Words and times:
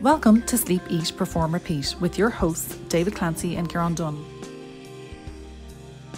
Welcome 0.00 0.42
to 0.42 0.56
Sleep, 0.56 0.80
Eat, 0.88 1.12
Perform, 1.16 1.52
Repeat 1.52 1.94
with 2.00 2.16
your 2.16 2.30
hosts, 2.30 2.76
David 2.88 3.14
Clancy 3.14 3.56
and 3.56 3.68
Kieran 3.68 3.94
Dunn. 3.94 4.24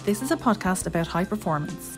This 0.05 0.21
is 0.21 0.31
a 0.31 0.37
podcast 0.37 0.87
about 0.87 1.07
high 1.07 1.25
performance. 1.25 1.97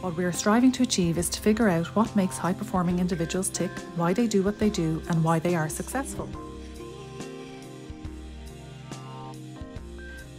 What 0.00 0.16
we 0.16 0.24
are 0.24 0.32
striving 0.32 0.72
to 0.72 0.82
achieve 0.82 1.18
is 1.18 1.28
to 1.30 1.40
figure 1.40 1.68
out 1.68 1.86
what 1.94 2.16
makes 2.16 2.36
high 2.36 2.52
performing 2.52 2.98
individuals 2.98 3.48
tick, 3.48 3.70
why 3.94 4.12
they 4.12 4.26
do 4.26 4.42
what 4.42 4.58
they 4.58 4.70
do, 4.70 5.00
and 5.08 5.22
why 5.22 5.38
they 5.38 5.54
are 5.54 5.68
successful. 5.68 6.28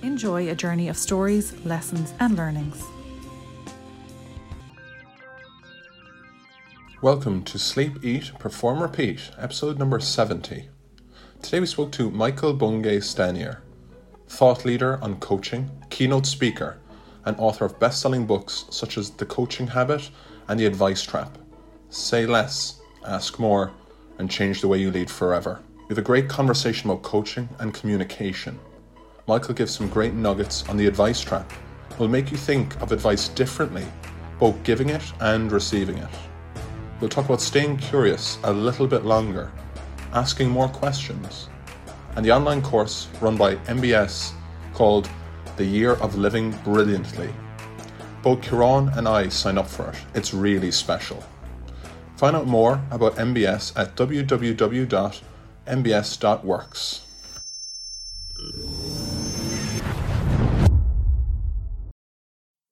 Enjoy 0.04 0.50
a 0.50 0.56
journey 0.56 0.90
of 0.90 0.98
stories, 0.98 1.54
lessons, 1.66 2.14
and 2.20 2.36
learnings. 2.36 2.84
Welcome 7.04 7.44
to 7.44 7.60
Sleep, 7.60 8.04
Eat, 8.04 8.32
Perform, 8.40 8.82
Repeat, 8.82 9.30
episode 9.38 9.78
number 9.78 10.00
70. 10.00 10.68
Today 11.44 11.60
we 11.60 11.68
spoke 11.68 11.92
to 11.92 12.10
Michael 12.10 12.56
Bungay 12.56 13.02
Stanier, 13.02 13.60
thought 14.28 14.66
leader 14.66 14.98
on 15.04 15.20
coaching, 15.20 15.70
keynote 15.92 16.26
speaker, 16.26 16.80
and 17.26 17.38
author 17.38 17.66
of 17.66 17.80
best 17.80 18.02
selling 18.02 18.26
books 18.26 18.66
such 18.72 18.98
as 18.98 19.12
The 19.12 19.28
Coaching 19.28 19.68
Habit 19.68 20.10
and 20.48 20.60
The 20.60 20.66
Advice 20.66 21.04
Trap. 21.04 21.38
Say 21.92 22.26
less, 22.26 22.82
ask 23.06 23.38
more, 23.38 23.74
and 24.18 24.28
change 24.28 24.62
the 24.62 24.68
way 24.68 24.80
you 24.80 24.90
lead 24.90 25.12
forever. 25.12 25.62
We 25.82 25.90
have 25.90 26.00
a 26.00 26.02
great 26.02 26.28
conversation 26.28 26.90
about 26.90 27.04
coaching 27.04 27.48
and 27.60 27.76
communication. 27.76 28.60
Michael 29.28 29.54
gives 29.54 29.76
some 29.76 29.88
great 29.88 30.16
nuggets 30.16 30.68
on 30.68 30.78
the 30.78 30.88
advice 30.88 31.22
trap. 31.22 31.54
It 31.92 32.00
will 32.00 32.08
make 32.08 32.32
you 32.32 32.38
think 32.38 32.82
of 32.82 32.92
advice 32.92 33.28
differently, 33.28 33.86
both 34.40 34.64
giving 34.64 34.90
it 34.90 35.04
and 35.20 35.52
receiving 35.52 36.00
it. 36.00 36.10
We'll 37.00 37.10
talk 37.10 37.26
about 37.26 37.42
staying 37.42 37.78
curious 37.78 38.40
a 38.44 38.52
little 38.52 38.88
bit 38.88 39.06
longer, 39.06 39.52
asking 40.14 40.50
more 40.50 40.68
questions, 40.68 41.48
and 42.16 42.26
the 42.26 42.32
online 42.32 42.64
course 42.64 43.08
run 43.22 43.38
by 43.38 43.58
MBS 43.68 44.32
called 44.74 45.08
The 45.58 45.66
Year 45.66 45.94
of 45.94 46.16
Living 46.16 46.52
Brilliantly. 46.64 47.30
Both 48.24 48.42
Kieran 48.42 48.90
and 48.90 49.08
I 49.08 49.30
sign 49.30 49.60
up 49.60 49.68
for 49.68 49.90
it. 49.90 49.96
It's 50.16 50.34
really 50.34 50.72
special. 50.72 51.24
Find 52.16 52.36
out 52.36 52.48
more 52.48 52.82
about 52.90 53.16
MBS 53.18 53.78
at 53.78 53.96
www.mbs.works. 53.96 55.22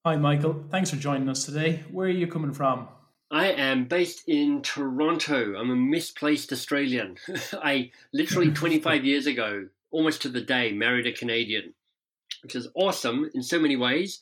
Hi, 0.04 0.16
Michael. 0.16 0.66
Thanks 0.72 0.90
for 0.90 0.96
joining 0.96 1.30
us 1.30 1.46
today. 1.46 1.84
Where 1.92 2.08
are 2.08 2.12
you 2.12 2.26
coming 2.26 2.54
from? 2.54 2.88
I 3.36 3.48
am 3.48 3.84
based 3.90 4.24
in 4.30 4.62
Toronto. 4.62 5.60
I'm 5.60 5.70
a 5.70 5.76
misplaced 5.76 6.54
Australian. 6.54 7.18
I 7.54 7.92
literally 8.14 8.50
25 8.54 9.04
years 9.04 9.28
ago, 9.28 9.68
almost 9.92 10.22
to 10.22 10.30
the 10.30 10.40
day, 10.40 10.72
married 10.72 11.06
a 11.06 11.12
Canadian, 11.12 11.74
which 12.44 12.56
is 12.56 12.70
awesome 12.76 13.30
in 13.34 13.44
so 13.44 13.60
many 13.60 13.76
ways, 13.76 14.22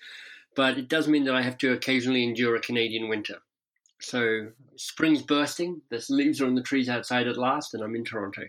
but 0.55 0.79
it 0.79 0.87
does 0.87 1.07
mean 1.07 1.25
that 1.25 1.35
I 1.35 1.43
have 1.43 1.59
to 1.59 1.73
occasionally 1.73 2.23
endure 2.23 2.55
a 2.55 2.59
Canadian 2.59 3.07
winter. 3.07 3.37
So 4.01 4.47
spring's 4.77 5.21
bursting, 5.21 5.83
the 5.91 6.03
leaves 6.09 6.41
are 6.41 6.47
on 6.47 6.55
the 6.55 6.63
trees 6.63 6.89
outside 6.89 7.27
at 7.27 7.37
last, 7.37 7.75
and 7.75 7.83
I'm 7.83 7.95
in 7.95 8.03
Toronto. 8.03 8.41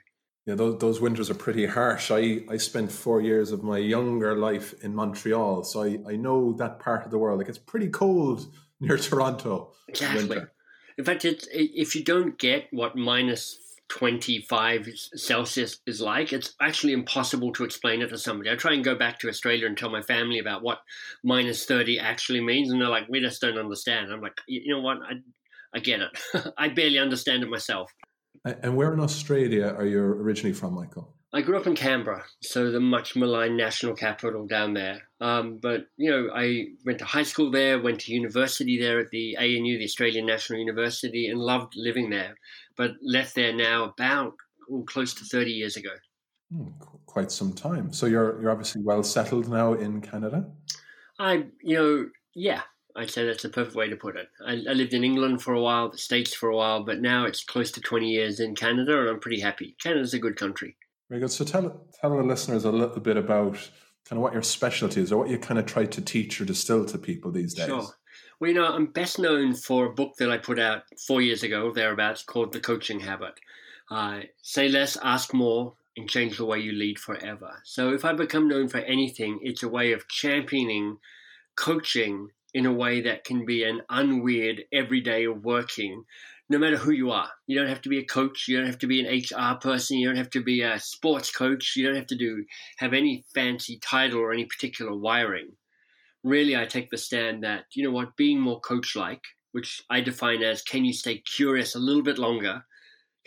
Yeah, 0.47 0.55
those, 0.55 0.79
those 0.79 0.99
winters 0.99 1.29
are 1.29 1.35
pretty 1.35 1.67
harsh. 1.67 2.11
I, 2.11 2.41
I 2.49 2.57
spent 2.57 2.91
four 2.91 3.21
years 3.21 3.53
of 3.53 3.63
my 3.63 3.77
younger 3.77 4.35
life 4.35 4.73
in 4.83 4.95
Montreal, 4.95 5.65
so 5.65 5.83
I, 5.83 5.99
I 6.09 6.17
know 6.17 6.55
that 6.55 6.79
part 6.79 7.05
of 7.05 7.11
the 7.11 7.19
world. 7.19 7.39
Like 7.39 7.51
it's 7.51 7.59
pretty 7.59 7.89
cold 7.89 8.47
near 8.81 8.97
Toronto. 8.97 9.75
Exactly. 9.89 10.27
Winter. 10.27 10.54
In 10.99 11.05
fact, 11.05 11.25
it's, 11.25 11.49
if 11.53 11.95
you 11.95 12.05
don't 12.05 12.39
get 12.39 12.67
what 12.71 12.97
minus 12.97 13.59
25 13.89 14.89
Celsius 15.15 15.79
is 15.87 16.01
like, 16.01 16.33
it's 16.33 16.55
actually 16.61 16.93
impossible 16.93 17.53
to 17.53 17.65
explain 17.65 18.03
it 18.03 18.09
to 18.09 18.19
somebody. 18.19 18.51
I 18.51 18.57
try 18.57 18.73
and 18.73 18.85
go 18.85 18.95
back 18.95 19.19
to 19.21 19.29
Australia 19.29 19.67
and 19.67 19.77
tell 19.77 19.91
my 19.91 20.03
family 20.03 20.39
about 20.39 20.63
what 20.63 20.79
minus 21.23 21.67
30 21.67 21.99
actually 21.99 22.41
means, 22.41 22.71
and 22.71 22.81
they're 22.81 22.89
like, 22.89 23.09
we 23.09 23.21
just 23.21 23.41
don't 23.41 23.59
understand. 23.59 24.13
I'm 24.13 24.21
like, 24.21 24.41
you 24.47 24.75
know 24.75 24.81
what? 24.81 24.99
I, 24.99 25.15
I 25.75 25.81
get 25.81 26.01
it. 26.01 26.53
I 26.59 26.69
barely 26.69 26.99
understand 26.99 27.43
it 27.43 27.49
myself. 27.49 27.93
And 28.45 28.77
where 28.77 28.93
in 28.93 29.01
Australia 29.01 29.75
are 29.77 29.87
you 29.87 30.01
originally 30.01 30.53
from, 30.53 30.75
Michael? 30.75 31.15
I 31.35 31.43
grew 31.43 31.59
up 31.59 31.67
in 31.67 31.75
Canberra, 31.75 32.25
so 32.43 32.71
the 32.71 32.79
much 32.79 33.17
maligned 33.17 33.57
national 33.57 33.97
capital 33.97 34.47
down 34.47 34.73
there. 34.73 35.03
Um, 35.21 35.59
but 35.61 35.87
you 35.97 36.09
know, 36.09 36.31
I 36.33 36.67
went 36.87 37.01
to 37.01 37.05
high 37.05 37.25
school 37.25 37.51
there, 37.51 37.83
went 37.83 38.03
to 38.03 38.13
university 38.13 38.79
there 38.79 39.01
at 39.01 39.11
the 39.11 39.37
ANU, 39.37 39.77
the 39.77 39.85
Australian 39.85 40.27
National 40.27 40.61
University, 40.61 41.27
and 41.27 41.41
loved 41.41 41.73
living 41.75 42.09
there. 42.11 42.37
But 42.77 42.93
left 43.03 43.35
there 43.35 43.53
now 43.53 43.83
about 43.83 44.35
oh, 44.71 44.85
close 44.87 45.13
to 45.15 45.25
thirty 45.25 45.51
years 45.51 45.77
ago. 45.77 45.91
Hmm, 46.53 46.69
quite 47.05 47.33
some 47.33 47.53
time. 47.53 47.93
So 47.93 48.07
you're 48.07 48.41
you're 48.41 48.53
obviously 48.53 48.83
well 48.83 49.03
settled 49.03 49.49
now 49.49 49.73
in 49.73 50.03
Canada. 50.03 50.47
I, 51.19 51.47
you 51.63 51.77
know, 51.77 52.09
yeah, 52.37 52.63
I'd 52.95 53.11
say 53.11 53.27
that's 53.27 53.43
the 53.43 53.49
perfect 53.49 53.75
way 53.75 53.89
to 53.89 53.97
put 53.97 54.17
it. 54.17 54.29
I, 54.47 54.53
I, 54.53 54.73
lived 54.73 54.95
in 54.95 55.03
England 55.03 55.43
for 55.43 55.55
a 55.55 55.61
while, 55.61 55.91
the 55.91 55.99
States 55.99 56.33
for 56.33 56.49
a 56.49 56.57
while, 56.57 56.85
but 56.85 57.01
now 57.01 57.25
it's 57.25 57.45
close 57.45 57.71
to 57.73 57.81
20 57.81 58.09
years 58.09 58.41
in 58.41 58.55
Canada, 58.55 59.01
and 59.01 59.09
I'm 59.09 59.21
pretty 59.21 59.41
happy. 59.41 59.77
Canada's 59.81 60.15
a 60.15 60.19
good 60.19 60.37
country. 60.37 60.77
Very 61.09 61.21
good. 61.21 61.31
So 61.31 61.45
tell 61.45 61.87
tell 62.01 62.17
the 62.17 62.23
listeners 62.23 62.65
a 62.65 62.73
little 62.73 63.01
bit 63.01 63.17
about 63.17 63.55
kind 64.09 64.19
of 64.19 64.19
what 64.19 64.33
your 64.33 64.43
specialty 64.43 65.01
is, 65.01 65.13
or 65.13 65.19
what 65.19 65.31
you 65.31 65.39
kind 65.39 65.59
of 65.59 65.67
try 65.67 65.85
to 65.85 66.01
teach 66.01 66.41
or 66.41 66.45
distill 66.45 66.85
to 66.87 66.99
people 66.99 67.31
these 67.31 67.55
days. 67.55 67.67
Sure. 67.67 67.87
Well, 68.41 68.51
you 68.51 68.55
know, 68.55 68.67
I'm 68.67 68.87
best 68.87 69.19
known 69.19 69.55
for 69.55 69.87
a 69.87 69.93
book 69.93 70.15
that 70.19 70.31
I 70.31 70.39
put 70.39 70.59
out 70.59 70.83
four 71.07 71.23
years 71.23 71.43
ago, 71.43 71.73
thereabouts, 71.73 72.23
called 72.23 72.53
The 72.53 72.61
Coaching 72.61 73.01
Habit. 73.01 73.35
Uh, 73.91 74.21
say 74.43 74.69
less, 74.69 74.97
ask 75.03 75.33
more, 75.33 75.75
and 75.97 76.09
change 76.09 76.37
the 76.37 76.45
way 76.45 76.59
you 76.59 76.73
lead 76.73 76.99
forever. 76.99 77.61
So 77.65 77.93
if 77.93 78.05
I 78.05 78.13
become 78.13 78.49
known 78.49 78.69
for 78.69 78.79
anything, 78.79 79.39
it's 79.43 79.63
a 79.63 79.69
way 79.69 79.93
of 79.93 80.09
championing 80.09 80.99
coaching 81.57 82.31
in 82.53 82.67
a 82.67 82.73
way 82.73 83.01
that 83.03 83.25
can 83.25 83.45
be 83.45 83.65
an 83.65 83.83
unweird 83.91 84.65
everyday 84.73 85.27
working 85.27 86.05
no 86.49 86.59
matter 86.59 86.77
who 86.77 86.93
you 86.93 87.11
are. 87.11 87.31
You 87.47 87.59
don't 87.59 87.69
have 87.69 87.83
to 87.83 87.89
be 87.89 87.99
a 87.99 88.05
coach. 88.05 88.47
You 88.49 88.57
don't 88.59 88.67
have 88.67 88.79
to 88.81 88.87
be 88.87 89.01
an 89.01 89.23
HR 89.23 89.57
person. 89.57 89.99
You 89.99 90.09
don't 90.09 90.17
have 90.17 90.31
to 90.31 90.43
be 90.43 90.63
a 90.63 90.79
sports 90.79 91.31
coach. 91.33 91.75
You 91.77 91.87
don't 91.87 91.97
have 91.97 92.07
to 92.09 92.17
do 92.17 92.45
have 92.79 92.93
any 92.93 93.25
fancy 93.35 93.79
title 93.79 94.21
or 94.21 94.33
any 94.33 94.45
particular 94.45 94.95
wiring. 94.95 95.53
Really, 96.23 96.57
I 96.57 96.67
take 96.67 96.91
the 96.91 96.99
stand 96.99 97.45
that 97.45 97.65
you 97.73 97.85
know 97.85 97.91
what, 97.91 98.17
being 98.17 98.41
more 98.41 98.61
coach-like, 98.61 99.23
which 99.53 99.83
I 99.91 100.01
define 100.01 100.43
as 100.43 100.63
can 100.63 100.85
you 100.85 100.93
stay 100.93 101.19
curious 101.19 101.75
a 101.75 101.79
little 101.79 102.03
bit 102.03 102.19
longer, 102.19 102.65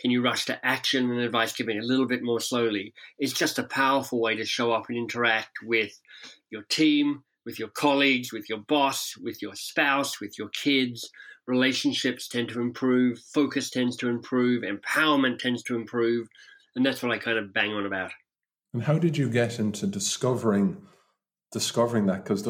can 0.00 0.10
you 0.10 0.22
rush 0.22 0.44
to 0.46 0.66
action 0.66 1.10
and 1.10 1.20
advice 1.20 1.52
giving 1.52 1.78
a 1.78 1.84
little 1.84 2.06
bit 2.06 2.22
more 2.22 2.40
slowly, 2.40 2.94
is 3.18 3.32
just 3.32 3.58
a 3.58 3.64
powerful 3.64 4.20
way 4.20 4.36
to 4.36 4.44
show 4.44 4.72
up 4.72 4.88
and 4.88 4.98
interact 4.98 5.58
with 5.64 6.00
your 6.50 6.62
team, 6.62 7.22
with 7.44 7.58
your 7.58 7.68
colleagues, 7.68 8.32
with 8.32 8.48
your 8.48 8.58
boss, 8.58 9.16
with 9.16 9.42
your 9.42 9.54
spouse, 9.54 10.20
with 10.20 10.38
your 10.38 10.48
kids. 10.50 11.10
Relationships 11.48 12.28
tend 12.28 12.50
to 12.50 12.60
improve, 12.60 13.18
focus 13.18 13.70
tends 13.70 13.96
to 13.96 14.08
improve, 14.08 14.62
empowerment 14.62 15.38
tends 15.38 15.62
to 15.64 15.74
improve. 15.74 16.28
And 16.76 16.86
that's 16.86 17.02
what 17.02 17.10
I 17.10 17.18
kind 17.18 17.38
of 17.38 17.52
bang 17.52 17.72
on 17.72 17.86
about. 17.86 18.12
And 18.72 18.82
how 18.82 18.98
did 18.98 19.16
you 19.16 19.28
get 19.30 19.58
into 19.58 19.86
discovering 19.86 20.76
discovering 21.50 22.06
that? 22.06 22.22
Because 22.22 22.46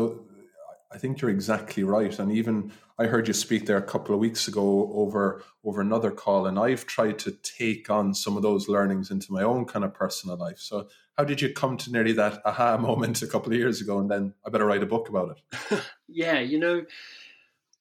I 0.91 0.99
think 0.99 1.21
you're 1.21 1.31
exactly 1.31 1.85
right. 1.85 2.19
And 2.19 2.33
even 2.33 2.73
I 2.99 3.07
heard 3.07 3.29
you 3.29 3.35
speak 3.35 3.67
there 3.67 3.77
a 3.77 3.83
couple 3.83 4.15
of 4.15 4.21
weeks 4.21 4.49
ago 4.49 4.91
over 4.93 5.43
over 5.65 5.81
another 5.81 6.11
call, 6.11 6.47
and 6.47 6.59
I've 6.59 6.87
tried 6.87 7.19
to 7.21 7.31
take 7.31 7.89
on 7.91 8.15
some 8.15 8.37
of 8.37 8.43
those 8.43 8.69
learnings 8.69 9.11
into 9.11 9.33
my 9.33 9.43
own 9.43 9.65
kind 9.65 9.85
of 9.85 9.95
personal 9.95 10.37
life. 10.37 10.59
So 10.59 10.89
how 11.17 11.25
did 11.25 11.41
you 11.41 11.53
come 11.53 11.77
to 11.79 11.93
nearly 11.93 12.13
that 12.13 12.41
aha 12.45 12.77
moment 12.79 13.23
a 13.23 13.27
couple 13.27 13.53
of 13.53 13.59
years 13.59 13.81
ago 13.81 13.99
and 13.99 14.11
then 14.11 14.35
I 14.47 14.51
better 14.51 14.67
write 14.67 14.83
a 14.83 14.87
book 14.87 15.09
about 15.09 15.37
it? 15.37 15.83
yeah, 16.09 16.41
you 16.41 16.59
know, 16.59 16.85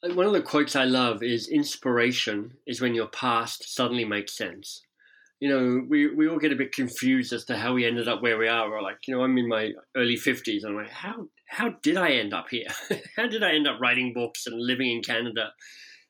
one 0.04 0.26
of 0.26 0.34
the 0.34 0.42
quotes 0.42 0.76
I 0.76 0.84
love 0.84 1.24
is 1.24 1.48
inspiration 1.48 2.54
is 2.66 2.82
when 2.82 2.94
your 2.94 3.08
past 3.08 3.74
suddenly 3.74 4.06
makes 4.06 4.38
sense. 4.38 4.84
You 5.40 5.50
know, 5.50 5.86
we, 5.88 6.14
we 6.14 6.28
all 6.28 6.40
get 6.40 6.52
a 6.52 6.56
bit 6.56 6.72
confused 6.72 7.32
as 7.32 7.46
to 7.46 7.58
how 7.58 7.74
we 7.74 7.86
ended 7.86 8.08
up 8.08 8.22
where 8.22 8.38
we 8.38 8.48
are. 8.48 8.70
We're 8.70 8.82
like, 8.82 8.98
you 9.08 9.16
know, 9.16 9.24
I'm 9.24 9.38
in 9.38 9.48
my 9.48 9.72
early 9.96 10.16
50s. 10.16 10.64
And 10.64 10.72
I'm 10.72 10.84
like, 10.84 10.92
how, 10.92 11.28
how 11.48 11.70
did 11.82 11.98
I 11.98 12.12
end 12.12 12.34
up 12.34 12.48
here? 12.50 12.68
how 13.16 13.28
did 13.28 13.44
I 13.44 13.54
end 13.54 13.68
up 13.68 13.80
writing 13.80 14.14
books 14.14 14.48
and 14.48 14.60
living 14.60 14.92
in 14.92 15.04
Canada? 15.04 15.52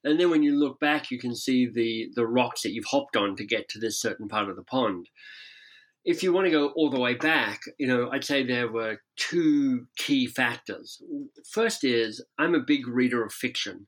And 0.04 0.20
then 0.20 0.30
when 0.30 0.44
you 0.44 0.58
look 0.58 0.80
back, 0.80 1.12
you 1.12 1.20
can 1.20 1.36
see 1.36 1.68
the, 1.68 2.10
the 2.16 2.26
rocks 2.26 2.62
that 2.62 2.72
you've 2.72 2.86
hopped 2.86 3.18
on 3.18 3.36
to 3.36 3.46
get 3.46 3.68
to 3.70 3.80
this 3.80 4.00
certain 4.00 4.30
part 4.30 4.50
of 4.50 4.56
the 4.56 4.64
pond 4.64 5.08
if 6.08 6.24
you 6.24 6.32
want 6.32 6.46
to 6.46 6.52
go 6.52 6.70
all 6.70 6.90
the 6.90 7.00
way 7.00 7.16
back, 7.16 7.60
you 7.78 7.86
know, 7.86 8.10
I'd 8.10 8.24
say 8.24 8.42
there 8.42 8.72
were 8.72 9.02
two 9.18 9.88
key 9.98 10.26
factors. 10.26 11.02
First 11.52 11.84
is 11.84 12.24
I'm 12.40 12.56
a 12.56 12.62
big 12.62 12.88
reader 12.88 13.26
of 13.26 13.34
fiction. 13.34 13.88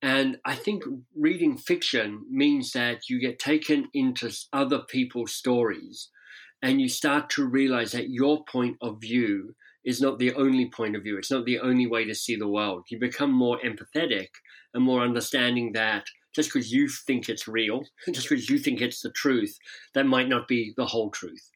And 0.00 0.38
I 0.46 0.54
think 0.54 0.84
reading 1.14 1.58
fiction 1.58 2.24
means 2.30 2.70
that 2.72 3.08
you 3.10 3.20
get 3.20 3.40
taken 3.40 3.88
into 3.92 4.30
other 4.52 4.78
people's 4.78 5.32
stories 5.32 6.08
and 6.62 6.80
you 6.80 6.88
start 6.88 7.28
to 7.30 7.44
realize 7.44 7.90
that 7.92 8.10
your 8.10 8.44
point 8.44 8.76
of 8.80 9.00
view 9.00 9.56
is 9.84 10.00
not 10.00 10.20
the 10.20 10.32
only 10.34 10.70
point 10.70 10.94
of 10.94 11.02
view. 11.02 11.18
It's 11.18 11.32
not 11.32 11.46
the 11.46 11.58
only 11.58 11.88
way 11.88 12.04
to 12.04 12.14
see 12.14 12.36
the 12.36 12.46
world. 12.46 12.84
You 12.90 13.00
become 13.00 13.32
more 13.32 13.58
empathetic 13.58 14.28
and 14.72 14.84
more 14.84 15.02
understanding 15.02 15.72
that 15.72 16.04
just 16.34 16.52
because 16.52 16.72
you 16.72 16.88
think 16.88 17.28
it's 17.28 17.48
real, 17.48 17.82
just 18.12 18.28
because 18.28 18.48
you 18.48 18.58
think 18.58 18.80
it's 18.80 19.02
the 19.02 19.10
truth, 19.10 19.58
that 19.94 20.06
might 20.06 20.28
not 20.28 20.48
be 20.48 20.72
the 20.76 20.86
whole 20.86 21.10
truth. 21.10 21.50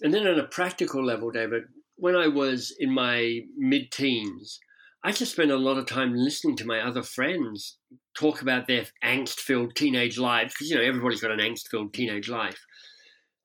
And 0.00 0.12
then 0.12 0.26
on 0.26 0.38
a 0.38 0.44
practical 0.44 1.04
level, 1.04 1.30
David, 1.30 1.64
when 1.96 2.16
I 2.16 2.26
was 2.26 2.74
in 2.78 2.90
my 2.92 3.40
mid 3.56 3.92
teens, 3.92 4.58
I 5.04 5.12
just 5.12 5.32
spent 5.32 5.50
a 5.50 5.56
lot 5.56 5.78
of 5.78 5.86
time 5.86 6.14
listening 6.14 6.56
to 6.56 6.66
my 6.66 6.80
other 6.80 7.02
friends 7.02 7.78
talk 8.14 8.40
about 8.40 8.66
their 8.66 8.86
angst 9.04 9.40
filled 9.40 9.74
teenage 9.74 10.18
lives, 10.18 10.54
because, 10.54 10.70
you 10.70 10.76
know, 10.76 10.82
everybody's 10.82 11.20
got 11.20 11.32
an 11.32 11.40
angst 11.40 11.68
filled 11.68 11.92
teenage 11.92 12.28
life. 12.28 12.64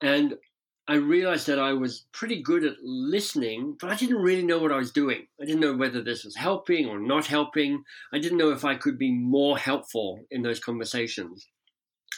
And 0.01 0.35
I 0.89 0.95
realized 0.95 1.47
that 1.47 1.59
I 1.59 1.73
was 1.73 2.05
pretty 2.13 2.41
good 2.41 2.63
at 2.63 2.77
listening, 2.81 3.75
but 3.79 3.91
I 3.91 3.95
didn't 3.95 4.21
really 4.21 4.43
know 4.43 4.59
what 4.59 4.71
I 4.71 4.77
was 4.77 4.91
doing. 4.91 5.27
I 5.41 5.45
didn't 5.45 5.59
know 5.59 5.75
whether 5.75 6.01
this 6.01 6.23
was 6.23 6.35
helping 6.37 6.87
or 6.87 6.97
not 6.97 7.25
helping. 7.25 7.83
I 8.13 8.19
didn't 8.19 8.37
know 8.37 8.51
if 8.51 8.63
I 8.63 8.75
could 8.75 8.97
be 8.97 9.11
more 9.11 9.57
helpful 9.57 10.25
in 10.31 10.43
those 10.43 10.61
conversations. 10.61 11.47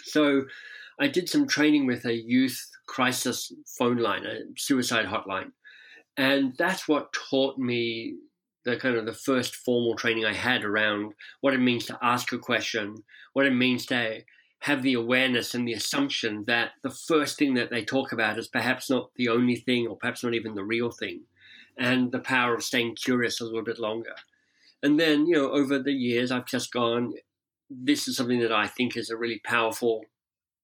So 0.03 0.43
I 0.99 1.07
did 1.07 1.29
some 1.29 1.47
training 1.47 1.87
with 1.87 2.05
a 2.05 2.13
youth 2.13 2.63
crisis 2.87 3.51
phone 3.77 3.97
line, 3.97 4.25
a 4.25 4.41
suicide 4.55 5.07
hotline. 5.07 5.51
And 6.15 6.53
that's 6.57 6.87
what 6.87 7.13
taught 7.13 7.57
me 7.57 8.17
the 8.65 8.77
kind 8.77 8.97
of 8.97 9.05
the 9.05 9.13
first 9.13 9.55
formal 9.55 9.95
training 9.95 10.25
I 10.25 10.33
had 10.33 10.63
around 10.63 11.13
what 11.41 11.53
it 11.53 11.59
means 11.59 11.85
to 11.85 11.97
ask 12.03 12.31
a 12.33 12.37
question, 12.37 12.97
what 13.33 13.45
it 13.45 13.53
means 13.53 13.85
to 13.87 14.19
have 14.59 14.83
the 14.83 14.93
awareness 14.93 15.55
and 15.55 15.67
the 15.67 15.73
assumption 15.73 16.43
that 16.45 16.71
the 16.83 16.89
first 16.89 17.37
thing 17.37 17.53
that 17.53 17.69
they 17.69 17.83
talk 17.83 18.11
about 18.11 18.37
is 18.37 18.47
perhaps 18.47 18.89
not 18.89 19.09
the 19.15 19.29
only 19.29 19.55
thing 19.55 19.87
or 19.87 19.95
perhaps 19.95 20.23
not 20.23 20.33
even 20.33 20.53
the 20.53 20.63
real 20.63 20.91
thing, 20.91 21.21
and 21.77 22.11
the 22.11 22.19
power 22.19 22.53
of 22.53 22.63
staying 22.63 22.95
curious 22.95 23.39
a 23.39 23.45
little 23.45 23.63
bit 23.63 23.79
longer. 23.79 24.15
And 24.83 24.99
then, 24.99 25.27
you 25.27 25.35
know, 25.35 25.51
over 25.51 25.79
the 25.79 25.93
years, 25.93 26.31
I've 26.31 26.45
just 26.45 26.71
gone, 26.71 27.13
this 27.69 28.07
is 28.07 28.17
something 28.17 28.39
that 28.39 28.51
I 28.51 28.67
think 28.67 28.97
is 28.97 29.09
a 29.09 29.17
really 29.17 29.41
powerful 29.45 30.05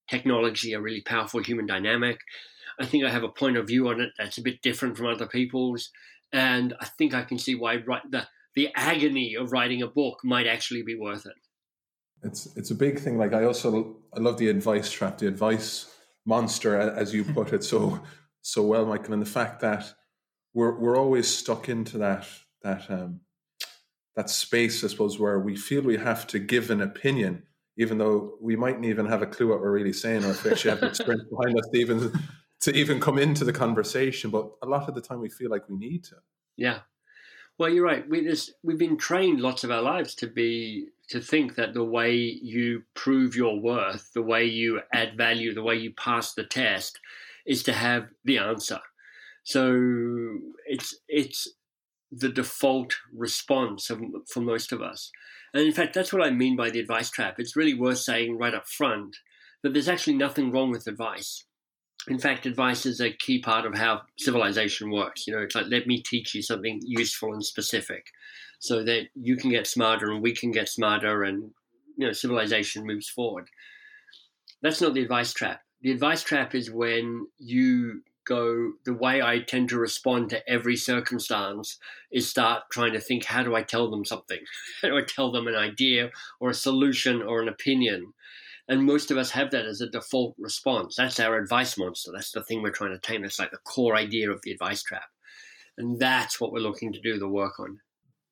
technology, 0.10 0.74
a 0.74 0.82
really 0.82 1.02
powerful 1.02 1.42
human 1.42 1.66
dynamic. 1.66 2.20
I 2.80 2.86
think 2.86 3.06
I 3.06 3.10
have 3.10 3.24
a 3.24 3.30
point 3.30 3.58
of 3.58 3.68
view 3.68 3.88
on 3.88 4.02
it 4.02 4.12
that's 4.18 4.38
a 4.38 4.42
bit 4.42 4.62
different 4.62 4.98
from 4.98 5.08
other 5.08 5.26
people's. 5.26 5.92
And 6.34 6.74
I 6.82 6.86
think 6.86 7.14
I 7.14 7.24
can 7.24 7.38
see 7.38 7.56
why 7.56 7.78
the, 7.78 8.28
the 8.56 8.70
agony 8.76 9.36
of 9.36 9.52
writing 9.54 9.82
a 9.82 9.88
book 9.88 10.20
might 10.24 10.48
actually 10.48 10.84
be 10.84 10.96
worth 10.96 11.26
it. 11.26 11.36
It's 12.26 12.48
it's 12.56 12.72
a 12.72 12.76
big 12.76 13.00
thing. 13.00 13.18
Like 13.18 13.34
I 13.34 13.46
also 13.46 13.98
I 14.16 14.20
love 14.20 14.38
the 14.38 14.50
advice 14.50 14.92
trap, 14.92 15.20
the 15.20 15.28
advice 15.28 15.94
monster, 16.26 16.78
as 16.78 17.14
you 17.14 17.24
put 17.24 17.54
it 17.54 17.64
so 17.64 18.02
so 18.42 18.64
well, 18.64 18.86
Michael, 18.86 19.14
and 19.14 19.22
the 19.22 19.30
fact 19.30 19.62
that 19.62 19.94
we're 20.54 20.78
we're 20.78 20.98
always 20.98 21.28
stuck 21.28 21.70
into 21.70 22.00
that 22.00 22.28
that 22.64 22.90
um, 22.90 23.22
that 24.16 24.30
space, 24.30 24.84
I 24.84 24.88
suppose, 24.88 25.20
where 25.20 25.40
we 25.40 25.56
feel 25.56 25.82
we 25.82 25.98
have 25.98 26.26
to 26.28 26.40
give 26.40 26.72
an 26.72 26.82
opinion, 26.82 27.44
even 27.78 28.00
though 28.00 28.38
we 28.42 28.56
mightn't 28.56 28.86
even 28.86 29.06
have 29.06 29.22
a 29.22 29.28
clue 29.28 29.50
what 29.50 29.62
we're 29.62 29.72
really 29.72 29.94
saying, 29.94 30.26
or 30.26 30.32
if 30.32 30.44
we 30.44 30.52
actually 30.52 30.72
have 30.72 30.80
the 30.82 30.88
experience 30.88 31.30
behind 31.30 31.58
us 31.60 31.68
to 31.72 31.78
even 31.80 32.12
to 32.62 32.76
even 32.76 33.00
come 33.00 33.20
into 33.20 33.46
the 33.46 33.54
conversation. 33.54 34.32
But 34.32 34.50
a 34.64 34.66
lot 34.66 34.90
of 34.90 34.96
the 34.96 35.02
time, 35.02 35.20
we 35.20 35.30
feel 35.30 35.52
like 35.52 35.70
we 35.70 35.78
need 35.78 36.04
to. 36.06 36.16
Yeah, 36.58 36.80
well, 37.58 37.70
you're 37.70 37.86
right. 37.86 38.08
We 38.08 38.22
just, 38.22 38.54
we've 38.64 38.78
been 38.78 38.98
trained 38.98 39.40
lots 39.40 39.64
of 39.64 39.72
our 39.72 39.82
lives 39.82 40.16
to 40.16 40.28
be 40.28 40.88
to 41.10 41.22
think 41.22 41.56
that 41.56 41.74
the 41.74 41.84
way 41.84 42.16
you 42.16 42.84
prove 42.94 43.36
your 43.36 43.60
worth, 43.60 44.12
the 44.14 44.22
way 44.22 44.46
you 44.46 44.82
add 44.94 45.18
value, 45.18 45.54
the 45.54 45.64
way 45.64 45.76
you 45.76 45.94
pass 45.94 46.34
the 46.34 46.44
test, 46.44 47.00
is 47.46 47.64
to 47.64 47.74
have 47.74 48.08
the 48.24 48.38
answer. 48.38 48.80
So 49.44 50.40
it's 50.66 50.96
it's 51.08 51.48
the 52.12 52.30
default 52.30 52.96
response 53.14 53.90
of, 53.90 54.02
for 54.28 54.42
most 54.42 54.72
of 54.72 54.82
us. 54.82 55.12
And 55.54 55.64
in 55.64 55.74
fact, 55.74 55.94
that's 55.94 56.14
what 56.14 56.26
I 56.26 56.32
mean 56.32 56.56
by 56.56 56.70
the 56.70 56.80
advice 56.80 57.10
trap. 57.10 57.36
It's 57.40 57.56
really 57.56 57.74
worth 57.74 58.00
saying 58.00 58.38
right 58.38 58.54
up 58.54 58.68
front 58.68 59.18
that 59.64 59.74
there's 59.74 59.90
actually 59.90 60.16
nothing 60.16 60.52
wrong 60.52 60.72
with 60.72 60.88
advice 60.88 61.46
in 62.08 62.20
fact, 62.20 62.46
advice 62.46 62.86
is 62.86 63.02
a 63.02 63.12
key 63.12 63.40
part 63.40 63.66
of 63.66 63.76
how 63.76 64.02
civilization 64.18 64.92
works. 64.92 65.26
You 65.26 65.34
know, 65.34 65.42
it's 65.42 65.56
like, 65.56 65.68
let 65.68 65.88
me 65.88 66.02
teach 66.02 66.36
you 66.36 66.42
something 66.42 66.80
useful 66.84 67.34
and 67.34 67.44
specific 67.44 68.08
so 68.60 68.84
that 68.84 69.08
you 69.16 69.36
can 69.36 69.50
get 69.50 69.68
smarter 69.68 70.12
and 70.12 70.22
we 70.22 70.34
can 70.34 70.52
get 70.52 70.70
smarter 70.70 71.24
and, 71.24 71.52
you 71.98 72.08
know, 72.08 72.14
civilization 72.14 72.86
moves 72.86 73.10
forward. 73.10 73.50
That's 74.62 74.82
not 74.82 74.94
the 74.94 75.02
advice 75.02 75.34
trap. 75.34 75.62
The 75.82 75.92
advice 75.92 76.24
trap 76.24 76.56
is 76.56 76.72
when 76.72 77.28
you 77.38 78.02
go, 78.26 78.74
the 78.86 78.94
way 78.94 79.22
I 79.22 79.40
tend 79.40 79.70
to 79.70 79.78
respond 79.78 80.30
to 80.30 80.50
every 80.50 80.76
circumstance 80.76 81.78
is 82.12 82.28
start 82.28 82.64
trying 82.72 82.94
to 82.94 83.00
think, 83.00 83.26
how 83.26 83.44
do 83.44 83.56
I 83.56 83.62
tell 83.64 83.90
them 83.90 84.04
something? 84.04 84.40
How 84.82 84.90
do 84.90 84.98
I 84.98 85.04
tell 85.04 85.32
them 85.32 85.48
an 85.48 85.56
idea 85.56 86.10
or 86.40 86.50
a 86.50 86.56
solution 86.56 87.22
or 87.22 87.42
an 87.42 87.48
opinion? 87.48 88.14
And 88.68 88.84
most 88.84 89.12
of 89.12 89.18
us 89.18 89.32
have 89.32 89.52
that 89.52 89.66
as 89.66 89.82
a 89.82 89.90
default 89.90 90.36
response. 90.40 90.96
That's 90.96 91.20
our 91.20 91.38
advice 91.38 91.78
monster. 91.78 92.12
That's 92.14 92.32
the 92.32 92.44
thing 92.44 92.62
we're 92.64 92.72
trying 92.72 92.94
to 92.94 93.00
tame. 93.00 93.22
That's 93.22 93.40
like 93.40 93.52
the 93.52 93.58
core 93.58 93.96
idea 93.96 94.32
of 94.32 94.42
the 94.42 94.52
advice 94.52 94.82
trap. 94.82 95.06
And 95.78 96.00
that's 96.00 96.40
what 96.42 96.52
we're 96.52 96.60
looking 96.60 96.92
to 96.94 97.02
do 97.02 97.20
the 97.20 97.28
work 97.28 97.60
on. 97.60 97.80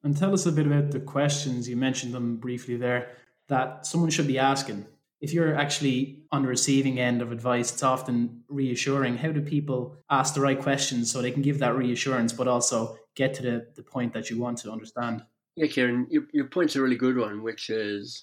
And 0.03 0.17
tell 0.17 0.33
us 0.33 0.45
a 0.45 0.51
bit 0.51 0.65
about 0.65 0.91
the 0.91 0.99
questions. 0.99 1.69
You 1.69 1.77
mentioned 1.77 2.13
them 2.13 2.37
briefly 2.37 2.77
there 2.77 3.11
that 3.47 3.85
someone 3.85 4.09
should 4.09 4.27
be 4.27 4.39
asking. 4.39 4.85
If 5.21 5.33
you're 5.33 5.55
actually 5.55 6.23
on 6.31 6.41
the 6.41 6.49
receiving 6.49 6.99
end 6.99 7.21
of 7.21 7.31
advice, 7.31 7.71
it's 7.71 7.83
often 7.83 8.43
reassuring. 8.49 9.17
How 9.17 9.31
do 9.31 9.41
people 9.41 9.95
ask 10.09 10.33
the 10.33 10.41
right 10.41 10.59
questions 10.59 11.09
so 11.11 11.21
they 11.21 11.31
can 11.31 11.41
give 11.41 11.59
that 11.59 11.75
reassurance, 11.75 12.33
but 12.33 12.47
also 12.47 12.97
get 13.15 13.33
to 13.35 13.41
the, 13.41 13.67
the 13.75 13.83
point 13.83 14.13
that 14.13 14.29
you 14.29 14.39
want 14.39 14.57
to 14.59 14.71
understand? 14.71 15.23
Yeah, 15.55 15.67
Kieran, 15.67 16.07
your, 16.09 16.23
your 16.33 16.47
point's 16.47 16.75
a 16.75 16.81
really 16.81 16.97
good 16.97 17.17
one, 17.17 17.43
which 17.43 17.69
is 17.69 18.21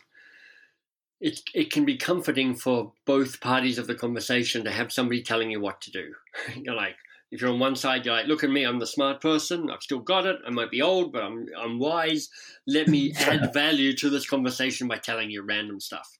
it 1.21 1.41
it 1.55 1.71
can 1.71 1.85
be 1.85 1.97
comforting 1.97 2.55
for 2.55 2.93
both 3.05 3.41
parties 3.41 3.79
of 3.79 3.87
the 3.87 3.95
conversation 3.95 4.65
to 4.65 4.71
have 4.71 4.93
somebody 4.93 5.23
telling 5.23 5.51
you 5.51 5.61
what 5.61 5.81
to 5.83 5.91
do. 5.91 6.15
you're 6.57 6.75
like, 6.75 6.97
if 7.31 7.41
you're 7.41 7.51
on 7.51 7.61
one 7.61 7.77
side, 7.77 8.05
you're 8.05 8.15
like, 8.15 8.27
look 8.27 8.43
at 8.43 8.51
me, 8.51 8.65
I'm 8.65 8.79
the 8.79 8.87
smart 8.87 9.21
person, 9.21 9.71
I've 9.71 9.83
still 9.83 10.01
got 10.01 10.27
it, 10.27 10.37
I 10.47 10.51
might 10.51 10.71
be 10.71 10.83
old, 10.83 11.13
but 11.13 11.23
I'm 11.23 11.47
I'm 11.59 11.79
wise. 11.79 12.29
Let 12.67 12.89
me 12.89 13.13
add 13.19 13.53
value 13.53 13.95
to 13.97 14.11
this 14.11 14.29
conversation 14.29 14.89
by 14.89 14.99
telling 14.99 15.31
you 15.31 15.43
random 15.43 15.81
stuff. 15.81 16.19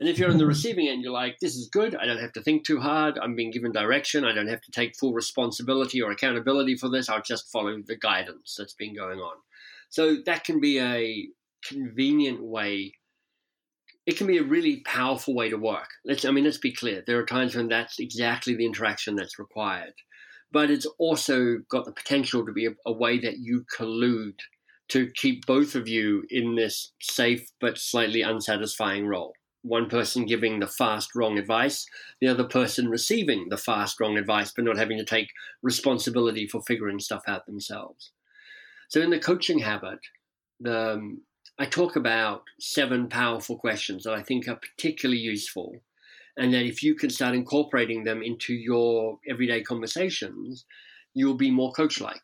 And 0.00 0.08
if 0.08 0.18
you're 0.18 0.30
on 0.30 0.38
the 0.38 0.44
mm-hmm. 0.44 0.48
receiving 0.48 0.88
end, 0.88 1.02
you're 1.02 1.12
like, 1.12 1.36
this 1.40 1.56
is 1.56 1.68
good. 1.68 1.94
I 1.94 2.06
don't 2.06 2.20
have 2.20 2.32
to 2.32 2.42
think 2.42 2.64
too 2.64 2.80
hard. 2.80 3.18
I'm 3.18 3.36
being 3.36 3.50
given 3.50 3.70
direction. 3.70 4.24
I 4.24 4.32
don't 4.32 4.48
have 4.48 4.62
to 4.62 4.70
take 4.70 4.96
full 4.96 5.12
responsibility 5.12 6.00
or 6.00 6.10
accountability 6.10 6.76
for 6.76 6.88
this. 6.88 7.10
I'll 7.10 7.20
just 7.20 7.52
follow 7.52 7.76
the 7.86 7.98
guidance 7.98 8.56
that's 8.56 8.72
been 8.72 8.96
going 8.96 9.18
on. 9.18 9.36
So 9.90 10.16
that 10.24 10.44
can 10.44 10.58
be 10.58 10.80
a 10.80 11.28
convenient 11.68 12.42
way 12.42 12.94
it 14.10 14.16
can 14.16 14.26
be 14.26 14.38
a 14.38 14.42
really 14.42 14.80
powerful 14.80 15.36
way 15.36 15.48
to 15.48 15.56
work. 15.56 15.88
Let's, 16.04 16.24
I 16.24 16.32
mean, 16.32 16.42
let's 16.42 16.58
be 16.58 16.72
clear. 16.72 17.04
There 17.06 17.20
are 17.20 17.24
times 17.24 17.54
when 17.54 17.68
that's 17.68 18.00
exactly 18.00 18.56
the 18.56 18.66
interaction 18.66 19.14
that's 19.14 19.38
required, 19.38 19.92
but 20.50 20.68
it's 20.68 20.86
also 20.98 21.58
got 21.70 21.84
the 21.84 21.92
potential 21.92 22.44
to 22.44 22.52
be 22.52 22.66
a, 22.66 22.70
a 22.84 22.92
way 22.92 23.20
that 23.20 23.38
you 23.38 23.64
collude 23.72 24.40
to 24.88 25.08
keep 25.14 25.46
both 25.46 25.76
of 25.76 25.86
you 25.86 26.24
in 26.28 26.56
this 26.56 26.92
safe 27.00 27.52
but 27.60 27.78
slightly 27.78 28.22
unsatisfying 28.22 29.06
role. 29.06 29.32
One 29.62 29.88
person 29.88 30.26
giving 30.26 30.58
the 30.58 30.66
fast, 30.66 31.14
wrong 31.14 31.38
advice, 31.38 31.86
the 32.20 32.26
other 32.26 32.42
person 32.42 32.88
receiving 32.88 33.48
the 33.48 33.56
fast, 33.56 34.00
wrong 34.00 34.18
advice, 34.18 34.52
but 34.56 34.64
not 34.64 34.76
having 34.76 34.98
to 34.98 35.04
take 35.04 35.28
responsibility 35.62 36.48
for 36.48 36.62
figuring 36.62 36.98
stuff 36.98 37.22
out 37.28 37.46
themselves. 37.46 38.10
So, 38.88 39.00
in 39.00 39.10
the 39.10 39.20
coaching 39.20 39.60
habit, 39.60 40.00
the, 40.58 40.94
um, 40.94 41.20
I 41.60 41.66
talk 41.66 41.94
about 41.94 42.44
seven 42.58 43.06
powerful 43.06 43.58
questions 43.58 44.04
that 44.04 44.14
I 44.14 44.22
think 44.22 44.48
are 44.48 44.56
particularly 44.56 45.20
useful. 45.20 45.76
And 46.38 46.54
that 46.54 46.64
if 46.64 46.82
you 46.82 46.94
can 46.94 47.10
start 47.10 47.34
incorporating 47.34 48.02
them 48.02 48.22
into 48.22 48.54
your 48.54 49.18
everyday 49.28 49.62
conversations, 49.62 50.64
you'll 51.12 51.34
be 51.34 51.50
more 51.50 51.70
coach 51.72 52.00
like. 52.00 52.22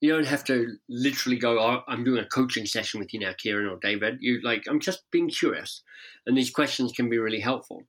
You 0.00 0.12
don't 0.12 0.26
have 0.28 0.44
to 0.44 0.76
literally 0.88 1.36
go, 1.36 1.58
oh, 1.58 1.82
I'm 1.88 2.04
doing 2.04 2.22
a 2.22 2.28
coaching 2.28 2.64
session 2.64 3.00
with 3.00 3.12
you 3.12 3.18
now, 3.18 3.32
Kieran 3.36 3.66
or 3.66 3.78
David. 3.82 4.18
You 4.20 4.40
like, 4.42 4.62
I'm 4.68 4.78
just 4.78 5.10
being 5.10 5.30
curious. 5.30 5.82
And 6.24 6.36
these 6.36 6.50
questions 6.50 6.92
can 6.92 7.10
be 7.10 7.18
really 7.18 7.40
helpful. 7.40 7.82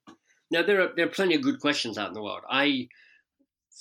Now, 0.49 0.63
there 0.63 0.81
are, 0.81 0.89
there 0.95 1.05
are 1.05 1.09
plenty 1.09 1.35
of 1.35 1.43
good 1.43 1.59
questions 1.59 1.99
out 1.99 2.07
in 2.07 2.15
the 2.15 2.23
world. 2.23 2.41
I 2.49 2.87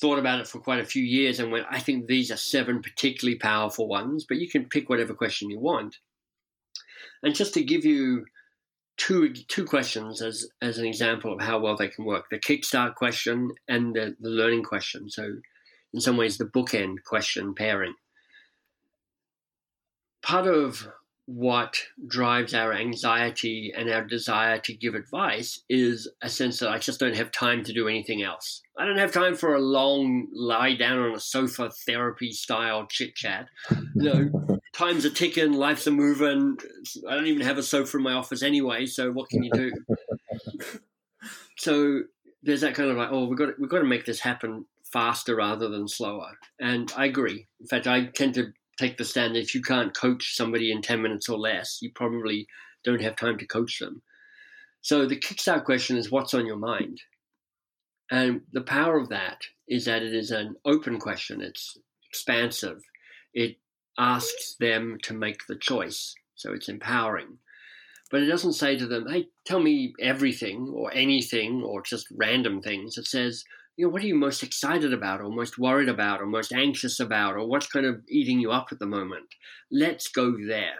thought 0.02 0.18
about 0.18 0.40
it 0.40 0.48
for 0.48 0.58
quite 0.58 0.80
a 0.80 0.84
few 0.84 1.02
years 1.02 1.40
and 1.40 1.50
went, 1.50 1.64
I 1.70 1.78
think 1.78 2.08
these 2.08 2.30
are 2.30 2.36
seven 2.36 2.82
particularly 2.82 3.38
powerful 3.38 3.88
ones, 3.88 4.26
but 4.28 4.36
you 4.36 4.50
can 4.50 4.66
pick 4.66 4.90
whatever 4.90 5.14
question 5.14 5.48
you 5.48 5.60
want. 5.60 5.96
And 7.22 7.34
just 7.34 7.54
to 7.54 7.64
give 7.64 7.84
you 7.84 8.24
two 8.96 9.32
two 9.32 9.64
questions 9.64 10.22
as 10.22 10.48
as 10.62 10.78
an 10.78 10.86
example 10.86 11.32
of 11.32 11.40
how 11.40 11.58
well 11.58 11.76
they 11.76 11.88
can 11.88 12.04
work: 12.04 12.26
the 12.30 12.38
kickstart 12.38 12.94
question 12.94 13.50
and 13.68 13.94
the, 13.94 14.16
the 14.20 14.30
learning 14.30 14.64
question. 14.64 15.10
So, 15.10 15.36
in 15.92 16.00
some 16.00 16.16
ways, 16.16 16.38
the 16.38 16.44
bookend 16.44 17.02
question 17.04 17.54
pairing. 17.54 17.94
Part 20.22 20.46
of 20.46 20.88
what 21.26 21.76
drives 22.06 22.54
our 22.54 22.72
anxiety 22.72 23.72
and 23.76 23.90
our 23.90 24.04
desire 24.04 24.58
to 24.60 24.72
give 24.72 24.94
advice 24.94 25.60
is 25.68 26.08
a 26.22 26.28
sense 26.28 26.60
that 26.60 26.70
I 26.70 26.78
just 26.78 27.00
don't 27.00 27.16
have 27.16 27.32
time 27.32 27.64
to 27.64 27.72
do 27.72 27.88
anything 27.88 28.22
else. 28.22 28.62
I 28.78 28.86
don't 28.86 28.98
have 28.98 29.12
time 29.12 29.34
for 29.34 29.54
a 29.54 29.60
long 29.60 30.28
lie 30.32 30.76
down 30.76 30.98
on 30.98 31.16
a 31.16 31.20
sofa 31.20 31.70
therapy 31.84 32.30
style 32.30 32.86
chit 32.88 33.14
chat. 33.14 33.48
You 33.96 34.02
know, 34.02 34.55
time's 34.76 35.04
a 35.04 35.10
ticking, 35.10 35.52
life's 35.52 35.86
a 35.86 35.90
moving. 35.90 36.58
I 37.08 37.14
don't 37.14 37.26
even 37.26 37.46
have 37.46 37.58
a 37.58 37.62
sofa 37.62 37.96
in 37.96 38.02
my 38.02 38.12
office 38.12 38.42
anyway, 38.42 38.86
so 38.86 39.10
what 39.10 39.28
can 39.30 39.42
you 39.42 39.50
do? 39.50 39.72
so 41.58 42.02
there's 42.42 42.60
that 42.60 42.74
kind 42.74 42.90
of 42.90 42.96
like, 42.96 43.08
oh, 43.10 43.26
we've 43.26 43.38
got 43.38 43.46
to, 43.46 43.54
we've 43.58 43.70
got 43.70 43.78
to 43.78 43.84
make 43.84 44.04
this 44.04 44.20
happen 44.20 44.66
faster 44.84 45.36
rather 45.36 45.68
than 45.68 45.88
slower. 45.88 46.32
And 46.60 46.92
I 46.96 47.06
agree. 47.06 47.46
In 47.60 47.66
fact, 47.66 47.86
I 47.86 48.06
tend 48.06 48.34
to 48.34 48.52
take 48.78 48.98
the 48.98 49.04
stand 49.04 49.34
that 49.34 49.40
if 49.40 49.54
you 49.54 49.62
can't 49.62 49.96
coach 49.96 50.36
somebody 50.36 50.70
in 50.70 50.82
10 50.82 51.00
minutes 51.00 51.28
or 51.28 51.38
less, 51.38 51.78
you 51.80 51.90
probably 51.92 52.46
don't 52.84 53.00
have 53.00 53.16
time 53.16 53.38
to 53.38 53.46
coach 53.46 53.78
them. 53.78 54.02
So 54.82 55.06
the 55.06 55.16
kickstart 55.16 55.64
question 55.64 55.96
is 55.96 56.10
what's 56.10 56.34
on 56.34 56.46
your 56.46 56.58
mind? 56.58 57.00
And 58.10 58.42
the 58.52 58.60
power 58.60 58.98
of 58.98 59.08
that 59.08 59.42
is 59.66 59.86
that 59.86 60.02
it 60.02 60.14
is 60.14 60.30
an 60.30 60.54
open 60.64 61.00
question. 61.00 61.40
It's 61.40 61.76
expansive. 62.08 62.82
It 63.34 63.56
asks 63.98 64.56
them 64.60 64.98
to 65.02 65.14
make 65.14 65.46
the 65.46 65.56
choice. 65.56 66.14
So 66.34 66.52
it's 66.52 66.68
empowering. 66.68 67.38
But 68.10 68.22
it 68.22 68.26
doesn't 68.26 68.52
say 68.52 68.76
to 68.78 68.86
them, 68.86 69.08
hey, 69.08 69.28
tell 69.44 69.60
me 69.60 69.94
everything 70.00 70.72
or 70.74 70.92
anything 70.94 71.62
or 71.64 71.82
just 71.82 72.06
random 72.14 72.62
things. 72.62 72.96
It 72.96 73.06
says, 73.06 73.44
you 73.76 73.86
know, 73.86 73.92
what 73.92 74.02
are 74.02 74.06
you 74.06 74.14
most 74.14 74.42
excited 74.42 74.92
about 74.92 75.20
or 75.20 75.30
most 75.30 75.58
worried 75.58 75.88
about 75.88 76.20
or 76.22 76.26
most 76.26 76.52
anxious 76.52 77.00
about 77.00 77.34
or 77.34 77.46
what's 77.46 77.66
kind 77.66 77.84
of 77.84 78.02
eating 78.08 78.38
you 78.38 78.52
up 78.52 78.68
at 78.70 78.78
the 78.78 78.86
moment? 78.86 79.26
Let's 79.70 80.08
go 80.08 80.36
there. 80.46 80.76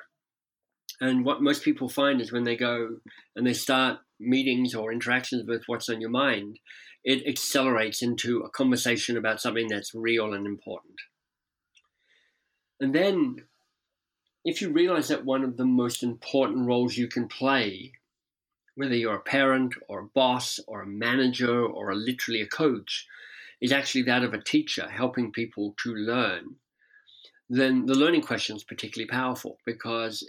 And 1.01 1.25
what 1.25 1.43
most 1.43 1.63
people 1.63 1.89
find 1.89 2.21
is 2.21 2.33
when 2.33 2.45
they 2.45 2.57
go 2.57 2.99
and 3.35 3.47
they 3.47 3.53
start 3.53 3.99
meetings 4.19 4.75
or 4.75 4.93
interactions 4.93 5.45
with 5.47 5.63
what's 5.67 5.89
on 5.89 6.01
your 6.01 6.11
mind, 6.11 6.59
it 7.05 7.27
accelerates 7.27 8.03
into 8.03 8.41
a 8.41 8.51
conversation 8.51 9.17
about 9.17 9.41
something 9.41 9.69
that's 9.69 9.95
real 9.95 10.33
and 10.33 10.47
important. 10.47 10.95
And 12.81 12.95
then, 12.95 13.45
if 14.45 14.61
you 14.61 14.71
realize 14.71 15.09
that 15.09 15.25
one 15.25 15.45
of 15.45 15.57
the 15.57 15.65
most 15.65 16.03
important 16.03 16.67
roles 16.67 16.97
you 16.97 17.09
can 17.09 17.29
play, 17.29 17.93
whether 18.75 18.95
you're 18.95 19.17
a 19.17 19.21
parent 19.21 19.75
or 19.89 20.01
a 20.01 20.07
boss 20.07 20.61
or 20.67 20.83
a 20.83 20.87
manager 20.87 21.65
or 21.65 21.91
a, 21.91 21.95
literally 21.95 22.43
a 22.43 22.47
coach, 22.47 23.07
is 23.61 23.73
actually 23.73 24.03
that 24.03 24.23
of 24.23 24.35
a 24.35 24.43
teacher 24.43 24.89
helping 24.89 25.33
people 25.33 25.75
to 25.83 25.95
learn, 25.95 26.57
then 27.49 27.87
the 27.87 27.95
learning 27.95 28.23
question 28.23 28.57
is 28.57 28.65
particularly 28.65 29.09
powerful 29.09 29.59
because 29.65 30.29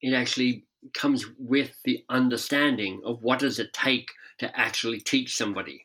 it 0.00 0.14
actually 0.14 0.64
comes 0.94 1.26
with 1.38 1.72
the 1.84 2.04
understanding 2.08 3.00
of 3.04 3.22
what 3.22 3.40
does 3.40 3.58
it 3.58 3.72
take 3.72 4.08
to 4.38 4.58
actually 4.58 5.00
teach 5.00 5.36
somebody. 5.36 5.84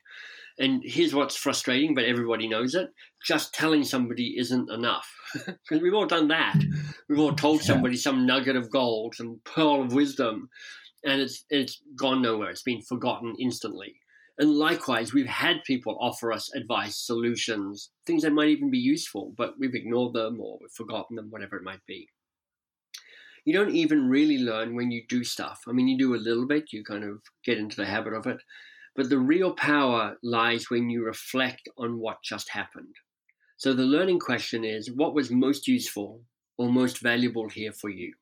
And 0.60 0.83
here's 0.86 1.15
what's 1.15 1.36
frustrating, 1.36 1.95
but 1.95 2.05
everybody 2.05 2.48
knows 2.48 2.75
it. 2.75 2.89
Just 3.25 3.53
telling 3.53 3.83
somebody 3.83 4.36
isn't 4.38 4.69
enough. 4.69 5.10
Because 5.45 5.81
we've 5.81 5.95
all 5.95 6.05
done 6.05 6.27
that. 6.27 6.55
We've 7.10 7.17
all 7.17 7.33
told 7.33 7.63
somebody 7.63 7.98
some 7.98 8.27
nugget 8.27 8.55
of 8.55 8.69
gold, 8.69 9.15
some 9.15 9.41
pearl 9.45 9.81
of 9.81 9.91
wisdom, 9.91 10.48
and 11.03 11.19
it's 11.19 11.43
it's 11.50 11.81
gone 11.95 12.22
nowhere. 12.22 12.51
It's 12.51 12.62
been 12.62 12.83
forgotten 12.83 13.36
instantly. 13.39 13.95
And 14.38 14.51
likewise, 14.51 15.13
we've 15.13 15.27
had 15.27 15.63
people 15.63 15.98
offer 16.00 16.31
us 16.31 16.53
advice, 16.55 16.98
solutions, 16.98 17.91
things 18.05 18.24
that 18.24 18.33
might 18.33 18.50
even 18.50 18.72
be 18.72 18.79
useful, 18.79 19.33
but 19.38 19.53
we've 19.60 19.75
ignored 19.75 20.13
them 20.13 20.39
or 20.41 20.57
we've 20.60 20.72
forgotten 20.72 21.15
them, 21.15 21.29
whatever 21.29 21.55
it 21.57 21.63
might 21.63 21.86
be. 21.88 22.10
You 23.45 23.53
don't 23.53 23.75
even 23.75 24.10
really 24.10 24.39
learn 24.39 24.75
when 24.75 24.89
you 24.89 25.03
do 25.07 25.24
stuff. 25.24 25.62
I 25.67 25.72
mean, 25.72 25.88
you 25.88 25.98
do 25.98 26.15
a 26.15 26.17
little 26.17 26.48
bit, 26.48 26.74
you 26.74 26.83
kind 26.83 27.03
of 27.03 27.22
get 27.45 27.57
into 27.57 27.75
the 27.75 27.86
habit 27.86 28.13
of 28.13 28.25
it, 28.25 28.38
but 28.95 29.09
the 29.09 29.19
real 29.19 29.53
power 29.53 30.17
lies 30.23 30.69
when 30.69 30.89
you 30.89 31.03
reflect 31.03 31.67
on 31.77 32.00
what 32.00 32.23
just 32.23 32.50
happened. 32.50 32.95
So 33.57 33.73
the 33.73 33.83
learning 33.83 34.19
question 34.19 34.63
is 34.63 34.91
what 34.91 35.13
was 35.13 35.31
most 35.31 35.67
useful 35.67 36.21
or 36.57 36.69
most 36.69 37.00
valuable 37.01 37.50
here 37.50 37.71
for 37.71 37.89
you? 37.89 38.13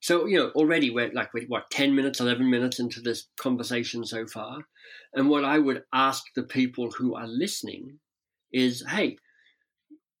So, 0.00 0.24
you 0.26 0.38
know, 0.38 0.50
already 0.50 0.90
we're 0.90 1.12
like, 1.12 1.30
what, 1.48 1.70
10 1.70 1.94
minutes, 1.94 2.20
11 2.20 2.48
minutes 2.48 2.80
into 2.80 3.00
this 3.00 3.26
conversation 3.38 4.04
so 4.04 4.26
far. 4.26 4.60
And 5.12 5.28
what 5.28 5.44
I 5.44 5.58
would 5.58 5.82
ask 5.92 6.24
the 6.34 6.42
people 6.42 6.90
who 6.92 7.14
are 7.14 7.26
listening 7.26 7.98
is, 8.50 8.82
hey, 8.88 9.16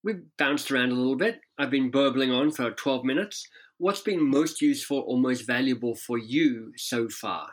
we've 0.04 0.22
bounced 0.36 0.70
around 0.70 0.90
a 0.90 0.94
little 0.94 1.16
bit. 1.16 1.40
I've 1.58 1.70
been 1.70 1.90
burbling 1.90 2.30
on 2.30 2.50
for 2.50 2.70
12 2.70 3.04
minutes. 3.04 3.46
What's 3.78 4.02
been 4.02 4.22
most 4.22 4.60
useful 4.60 5.02
or 5.06 5.18
most 5.18 5.46
valuable 5.46 5.94
for 5.94 6.18
you 6.18 6.72
so 6.76 7.08
far? 7.08 7.48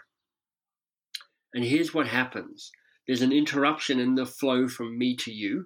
And 1.58 1.66
here's 1.66 1.92
what 1.92 2.06
happens 2.06 2.72
there's 3.08 3.24
an 3.24 3.32
interruption 3.32 4.00
in 4.00 4.14
the 4.14 4.28
flow 4.28 4.68
from 4.68 4.96
me 4.96 5.16
to 5.16 5.32
you. 5.32 5.66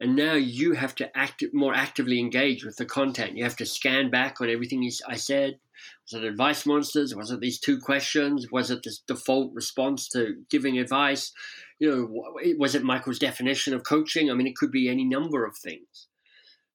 And 0.00 0.16
now 0.16 0.32
you 0.32 0.72
have 0.72 0.94
to 0.94 1.14
act 1.14 1.44
more 1.52 1.74
actively 1.74 2.18
engage 2.18 2.64
with 2.64 2.76
the 2.76 2.86
content. 2.86 3.36
You 3.36 3.44
have 3.44 3.56
to 3.56 3.66
scan 3.66 4.10
back 4.10 4.40
on 4.40 4.48
everything 4.48 4.90
I 5.06 5.16
said. 5.16 5.58
Was 6.04 6.22
it 6.22 6.26
advice 6.26 6.64
monsters? 6.64 7.14
Was 7.14 7.30
it 7.30 7.40
these 7.40 7.60
two 7.60 7.78
questions? 7.78 8.50
Was 8.50 8.70
it 8.70 8.84
this 8.84 9.00
default 9.06 9.52
response 9.52 10.08
to 10.08 10.44
giving 10.48 10.78
advice? 10.78 11.30
You 11.78 11.90
know, 11.90 12.54
was 12.56 12.74
it 12.74 12.82
Michael's 12.82 13.18
definition 13.18 13.74
of 13.74 13.84
coaching? 13.84 14.30
I 14.30 14.34
mean, 14.34 14.46
it 14.46 14.56
could 14.56 14.72
be 14.72 14.88
any 14.88 15.04
number 15.04 15.44
of 15.44 15.58
things. 15.58 16.08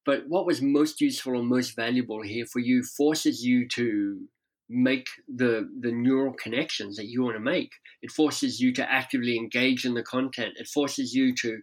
But 0.06 0.26
what 0.28 0.46
was 0.46 0.62
most 0.62 1.02
useful 1.02 1.36
or 1.36 1.44
most 1.44 1.76
valuable 1.76 2.22
here 2.22 2.46
for 2.46 2.60
you 2.60 2.84
forces 2.84 3.44
you 3.44 3.68
to 3.70 4.28
make 4.70 5.08
the 5.28 5.70
the 5.80 5.92
neural 5.92 6.34
connections 6.34 6.98
that 6.98 7.08
you 7.08 7.24
want 7.24 7.36
to 7.36 7.40
make. 7.40 7.72
It 8.02 8.12
forces 8.12 8.60
you 8.60 8.74
to 8.74 8.92
actively 8.92 9.38
engage 9.38 9.86
in 9.86 9.94
the 9.94 10.04
content. 10.04 10.54
It 10.58 10.68
forces 10.68 11.14
you 11.14 11.34
to 11.36 11.60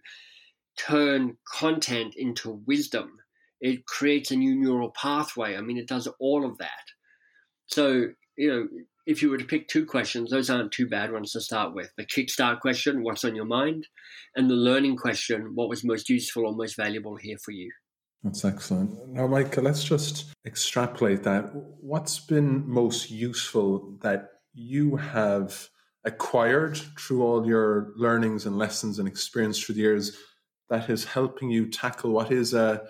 turn 0.77 1.37
content 1.53 2.15
into 2.17 2.61
wisdom. 2.65 3.17
It 3.61 3.85
creates 3.85 4.31
a 4.31 4.35
new 4.35 4.55
neural 4.55 4.91
pathway. 4.91 5.55
I 5.55 5.61
mean, 5.61 5.77
it 5.77 5.87
does 5.87 6.07
all 6.19 6.45
of 6.45 6.57
that. 6.57 6.69
So, 7.67 8.09
you 8.37 8.49
know, 8.49 8.67
if 9.05 9.21
you 9.21 9.29
were 9.29 9.37
to 9.37 9.45
pick 9.45 9.67
two 9.67 9.85
questions, 9.85 10.29
those 10.29 10.49
aren't 10.49 10.71
too 10.71 10.87
bad 10.87 11.11
ones 11.11 11.31
to 11.31 11.41
start 11.41 11.73
with. 11.73 11.91
The 11.95 12.05
kickstart 12.05 12.59
question, 12.59 13.03
what's 13.03 13.23
on 13.23 13.35
your 13.35 13.45
mind? 13.45 13.87
And 14.35 14.49
the 14.49 14.55
learning 14.55 14.97
question, 14.97 15.51
what 15.53 15.69
was 15.69 15.83
most 15.83 16.09
useful 16.09 16.45
or 16.45 16.53
most 16.53 16.75
valuable 16.75 17.15
here 17.15 17.37
for 17.37 17.51
you? 17.51 17.71
That's 18.25 18.43
excellent. 18.43 19.07
Now, 19.09 19.27
Michael, 19.27 19.63
let's 19.63 19.83
just 19.83 20.25
extrapolate 20.47 21.21
that. 21.23 21.51
What's 21.53 22.19
been 22.19 22.67
most 22.67 23.11
useful 23.11 23.97
that 24.01 24.29
you 24.51 24.95
have 24.95 25.69
acquired 26.03 26.75
through 26.99 27.21
all 27.21 27.45
your 27.45 27.93
learnings 27.95 28.47
and 28.47 28.57
lessons 28.57 28.97
and 28.97 29.07
experience 29.07 29.59
through 29.59 29.75
the 29.75 29.81
years 29.81 30.17
that 30.71 30.89
is 30.89 31.05
helping 31.05 31.51
you 31.51 31.69
tackle 31.69 32.11
what 32.11 32.31
is 32.31 32.55
a 32.55 32.81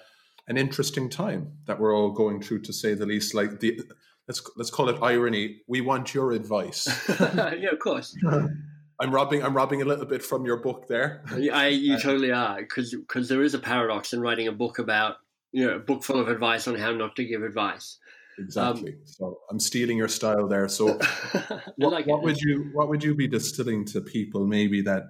an 0.47 0.57
interesting 0.57 1.09
time 1.09 1.51
that 1.65 1.81
we're 1.81 1.93
all 1.93 2.11
going 2.11 2.41
through, 2.41 2.61
to 2.61 2.71
say 2.71 2.93
the 2.93 3.05
least. 3.05 3.33
Like 3.33 3.59
the 3.59 3.81
let's 4.29 4.41
let's 4.55 4.69
call 4.69 4.87
it 4.87 5.01
irony. 5.01 5.57
We 5.67 5.81
want 5.81 6.13
your 6.13 6.31
advice. 6.31 6.87
yeah, 7.19 7.71
of 7.73 7.79
course. 7.79 8.15
I'm 9.01 9.11
robbing. 9.13 9.43
I'm 9.43 9.53
robbing 9.53 9.81
a 9.81 9.85
little 9.85 10.05
bit 10.05 10.23
from 10.23 10.45
your 10.45 10.57
book 10.57 10.87
there. 10.87 11.25
I, 11.51 11.67
you 11.67 11.99
totally 11.99 12.31
are, 12.31 12.57
because 12.57 12.95
because 12.95 13.27
there 13.27 13.43
is 13.43 13.53
a 13.53 13.59
paradox 13.59 14.13
in 14.13 14.21
writing 14.21 14.47
a 14.47 14.53
book 14.53 14.79
about 14.79 15.17
you 15.55 15.65
know 15.65 15.75
a 15.75 15.79
book 15.79 16.03
full 16.03 16.19
of 16.19 16.27
advice 16.27 16.67
on 16.67 16.75
how 16.75 16.91
not 16.91 17.15
to 17.15 17.23
give 17.23 17.41
advice. 17.41 17.97
Exactly. 18.37 18.91
Um, 18.91 18.99
so 19.05 19.39
I'm 19.49 19.59
stealing 19.59 19.97
your 19.97 20.09
style 20.09 20.49
there. 20.49 20.67
So 20.67 20.99
what, 21.77 21.93
like 21.93 22.05
what 22.05 22.23
would 22.23 22.37
you 22.41 22.69
what 22.73 22.89
would 22.89 23.03
you 23.03 23.15
be 23.15 23.27
distilling 23.27 23.85
to 23.85 24.01
people 24.01 24.45
maybe 24.45 24.81
that 24.81 25.03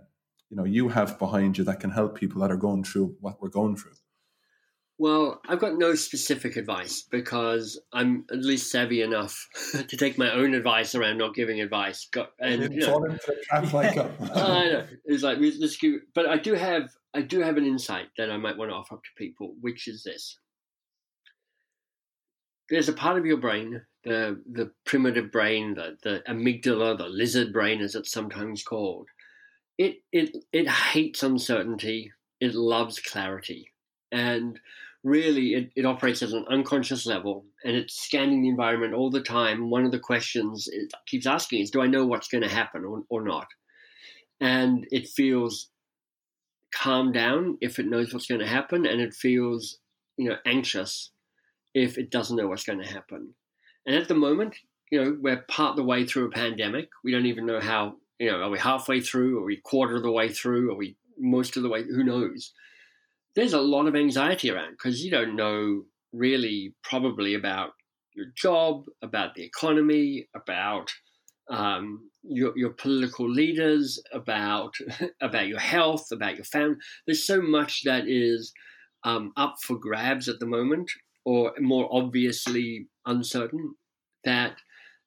you 0.52 0.58
know 0.58 0.64
you 0.64 0.90
have 0.90 1.18
behind 1.18 1.58
you 1.58 1.64
that 1.64 1.80
can 1.80 1.90
help 1.90 2.16
people 2.16 2.42
that 2.42 2.52
are 2.52 2.58
going 2.58 2.84
through 2.84 3.16
what 3.22 3.42
we're 3.42 3.50
going 3.50 3.75
through? 3.75 3.94
Well, 5.00 5.42
I've 5.50 5.60
got 5.60 5.78
no 5.78 5.96
specific 5.96 6.56
advice 6.56 7.02
because 7.02 7.82
I'm 7.92 8.25
at 8.32 8.40
least 8.40 8.72
savvy 8.72 9.02
enough 9.02 9.48
to 9.72 9.98
take 9.98 10.20
my 10.20 10.32
own 10.32 10.54
advice 10.54 10.94
around 10.94 11.18
not 11.18 11.34
giving 11.34 11.60
advice. 11.60 12.08
And 12.40 12.72
you 12.72 12.82
know, 12.82 12.98
like 13.74 13.98
I 14.32 14.70
know 14.70 14.86
it's 15.06 15.24
like 15.24 15.40
let's 15.40 15.78
give, 15.78 16.02
but 16.14 16.30
I 16.30 16.38
do 16.38 16.54
have 16.54 16.92
I 17.15 17.22
do 17.22 17.39
have 17.39 17.57
an 17.57 17.65
insight 17.65 18.07
that 18.17 18.29
I 18.29 18.38
might 18.38 18.57
want 18.57 18.72
to 18.72 18.75
offer 18.75 18.95
up 18.95 19.03
to 19.03 19.10
people, 19.24 19.55
which 19.62 19.88
is 19.88 20.03
this: 20.03 20.38
there's 22.69 22.89
a 22.89 22.93
part 22.93 23.17
of 23.17 23.25
your 23.25 23.38
brain, 23.38 23.81
the 24.03 24.41
the 24.51 24.72
primitive 24.86 25.31
brain, 25.31 25.75
the 25.75 25.98
the 26.03 26.24
amygdala, 26.27 26.98
the 26.98 27.07
lizard 27.07 27.53
brain, 27.53 27.81
as 27.81 27.95
it's 27.95 28.12
sometimes 28.12 28.63
called. 28.63 29.07
It 29.77 29.98
it 30.12 30.36
it 30.51 30.67
hates 30.67 31.24
uncertainty. 31.24 32.12
It 32.41 32.53
loves 32.53 33.00
clarity 33.00 33.72
and 34.12 34.60
really 35.03 35.53
it, 35.53 35.72
it 35.75 35.86
operates 35.86 36.24
at 36.24 36.29
an 36.29 36.45
unconscious 36.50 37.05
level 37.05 37.45
and 37.63 37.75
it's 37.75 38.01
scanning 38.01 38.41
the 38.41 38.50
environment 38.50 38.93
all 38.93 39.12
the 39.12 39.22
time 39.22 39.69
one 39.69 39.86
of 39.86 39.91
the 39.91 40.00
questions 40.00 40.67
it 40.72 40.91
keeps 41.05 41.27
asking 41.27 41.62
is 41.62 41.69
do 41.69 41.81
i 41.81 41.88
know 41.88 42.05
what's 42.05 42.27
going 42.27 42.41
to 42.41 42.50
happen 42.50 42.84
or, 42.84 43.03
or 43.10 43.22
not 43.22 43.48
and 44.41 44.88
it 44.91 45.07
feels 45.07 45.69
calm 46.75 47.12
down 47.12 47.58
if 47.62 47.79
it 47.79 47.88
knows 47.88 48.13
what's 48.13 48.27
going 48.27 48.41
to 48.41 48.48
happen 48.48 48.86
and 48.86 49.01
it 49.01 49.13
feels 49.13 49.79
you 50.17 50.29
know 50.29 50.38
anxious 50.46 51.12
if 51.74 51.98
it 51.98 52.10
doesn't 52.10 52.38
know 52.38 52.48
what's 52.48 52.65
going 52.65 52.82
to 52.82 52.94
happen. 52.94 53.34
And 53.86 53.96
at 53.96 54.08
the 54.08 54.15
moment 54.15 54.55
you 54.91 55.03
know 55.03 55.17
we're 55.20 55.44
part 55.48 55.75
the 55.75 55.84
way 55.84 56.05
through 56.05 56.27
a 56.27 56.32
pandemic. 56.32 56.89
We 57.03 57.12
don't 57.12 57.25
even 57.25 57.46
know 57.46 57.60
how 57.60 57.96
you 58.20 58.32
know 58.32 58.41
are 58.41 58.50
we 58.50 58.60
halfway 58.60 59.01
through? 59.01 59.39
Are 59.39 59.46
we 59.46 59.58
quarter 59.58 59.96
of 59.96 60.03
the 60.03 60.12
way 60.12 60.29
through? 60.29 60.72
Are 60.72 60.77
we 60.77 60.96
most 61.17 61.58
of 61.58 61.63
the 61.63 61.70
way? 61.70 61.84
Who 61.84 62.03
knows? 62.03 62.53
There's 63.36 63.53
a 63.53 63.60
lot 63.60 63.88
of 63.88 63.96
anxiety 63.96 64.50
around 64.50 64.72
because 64.72 65.03
you 65.03 65.12
don't 65.12 65.36
know 65.36 65.84
really 66.13 66.74
probably 66.84 67.34
about 67.34 67.72
your 68.13 68.27
job, 68.36 68.86
about 69.01 69.36
the 69.36 69.44
economy, 69.44 70.27
about 70.34 70.94
um, 71.50 72.10
your, 72.27 72.58
your 72.58 72.72
political 72.72 73.29
leaders, 73.29 74.01
about 74.12 74.75
about 75.22 75.48
your 75.48 75.60
health, 75.60 76.08
about 76.12 76.36
your 76.36 76.46
family. 76.46 76.77
There's 77.05 77.25
so 77.25 77.41
much 77.41 77.84
that 77.84 78.08
is 78.08 78.53
um, 79.03 79.32
up 79.38 79.55
for 79.62 79.77
grabs 79.77 80.27
at 80.27 80.39
the 80.39 80.46
moment, 80.46 80.91
or 81.25 81.53
more 81.60 81.88
obviously 81.91 82.88
uncertain. 83.05 83.75
That 84.24 84.58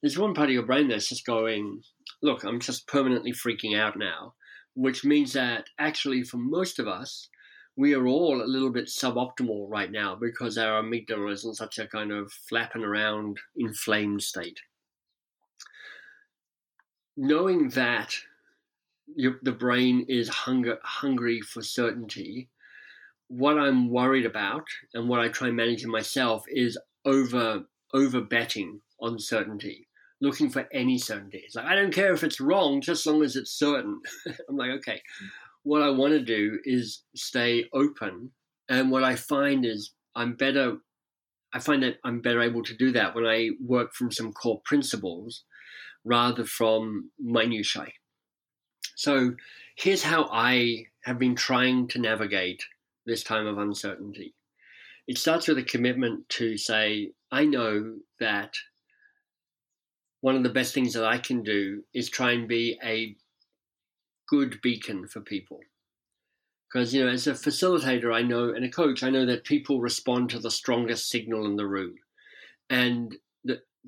there's 0.03 0.19
one 0.19 0.35
part 0.35 0.49
of 0.49 0.55
your 0.55 0.67
brain 0.67 0.89
that's 0.89 1.09
just 1.09 1.27
going, 1.27 1.83
"Look, 2.23 2.45
I'm 2.45 2.61
just 2.61 2.87
permanently 2.87 3.33
freaking 3.33 3.79
out 3.79 3.97
now," 3.99 4.35
which 4.75 5.05
means 5.05 5.33
that 5.33 5.67
actually, 5.79 6.23
for 6.23 6.39
most 6.39 6.79
of 6.79 6.87
us, 6.87 7.29
we 7.77 7.95
are 7.95 8.07
all 8.07 8.43
a 8.43 8.45
little 8.45 8.71
bit 8.71 8.87
suboptimal 8.87 9.67
right 9.69 9.91
now 9.91 10.17
because 10.17 10.59
our 10.59 10.83
amygdala 10.83 11.33
is 11.33 11.45
in 11.45 11.55
such 11.55 11.79
a 11.79 11.87
kind 11.87 12.13
of 12.13 12.33
flapping 12.49 12.83
around, 12.83 13.39
inflamed 13.57 14.23
state 14.23 14.59
knowing 17.19 17.69
that 17.71 18.15
your, 19.17 19.41
the 19.43 19.53
brain 19.53 20.07
is 20.09 20.29
hunger, 20.29 20.79
hungry 20.85 21.41
for 21.41 21.63
certainty, 21.63 22.49
what 23.27 23.59
I'm 23.59 23.91
worried 23.91 24.25
about 24.25 24.65
and 24.95 25.09
what 25.09 25.21
I 25.21 25.29
try 25.29 25.49
and 25.49 25.57
manage 25.57 25.83
in 25.83 25.91
myself 25.91 26.45
is 26.49 26.79
over 27.05 27.65
over 27.95 28.21
betting 28.21 28.81
on 29.01 29.19
certainty, 29.19 29.89
looking 30.21 30.49
for 30.49 30.69
any 30.73 30.97
certainty. 30.99 31.43
It's 31.45 31.57
like 31.57 31.67
I 31.67 31.75
don't 31.75 31.93
care 31.93 32.13
if 32.13 32.23
it's 32.23 32.41
wrong, 32.41 32.81
just 32.81 33.07
as 33.07 33.13
long 33.13 33.23
as 33.23 33.35
it's 33.35 33.59
certain. 33.59 34.01
I'm 34.49 34.57
like, 34.57 34.71
okay, 34.79 35.03
what 35.65 35.83
I 35.83 35.91
want 35.91 36.13
to 36.13 36.23
do 36.23 36.59
is 36.65 37.03
stay 37.17 37.65
open, 37.75 38.31
and 38.69 38.91
what 38.91 39.05
I 39.05 39.17
find 39.17 39.67
is 39.67 39.93
I'm 40.15 40.35
better. 40.35 40.77
I 41.53 41.59
find 41.59 41.83
that 41.83 41.97
I'm 42.05 42.21
better 42.21 42.43
able 42.43 42.63
to 42.63 42.77
do 42.77 42.93
that 42.93 43.15
when 43.15 43.27
I 43.27 43.51
work 43.61 43.95
from 43.95 44.13
some 44.13 44.33
core 44.33 44.61
principles 44.65 45.45
rather 46.09 46.45
from 46.45 47.11
minutiae. 47.19 47.93
So 48.97 49.35
here's 49.77 50.03
how 50.03 50.29
I 50.33 50.87
have 51.05 51.19
been 51.19 51.37
trying 51.37 51.87
to 51.89 52.01
navigate 52.01 52.65
this 53.07 53.23
time 53.23 53.47
of 53.47 53.59
uncertainty. 53.59 54.35
It 55.07 55.19
starts 55.19 55.47
with 55.47 55.59
a 55.59 55.63
commitment 55.63 56.29
to 56.31 56.57
say, 56.57 57.13
I 57.31 57.45
know 57.45 57.99
that 58.21 58.55
one 60.21 60.35
of 60.35 60.43
the 60.43 60.49
best 60.49 60.75
things 60.75 60.95
that 60.95 61.05
I 61.05 61.19
can 61.19 61.43
do 61.43 61.85
is 61.95 62.11
try 62.11 62.33
and 62.33 62.49
be 62.49 62.79
a 62.83 63.15
good 64.29 64.61
beacon 64.63 65.07
for 65.07 65.21
people. 65.21 65.61
Because, 66.69 66.93
you 66.93 67.05
know, 67.05 67.11
as 67.11 67.27
a 67.27 67.33
facilitator, 67.33 68.13
I 68.13 68.23
know, 68.23 68.51
and 68.51 68.65
a 68.65 68.69
coach, 68.69 69.03
I 69.03 69.11
know 69.11 69.25
that 69.27 69.45
people 69.45 69.81
respond 69.81 70.31
to 70.31 70.39
the 70.39 70.51
strongest 70.51 71.09
signal 71.09 71.47
in 71.47 71.57
the 71.57 71.67
room. 71.67 71.95
And 72.69 73.17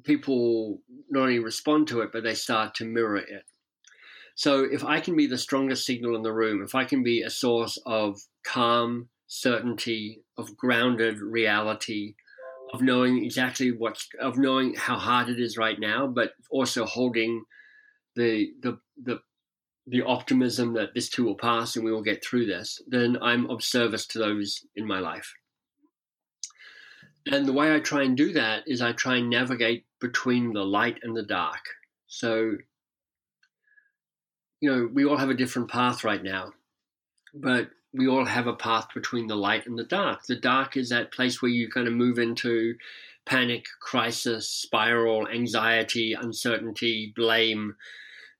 people 0.04 0.80
not 1.08 1.22
only 1.22 1.38
respond 1.38 1.88
to 1.88 2.00
it, 2.00 2.10
but 2.12 2.22
they 2.22 2.34
start 2.34 2.74
to 2.76 2.84
mirror 2.84 3.16
it. 3.16 3.44
So 4.34 4.64
if 4.64 4.84
I 4.84 5.00
can 5.00 5.16
be 5.16 5.26
the 5.26 5.38
strongest 5.38 5.84
signal 5.84 6.16
in 6.16 6.22
the 6.22 6.32
room, 6.32 6.62
if 6.62 6.74
I 6.74 6.84
can 6.84 7.02
be 7.02 7.22
a 7.22 7.30
source 7.30 7.78
of 7.84 8.20
calm, 8.44 9.08
certainty, 9.26 10.22
of 10.38 10.56
grounded 10.56 11.18
reality, 11.18 12.14
of 12.72 12.80
knowing 12.80 13.24
exactly 13.24 13.72
what's, 13.72 14.08
of 14.20 14.38
knowing 14.38 14.74
how 14.74 14.96
hard 14.96 15.28
it 15.28 15.40
is 15.40 15.58
right 15.58 15.78
now, 15.78 16.06
but 16.06 16.32
also 16.50 16.84
holding 16.84 17.44
the 18.16 18.52
the 18.62 18.78
the 19.02 19.20
the 19.86 20.02
optimism 20.02 20.74
that 20.74 20.94
this 20.94 21.08
too 21.08 21.24
will 21.24 21.36
pass 21.36 21.74
and 21.74 21.84
we 21.84 21.92
will 21.92 22.02
get 22.02 22.24
through 22.24 22.46
this, 22.46 22.80
then 22.86 23.18
I'm 23.20 23.50
of 23.50 23.62
service 23.62 24.06
to 24.08 24.18
those 24.18 24.64
in 24.76 24.86
my 24.86 25.00
life. 25.00 25.34
And 27.26 27.46
the 27.46 27.52
way 27.52 27.74
I 27.74 27.80
try 27.80 28.02
and 28.02 28.16
do 28.16 28.32
that 28.32 28.64
is 28.66 28.80
I 28.80 28.92
try 28.92 29.16
and 29.16 29.28
navigate 29.28 29.84
between 30.00 30.52
the 30.52 30.64
light 30.64 30.98
and 31.02 31.16
the 31.16 31.22
dark. 31.22 31.60
So, 32.06 32.56
you 34.60 34.70
know, 34.70 34.88
we 34.92 35.04
all 35.04 35.18
have 35.18 35.30
a 35.30 35.34
different 35.34 35.70
path 35.70 36.02
right 36.02 36.22
now, 36.22 36.52
but 37.34 37.70
we 37.92 38.08
all 38.08 38.24
have 38.24 38.46
a 38.46 38.54
path 38.54 38.88
between 38.94 39.26
the 39.26 39.36
light 39.36 39.66
and 39.66 39.78
the 39.78 39.84
dark. 39.84 40.24
The 40.26 40.36
dark 40.36 40.76
is 40.76 40.88
that 40.88 41.12
place 41.12 41.42
where 41.42 41.50
you 41.50 41.68
kind 41.68 41.88
of 41.88 41.94
move 41.94 42.18
into 42.18 42.76
panic, 43.26 43.66
crisis, 43.80 44.48
spiral, 44.48 45.28
anxiety, 45.28 46.14
uncertainty, 46.14 47.12
blame. 47.14 47.76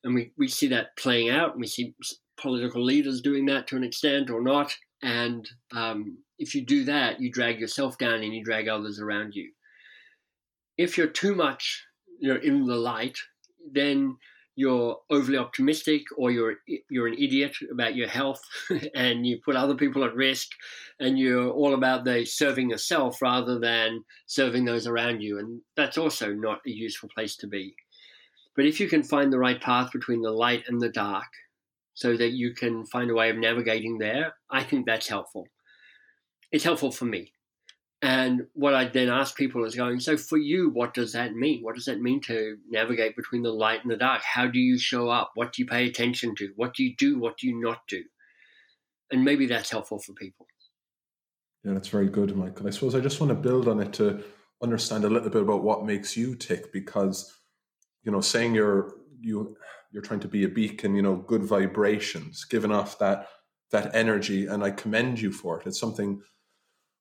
And 0.05 0.15
we, 0.15 0.33
we 0.39 0.49
see 0.49 0.69
that 0.69 0.97
playing 0.97 1.31
out, 1.31 1.53
and 1.53 1.61
we 1.61 1.67
see 1.67 1.95
political 2.37 2.83
leaders 2.83 3.21
doing 3.21 3.47
that 3.47 3.67
to 3.69 3.77
an 3.77 3.85
extent 3.85 4.31
or 4.31 4.41
not. 4.41 4.75
And 5.03 5.49
um, 5.73 6.19
if 6.41 6.55
you 6.55 6.65
do 6.65 6.85
that, 6.85 7.21
you 7.21 7.31
drag 7.31 7.61
yourself 7.61 7.99
down 7.99 8.23
and 8.23 8.35
you 8.35 8.43
drag 8.43 8.67
others 8.67 8.99
around 8.99 9.37
you. 9.37 9.53
If 10.79 10.97
you're 10.97 11.07
too 11.07 11.35
much, 11.35 11.85
you 12.19 12.33
know, 12.33 12.41
in 12.41 12.65
the 12.65 12.77
light, 12.77 13.19
then 13.71 14.17
you're 14.57 14.97
overly 15.11 15.37
optimistic 15.37 16.03
or 16.17 16.31
you're 16.31 16.57
you're 16.89 17.07
an 17.07 17.15
idiot 17.15 17.55
about 17.71 17.95
your 17.95 18.09
health 18.09 18.43
and 18.95 19.27
you 19.27 19.39
put 19.45 19.55
other 19.55 19.75
people 19.75 20.03
at 20.03 20.15
risk 20.15 20.49
and 20.99 21.19
you're 21.19 21.51
all 21.51 21.75
about 21.75 22.05
the 22.05 22.25
serving 22.25 22.71
yourself 22.71 23.21
rather 23.21 23.59
than 23.59 24.03
serving 24.27 24.65
those 24.65 24.87
around 24.87 25.21
you. 25.21 25.39
And 25.39 25.61
that's 25.77 25.99
also 25.99 26.33
not 26.33 26.61
a 26.67 26.71
useful 26.71 27.11
place 27.15 27.37
to 27.37 27.47
be. 27.47 27.75
But 28.57 28.65
if 28.65 28.81
you 28.81 28.89
can 28.89 29.03
find 29.03 29.31
the 29.31 29.39
right 29.39 29.61
path 29.61 29.93
between 29.93 30.23
the 30.23 30.33
light 30.33 30.65
and 30.69 30.81
the 30.81 30.89
dark 30.89 31.29
so 31.95 32.17
that 32.17 32.33
you 32.33 32.55
can 32.55 32.87
find 32.87 33.11
a 33.11 33.15
way 33.15 33.29
of 33.31 33.37
navigating 33.37 33.99
there 33.99 34.35
i 34.51 34.63
think 34.63 34.87
that's 34.87 35.09
helpful 35.09 35.47
it's 36.53 36.65
helpful 36.65 36.91
for 36.91 37.05
me. 37.05 37.33
And 38.03 38.47
what 38.55 38.75
I 38.75 38.87
then 38.87 39.11
ask 39.11 39.37
people 39.37 39.65
is 39.65 39.75
going, 39.75 40.01
so 40.01 40.17
for 40.17 40.39
you, 40.39 40.71
what 40.71 40.95
does 40.95 41.13
that 41.13 41.35
mean? 41.35 41.63
What 41.63 41.75
does 41.75 41.85
that 41.85 42.01
mean 42.01 42.21
to 42.23 42.57
navigate 42.71 43.15
between 43.15 43.43
the 43.43 43.53
light 43.53 43.83
and 43.83 43.91
the 43.91 43.97
dark? 43.97 44.23
How 44.23 44.47
do 44.47 44.59
you 44.59 44.79
show 44.79 45.11
up? 45.11 45.33
What 45.35 45.53
do 45.53 45.63
you 45.63 45.69
pay 45.69 45.87
attention 45.87 46.35
to? 46.37 46.51
What 46.57 46.75
do 46.75 46.83
you 46.83 46.97
do? 46.97 47.19
What 47.19 47.37
do 47.37 47.47
you 47.47 47.61
not 47.61 47.81
do? 47.89 48.03
And 49.13 49.23
maybe 49.23 49.47
that's 49.47 49.71
helpful 49.71 49.99
for 49.99 50.15
people. 50.15 50.47
Yeah, 51.63 51.75
that's 51.75 51.89
very 51.89 52.09
good, 52.09 52.35
Michael. 52.35 52.67
I 52.67 52.71
suppose 52.71 52.95
I 52.95 53.01
just 53.01 53.21
want 53.21 53.31
to 53.31 53.35
build 53.35 53.69
on 53.69 53.81
it 53.81 53.93
to 53.95 54.23
understand 54.63 55.05
a 55.05 55.11
little 55.11 55.29
bit 55.29 55.43
about 55.43 55.63
what 55.63 55.85
makes 55.85 56.17
you 56.17 56.35
tick 56.35 56.73
because, 56.73 57.35
you 58.03 58.13
know, 58.13 58.23
saying 58.23 58.55
you're 58.55 58.95
you 59.21 59.57
you're 59.93 60.03
trying 60.03 60.21
to 60.21 60.29
be 60.29 60.45
a 60.45 60.49
beacon, 60.49 60.95
you 60.95 61.03
know, 61.03 61.17
good 61.17 61.43
vibrations, 61.43 62.45
giving 62.45 62.73
off 62.73 62.99
that 62.99 63.29
that 63.73 63.95
energy, 63.95 64.47
and 64.47 64.65
I 64.65 64.71
commend 64.71 65.21
you 65.21 65.33
for 65.33 65.61
it. 65.61 65.67
It's 65.67 65.79
something 65.79 66.23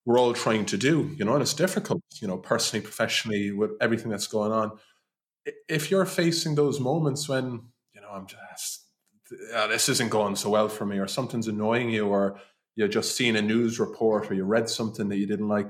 we're 0.09 0.19
all 0.19 0.33
trying 0.33 0.65
to 0.65 0.75
do, 0.75 1.15
you 1.19 1.23
know, 1.23 1.33
and 1.33 1.43
it's 1.43 1.53
difficult, 1.53 2.01
you 2.19 2.27
know, 2.27 2.35
personally, 2.35 2.83
professionally, 2.83 3.51
with 3.51 3.73
everything 3.79 4.09
that's 4.09 4.25
going 4.25 4.51
on. 4.51 4.71
If 5.67 5.91
you're 5.91 6.03
facing 6.03 6.55
those 6.55 6.79
moments 6.79 7.29
when, 7.29 7.61
you 7.93 8.01
know, 8.01 8.09
I'm 8.11 8.25
just, 8.25 8.87
yeah, 9.51 9.67
this 9.67 9.87
isn't 9.87 10.09
going 10.09 10.35
so 10.35 10.49
well 10.49 10.67
for 10.67 10.83
me, 10.83 10.97
or 10.97 11.07
something's 11.07 11.47
annoying 11.47 11.91
you, 11.91 12.07
or 12.07 12.39
you're 12.75 12.87
just 12.87 13.15
seeing 13.15 13.35
a 13.35 13.41
news 13.43 13.79
report, 13.79 14.31
or 14.31 14.33
you 14.33 14.45
read 14.45 14.67
something 14.67 15.09
that 15.09 15.17
you 15.17 15.27
didn't 15.27 15.47
like, 15.47 15.69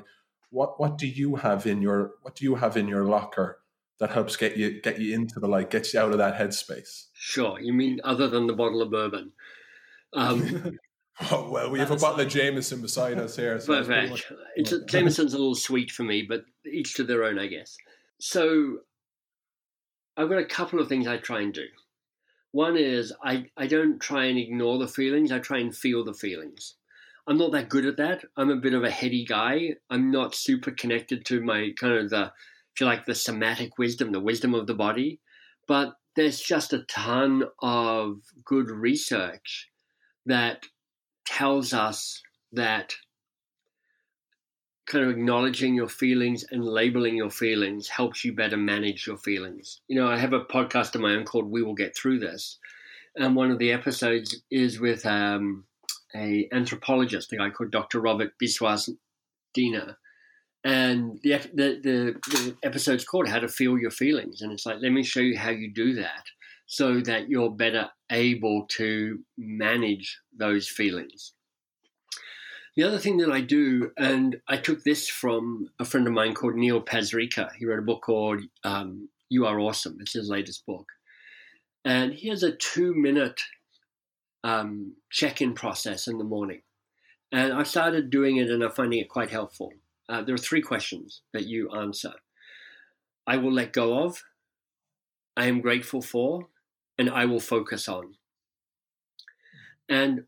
what 0.51 0.79
what 0.79 0.97
do 0.97 1.05
you 1.05 1.35
have 1.35 1.67
in 1.67 1.81
your 1.81 2.11
what 2.21 2.35
do 2.35 2.45
you 2.45 2.55
have 2.55 2.77
in 2.77 2.87
your 2.87 3.03
locker 3.03 3.59
that 3.99 4.11
helps 4.11 4.37
get 4.37 4.55
you 4.55 4.79
get 4.81 5.01
you 5.01 5.13
into 5.13 5.41
the 5.41 5.49
light, 5.49 5.69
gets 5.69 5.93
you 5.93 5.99
out 5.99 6.13
of 6.13 6.17
that 6.19 6.37
headspace? 6.37 7.07
Sure. 7.11 7.59
You 7.59 7.73
mean 7.73 7.99
other 8.05 8.29
than 8.29 8.47
the 8.47 8.53
bottle 8.53 8.81
of 8.81 8.89
bourbon? 8.89 9.33
Um, 10.13 10.77
Oh, 11.31 11.49
well, 11.49 11.69
we 11.69 11.79
have 11.79 11.91
a 11.91 11.97
bottle 11.97 12.21
of 12.21 12.29
Jameson 12.29 12.81
beside 12.81 13.17
us 13.17 13.35
here. 13.35 13.59
So 13.59 13.83
but, 13.83 14.09
much, 14.09 14.31
it's 14.55 14.73
Jameson's 14.87 15.33
a 15.33 15.37
little 15.37 15.53
sweet 15.53 15.91
for 15.91 16.03
me, 16.03 16.21
but 16.21 16.45
each 16.65 16.93
to 16.95 17.03
their 17.03 17.25
own, 17.25 17.37
I 17.37 17.47
guess. 17.47 17.75
So 18.19 18.79
I've 20.15 20.29
got 20.29 20.37
a 20.37 20.45
couple 20.45 20.79
of 20.79 20.87
things 20.87 21.07
I 21.07 21.17
try 21.17 21.41
and 21.41 21.53
do. 21.53 21.65
One 22.51 22.77
is 22.77 23.13
I, 23.23 23.47
I 23.57 23.67
don't 23.67 23.99
try 23.99 24.25
and 24.25 24.39
ignore 24.39 24.79
the 24.79 24.87
feelings, 24.87 25.31
I 25.31 25.39
try 25.39 25.59
and 25.59 25.75
feel 25.75 26.05
the 26.05 26.13
feelings. 26.13 26.75
I'm 27.27 27.37
not 27.37 27.51
that 27.51 27.69
good 27.69 27.85
at 27.85 27.97
that. 27.97 28.25
I'm 28.37 28.49
a 28.49 28.55
bit 28.55 28.73
of 28.73 28.83
a 28.83 28.89
heady 28.89 29.23
guy. 29.23 29.75
I'm 29.89 30.09
not 30.09 30.33
super 30.33 30.71
connected 30.71 31.25
to 31.25 31.41
my 31.41 31.71
kind 31.79 31.93
of 31.93 32.09
the, 32.09 32.31
if 32.73 32.79
you 32.79 32.87
like, 32.87 33.05
the 33.05 33.13
somatic 33.13 33.77
wisdom, 33.77 34.11
the 34.11 34.19
wisdom 34.19 34.55
of 34.55 34.65
the 34.65 34.73
body. 34.73 35.19
But 35.67 35.93
there's 36.15 36.39
just 36.39 36.73
a 36.73 36.83
ton 36.83 37.43
of 37.61 38.21
good 38.43 38.71
research 38.71 39.69
that 40.25 40.65
tells 41.25 41.73
us 41.73 42.21
that 42.53 42.95
kind 44.89 45.05
of 45.05 45.11
acknowledging 45.11 45.75
your 45.75 45.87
feelings 45.87 46.43
and 46.51 46.65
labeling 46.65 47.15
your 47.15 47.29
feelings 47.29 47.87
helps 47.87 48.25
you 48.25 48.33
better 48.33 48.57
manage 48.57 49.05
your 49.05 49.17
feelings. 49.17 49.81
You 49.87 49.99
know, 49.99 50.07
I 50.07 50.17
have 50.17 50.33
a 50.33 50.43
podcast 50.43 50.95
of 50.95 51.01
my 51.01 51.13
own 51.13 51.25
called 51.25 51.49
We 51.49 51.61
Will 51.61 51.75
Get 51.75 51.95
Through 51.95 52.19
This. 52.19 52.57
And 53.15 53.35
one 53.35 53.51
of 53.51 53.59
the 53.59 53.71
episodes 53.71 54.41
is 54.49 54.79
with 54.79 55.05
um, 55.05 55.65
a 56.15 56.49
anthropologist, 56.51 57.31
a 57.33 57.37
guy 57.37 57.49
called 57.51 57.71
Dr. 57.71 57.99
Robert 57.99 58.31
Biswas 58.41 58.89
Dina. 59.53 59.97
And 60.63 61.19
the, 61.23 61.37
the, 61.53 61.79
the, 61.81 62.19
the 62.31 62.57
episode's 62.63 63.05
called 63.05 63.27
How 63.27 63.39
to 63.39 63.47
Feel 63.47 63.77
Your 63.77 63.91
Feelings. 63.91 64.41
And 64.41 64.51
it's 64.51 64.65
like, 64.65 64.77
let 64.81 64.91
me 64.91 65.03
show 65.03 65.21
you 65.21 65.37
how 65.37 65.51
you 65.51 65.71
do 65.71 65.93
that 65.95 66.23
so 66.71 67.01
that 67.01 67.27
you're 67.27 67.49
better 67.49 67.89
able 68.11 68.67
to 68.69 69.17
manage 69.39 70.19
those 70.37 70.67
feelings. 70.67 71.33
The 72.75 72.83
other 72.83 72.99
thing 72.99 73.17
that 73.17 73.31
I 73.31 73.41
do, 73.41 73.91
and 73.97 74.39
I 74.47 74.57
took 74.57 74.83
this 74.83 75.09
from 75.09 75.69
a 75.79 75.83
friend 75.83 76.05
of 76.05 76.13
mine 76.13 76.35
called 76.35 76.53
Neil 76.53 76.79
Pasricha. 76.79 77.49
He 77.57 77.65
wrote 77.65 77.79
a 77.79 77.81
book 77.81 78.03
called 78.03 78.43
um, 78.63 79.09
You 79.29 79.47
Are 79.47 79.59
Awesome. 79.59 79.97
It's 79.99 80.13
his 80.13 80.29
latest 80.29 80.63
book. 80.67 80.85
And 81.83 82.13
he 82.13 82.29
has 82.29 82.43
a 82.43 82.55
two 82.55 82.93
minute 82.93 83.41
um, 84.43 84.93
check 85.09 85.41
in 85.41 85.55
process 85.55 86.07
in 86.07 86.19
the 86.19 86.23
morning. 86.23 86.61
And 87.31 87.51
I 87.51 87.63
started 87.63 88.11
doing 88.11 88.37
it 88.37 88.51
and 88.51 88.61
I'm 88.61 88.71
finding 88.71 88.99
it 88.99 89.09
quite 89.09 89.31
helpful. 89.31 89.73
Uh, 90.07 90.21
there 90.21 90.35
are 90.35 90.37
three 90.37 90.61
questions 90.61 91.21
that 91.33 91.47
you 91.47 91.71
answer 91.71 92.13
I 93.25 93.37
will 93.37 93.51
let 93.51 93.73
go 93.73 94.03
of, 94.03 94.21
I 95.35 95.47
am 95.47 95.61
grateful 95.61 96.01
for, 96.01 96.47
and 96.99 97.09
I 97.09 97.25
will 97.25 97.39
focus 97.39 97.87
on. 97.87 98.15
And 99.87 100.25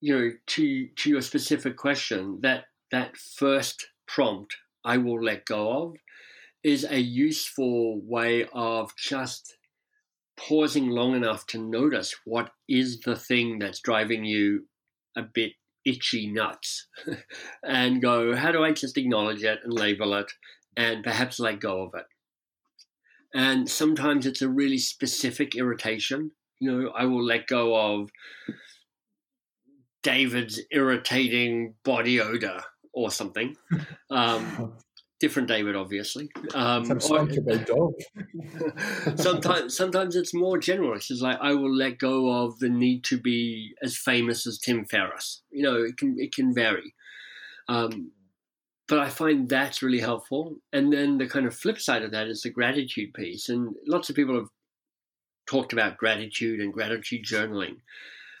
you 0.00 0.18
know, 0.18 0.30
to 0.46 0.88
to 0.96 1.10
your 1.10 1.20
specific 1.20 1.76
question, 1.76 2.40
that 2.42 2.64
that 2.90 3.16
first 3.16 3.88
prompt, 4.08 4.56
I 4.84 4.96
will 4.96 5.22
let 5.22 5.44
go 5.44 5.82
of, 5.82 5.96
is 6.64 6.84
a 6.84 6.98
useful 6.98 8.00
way 8.02 8.46
of 8.52 8.96
just 8.96 9.56
pausing 10.38 10.88
long 10.88 11.14
enough 11.14 11.46
to 11.48 11.58
notice 11.58 12.14
what 12.24 12.50
is 12.68 13.00
the 13.00 13.16
thing 13.16 13.58
that's 13.58 13.80
driving 13.80 14.24
you 14.24 14.66
a 15.16 15.22
bit 15.22 15.52
itchy 15.84 16.30
nuts 16.30 16.86
and 17.64 18.00
go, 18.00 18.34
how 18.36 18.52
do 18.52 18.62
I 18.62 18.72
just 18.72 18.96
acknowledge 18.96 19.42
it 19.42 19.58
and 19.64 19.72
label 19.72 20.14
it 20.14 20.30
and 20.76 21.02
perhaps 21.02 21.40
let 21.40 21.60
go 21.60 21.82
of 21.82 21.94
it? 21.94 22.06
And 23.34 23.68
sometimes 23.68 24.26
it's 24.26 24.42
a 24.42 24.48
really 24.48 24.78
specific 24.78 25.54
irritation. 25.54 26.32
You 26.60 26.72
know, 26.72 26.90
I 26.90 27.04
will 27.04 27.22
let 27.22 27.46
go 27.46 27.76
of 27.76 28.10
David's 30.02 30.60
irritating 30.70 31.74
body 31.84 32.20
odor 32.20 32.62
or 32.92 33.10
something. 33.10 33.56
Um, 34.10 34.74
different 35.20 35.48
David, 35.48 35.76
obviously. 35.76 36.30
Um, 36.54 36.90
or, 36.90 36.96
sometimes, 39.16 39.76
sometimes 39.76 40.16
it's 40.16 40.34
more 40.34 40.58
general. 40.58 40.94
It's 40.94 41.08
just 41.08 41.22
like 41.22 41.38
I 41.40 41.54
will 41.54 41.74
let 41.74 41.98
go 41.98 42.44
of 42.44 42.58
the 42.58 42.68
need 42.68 43.04
to 43.04 43.18
be 43.18 43.74
as 43.82 43.96
famous 43.96 44.46
as 44.46 44.58
Tim 44.58 44.84
Ferriss. 44.84 45.42
You 45.50 45.64
know, 45.64 45.82
it 45.82 45.96
can 45.96 46.16
it 46.18 46.34
can 46.34 46.54
vary. 46.54 46.94
Um, 47.68 48.12
but 48.88 48.98
I 48.98 49.10
find 49.10 49.48
that's 49.48 49.82
really 49.82 50.00
helpful. 50.00 50.56
And 50.72 50.92
then 50.92 51.18
the 51.18 51.28
kind 51.28 51.46
of 51.46 51.54
flip 51.54 51.78
side 51.78 52.02
of 52.02 52.10
that 52.12 52.26
is 52.26 52.42
the 52.42 52.50
gratitude 52.50 53.12
piece. 53.12 53.48
And 53.48 53.74
lots 53.86 54.08
of 54.08 54.16
people 54.16 54.34
have 54.34 54.48
talked 55.46 55.72
about 55.72 55.98
gratitude 55.98 56.60
and 56.60 56.72
gratitude 56.72 57.24
journaling. 57.24 57.76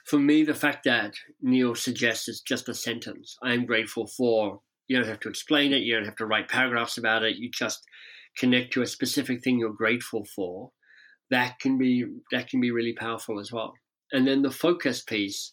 For 0.06 0.18
me, 0.18 0.42
the 0.42 0.54
fact 0.54 0.84
that 0.84 1.14
Neil 1.42 1.74
suggests 1.74 2.28
is 2.28 2.40
just 2.40 2.68
a 2.68 2.74
sentence. 2.74 3.36
I 3.42 3.52
am 3.52 3.66
grateful 3.66 4.06
for 4.06 4.60
you 4.86 4.96
don't 4.96 5.06
have 5.06 5.20
to 5.20 5.28
explain 5.28 5.74
it. 5.74 5.82
You 5.82 5.96
don't 5.96 6.06
have 6.06 6.16
to 6.16 6.26
write 6.26 6.48
paragraphs 6.48 6.96
about 6.96 7.22
it. 7.22 7.36
You 7.36 7.50
just 7.50 7.84
connect 8.38 8.72
to 8.72 8.82
a 8.82 8.86
specific 8.86 9.44
thing 9.44 9.58
you're 9.58 9.72
grateful 9.72 10.24
for. 10.34 10.70
That 11.30 11.58
can 11.60 11.76
be 11.76 12.06
that 12.32 12.48
can 12.48 12.60
be 12.60 12.70
really 12.70 12.94
powerful 12.94 13.38
as 13.38 13.52
well. 13.52 13.74
And 14.12 14.26
then 14.26 14.40
the 14.40 14.50
focus 14.50 15.02
piece 15.02 15.52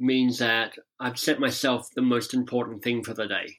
means 0.00 0.40
that 0.40 0.72
I've 0.98 1.18
set 1.18 1.38
myself 1.38 1.88
the 1.94 2.02
most 2.02 2.34
important 2.34 2.82
thing 2.82 3.04
for 3.04 3.14
the 3.14 3.28
day. 3.28 3.56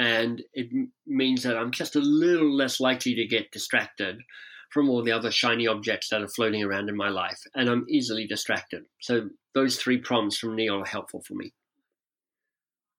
And 0.00 0.42
it 0.54 0.70
means 1.06 1.42
that 1.42 1.58
I'm 1.58 1.72
just 1.72 1.94
a 1.94 2.00
little 2.00 2.50
less 2.50 2.80
likely 2.80 3.14
to 3.16 3.26
get 3.26 3.52
distracted 3.52 4.22
from 4.70 4.88
all 4.88 5.02
the 5.02 5.12
other 5.12 5.30
shiny 5.30 5.66
objects 5.66 6.08
that 6.08 6.22
are 6.22 6.28
floating 6.28 6.64
around 6.64 6.88
in 6.88 6.96
my 6.96 7.10
life. 7.10 7.42
And 7.54 7.68
I'm 7.68 7.84
easily 7.86 8.26
distracted. 8.26 8.84
So 9.02 9.28
those 9.52 9.76
three 9.76 9.98
prompts 9.98 10.38
from 10.38 10.56
Neil 10.56 10.80
are 10.80 10.86
helpful 10.86 11.20
for 11.20 11.34
me. 11.34 11.52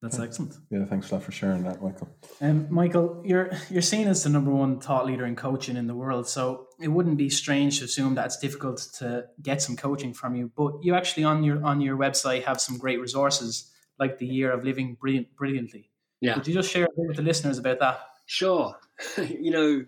That's 0.03 0.19
excellent. 0.19 0.53
Yeah, 0.69 0.85
thanks 0.85 1.09
a 1.09 1.15
lot 1.15 1.23
for 1.23 1.31
sharing 1.31 1.63
that, 1.63 1.81
Michael. 1.81 2.07
Um, 2.39 2.67
Michael, 2.69 3.23
you're 3.25 3.51
you're 3.69 3.81
seen 3.81 4.07
as 4.07 4.23
the 4.23 4.29
number 4.29 4.51
one 4.51 4.79
thought 4.79 5.07
leader 5.07 5.25
in 5.25 5.35
coaching 5.35 5.77
in 5.77 5.87
the 5.87 5.95
world, 5.95 6.27
so 6.27 6.67
it 6.79 6.87
wouldn't 6.87 7.17
be 7.17 7.29
strange 7.29 7.79
to 7.79 7.85
assume 7.85 8.15
that 8.15 8.25
it's 8.27 8.37
difficult 8.37 8.79
to 8.99 9.25
get 9.41 9.61
some 9.61 9.75
coaching 9.75 10.13
from 10.13 10.35
you. 10.35 10.51
But 10.55 10.83
you 10.83 10.95
actually 10.95 11.23
on 11.23 11.43
your 11.43 11.63
on 11.63 11.81
your 11.81 11.97
website 11.97 12.45
have 12.45 12.59
some 12.59 12.79
great 12.79 12.99
resources, 12.99 13.71
like 13.99 14.17
the 14.17 14.25
Year 14.27 14.51
of 14.51 14.63
Living 14.63 14.97
Brilliant, 14.99 15.35
Brilliantly. 15.35 15.90
Yeah. 16.21 16.35
Could 16.35 16.47
you 16.47 16.53
just 16.53 16.71
share 16.71 16.85
a 16.85 16.89
bit 16.95 17.07
with 17.07 17.17
the 17.17 17.23
listeners 17.23 17.57
about 17.57 17.79
that? 17.79 17.99
Sure. 18.27 18.75
you 19.17 19.51
know, 19.51 19.85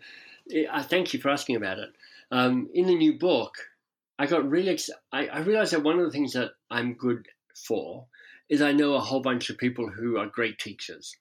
I 0.71 0.81
thank 0.81 1.13
you 1.13 1.19
for 1.19 1.29
asking 1.29 1.55
about 1.55 1.79
it. 1.79 1.89
Um, 2.31 2.69
in 2.73 2.87
the 2.87 2.95
new 2.95 3.17
book, 3.17 3.53
I 4.19 4.25
got 4.25 4.49
really. 4.49 4.69
Ex- 4.69 4.89
I, 5.11 5.27
I 5.27 5.39
realized 5.39 5.73
that 5.73 5.83
one 5.83 5.99
of 5.99 6.05
the 6.05 6.11
things 6.11 6.33
that 6.33 6.51
I'm 6.69 6.95
good 6.95 7.27
for 7.55 8.07
is 8.49 8.61
I 8.61 8.71
know 8.71 8.93
a 8.93 8.99
whole 8.99 9.21
bunch 9.21 9.49
of 9.49 9.57
people 9.57 9.89
who 9.89 10.17
are 10.17 10.25
great 10.25 10.59
teachers. 10.59 11.15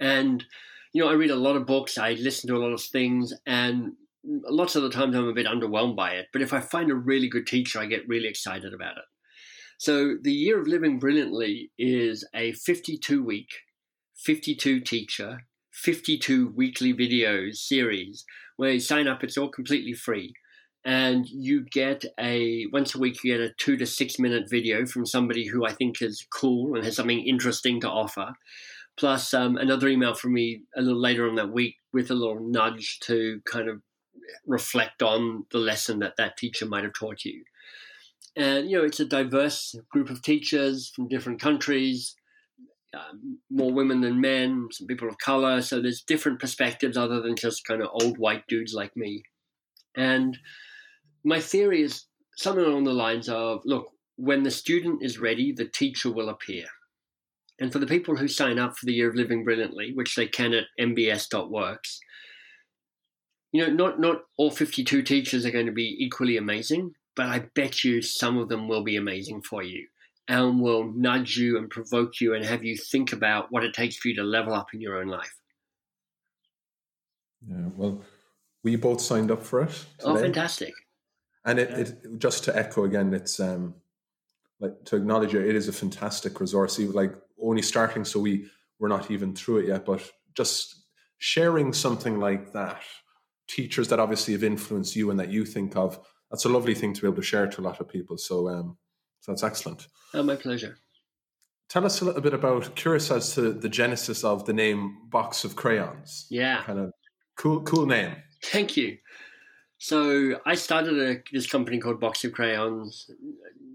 And, 0.00 0.44
you 0.92 1.02
know, 1.02 1.10
I 1.10 1.14
read 1.14 1.30
a 1.30 1.36
lot 1.36 1.56
of 1.56 1.66
books, 1.66 1.98
I 1.98 2.12
listen 2.12 2.48
to 2.48 2.56
a 2.56 2.62
lot 2.62 2.72
of 2.72 2.80
things, 2.80 3.32
and 3.46 3.92
lots 4.24 4.76
of 4.76 4.82
the 4.82 4.90
times 4.90 5.16
I'm 5.16 5.28
a 5.28 5.32
bit 5.32 5.46
underwhelmed 5.46 5.96
by 5.96 6.12
it. 6.12 6.26
But 6.32 6.42
if 6.42 6.52
I 6.52 6.60
find 6.60 6.90
a 6.90 6.94
really 6.94 7.28
good 7.28 7.46
teacher, 7.46 7.78
I 7.78 7.86
get 7.86 8.08
really 8.08 8.28
excited 8.28 8.74
about 8.74 8.98
it. 8.98 9.04
So 9.78 10.16
the 10.20 10.32
Year 10.32 10.60
of 10.60 10.66
Living 10.66 10.98
Brilliantly 10.98 11.70
is 11.78 12.26
a 12.34 12.52
52 12.52 13.22
week, 13.22 13.50
52 14.16 14.80
teacher, 14.80 15.40
52 15.72 16.52
weekly 16.56 16.92
videos 16.94 17.56
series 17.56 18.24
where 18.56 18.72
you 18.72 18.80
sign 18.80 19.06
up, 19.06 19.22
it's 19.22 19.36
all 19.36 19.48
completely 19.48 19.92
free 19.92 20.34
and 20.86 21.28
you 21.28 21.64
get 21.64 22.04
a 22.18 22.64
once 22.72 22.94
a 22.94 22.98
week 22.98 23.24
you 23.24 23.36
get 23.36 23.44
a 23.44 23.52
two 23.58 23.76
to 23.76 23.84
six 23.84 24.20
minute 24.20 24.48
video 24.48 24.86
from 24.86 25.04
somebody 25.04 25.44
who 25.44 25.66
I 25.66 25.72
think 25.72 26.00
is 26.00 26.24
cool 26.32 26.76
and 26.76 26.84
has 26.84 26.94
something 26.94 27.26
interesting 27.26 27.80
to 27.80 27.90
offer. 27.90 28.34
Plus 28.96 29.34
um, 29.34 29.56
another 29.56 29.88
email 29.88 30.14
from 30.14 30.32
me 30.32 30.62
a 30.76 30.80
little 30.80 31.00
later 31.00 31.28
on 31.28 31.34
that 31.34 31.50
week 31.50 31.74
with 31.92 32.10
a 32.10 32.14
little 32.14 32.40
nudge 32.40 33.00
to 33.00 33.40
kind 33.44 33.68
of 33.68 33.82
reflect 34.46 35.02
on 35.02 35.44
the 35.50 35.58
lesson 35.58 35.98
that 35.98 36.16
that 36.18 36.36
teacher 36.36 36.66
might 36.66 36.84
have 36.84 36.94
taught 36.94 37.24
you. 37.24 37.42
And 38.36 38.70
you 38.70 38.78
know, 38.78 38.84
it's 38.84 39.00
a 39.00 39.04
diverse 39.04 39.74
group 39.90 40.08
of 40.08 40.22
teachers 40.22 40.88
from 40.94 41.08
different 41.08 41.40
countries, 41.40 42.14
um, 42.96 43.38
more 43.50 43.72
women 43.72 44.00
than 44.00 44.20
men, 44.20 44.68
some 44.70 44.86
people 44.86 45.08
of 45.08 45.18
color. 45.18 45.60
So 45.62 45.80
there's 45.80 46.02
different 46.02 46.40
perspectives 46.40 46.96
other 46.96 47.20
than 47.20 47.36
just 47.36 47.66
kind 47.66 47.82
of 47.82 47.90
old 47.92 48.18
white 48.18 48.46
dudes 48.46 48.74
like 48.74 48.96
me. 48.96 49.22
And 49.96 50.38
my 51.24 51.40
theory 51.40 51.82
is 51.82 52.04
something 52.36 52.64
along 52.64 52.84
the 52.84 52.92
lines 52.92 53.28
of 53.28 53.62
look, 53.64 53.90
when 54.16 54.42
the 54.42 54.50
student 54.50 55.02
is 55.02 55.18
ready, 55.18 55.52
the 55.52 55.68
teacher 55.68 56.10
will 56.10 56.28
appear. 56.28 56.66
And 57.58 57.72
for 57.72 57.78
the 57.78 57.86
people 57.86 58.16
who 58.16 58.28
sign 58.28 58.58
up 58.58 58.76
for 58.76 58.86
the 58.86 58.92
Year 58.92 59.08
of 59.08 59.14
Living 59.14 59.44
Brilliantly, 59.44 59.92
which 59.94 60.14
they 60.14 60.26
can 60.26 60.52
at 60.52 60.64
mbs.works, 60.78 62.00
you 63.52 63.66
know, 63.66 63.72
not, 63.72 63.98
not 63.98 64.22
all 64.36 64.50
52 64.50 65.02
teachers 65.02 65.46
are 65.46 65.50
going 65.50 65.66
to 65.66 65.72
be 65.72 65.96
equally 65.98 66.36
amazing, 66.36 66.92
but 67.14 67.26
I 67.26 67.46
bet 67.54 67.82
you 67.82 68.02
some 68.02 68.36
of 68.36 68.50
them 68.50 68.68
will 68.68 68.84
be 68.84 68.96
amazing 68.96 69.42
for 69.42 69.62
you 69.62 69.86
and 70.28 70.60
will 70.60 70.92
nudge 70.92 71.36
you 71.36 71.56
and 71.58 71.70
provoke 71.70 72.20
you 72.20 72.34
and 72.34 72.44
have 72.44 72.64
you 72.64 72.76
think 72.76 73.12
about 73.12 73.50
what 73.50 73.64
it 73.64 73.74
takes 73.74 73.96
for 73.96 74.08
you 74.08 74.16
to 74.16 74.24
level 74.24 74.54
up 74.54 74.74
in 74.74 74.80
your 74.80 74.98
own 74.98 75.06
life. 75.06 75.34
Yeah, 77.48 77.68
well, 77.76 78.02
we 78.64 78.76
both 78.76 79.00
signed 79.00 79.30
up 79.30 79.42
for 79.42 79.62
it. 79.62 79.86
Oh, 80.02 80.14
today. 80.14 80.18
Oh, 80.18 80.22
fantastic. 80.22 80.74
And 81.44 81.60
it, 81.60 81.70
it 81.70 82.18
just 82.18 82.44
to 82.44 82.56
echo 82.56 82.84
again, 82.84 83.14
it's 83.14 83.38
um, 83.38 83.74
like 84.58 84.84
to 84.86 84.96
acknowledge 84.96 85.34
it, 85.34 85.46
it 85.46 85.54
is 85.54 85.68
a 85.68 85.72
fantastic 85.72 86.40
resource. 86.40 86.80
Even 86.80 86.94
like 86.94 87.14
only 87.40 87.62
starting, 87.62 88.04
so 88.04 88.18
we 88.18 88.48
we're 88.80 88.88
not 88.88 89.10
even 89.10 89.34
through 89.34 89.58
it 89.58 89.68
yet. 89.68 89.84
But 89.84 90.10
just 90.34 90.86
sharing 91.18 91.72
something 91.72 92.18
like 92.18 92.52
that, 92.52 92.82
teachers 93.48 93.88
that 93.88 94.00
obviously 94.00 94.34
have 94.34 94.42
influenced 94.42 94.96
you 94.96 95.10
and 95.10 95.20
that 95.20 95.30
you 95.30 95.44
think 95.44 95.76
of, 95.76 96.00
that's 96.30 96.44
a 96.44 96.48
lovely 96.48 96.74
thing 96.74 96.92
to 96.94 97.00
be 97.00 97.06
able 97.06 97.16
to 97.16 97.22
share 97.22 97.46
to 97.46 97.60
a 97.60 97.62
lot 97.62 97.80
of 97.80 97.88
people. 97.88 98.18
So, 98.18 98.48
um, 98.48 98.76
so 99.26 99.32
that's 99.32 99.42
excellent. 99.42 99.88
Oh, 100.14 100.22
my 100.22 100.36
pleasure. 100.36 100.78
Tell 101.68 101.84
us 101.84 102.00
a 102.00 102.04
little 102.04 102.20
bit 102.20 102.32
about 102.32 102.76
curious 102.76 103.10
as 103.10 103.34
to 103.34 103.52
the 103.52 103.68
genesis 103.68 104.22
of 104.22 104.46
the 104.46 104.52
name 104.52 104.98
Box 105.10 105.42
of 105.42 105.56
Crayons. 105.56 106.26
Yeah, 106.30 106.62
kind 106.62 106.78
of 106.78 106.92
cool, 107.36 107.62
cool 107.62 107.86
name. 107.86 108.14
Thank 108.44 108.76
you. 108.76 108.98
So 109.78 110.38
I 110.46 110.54
started 110.54 110.96
a, 110.96 111.22
this 111.32 111.50
company 111.50 111.80
called 111.80 111.98
Box 111.98 112.22
of 112.22 112.32
Crayons 112.32 113.10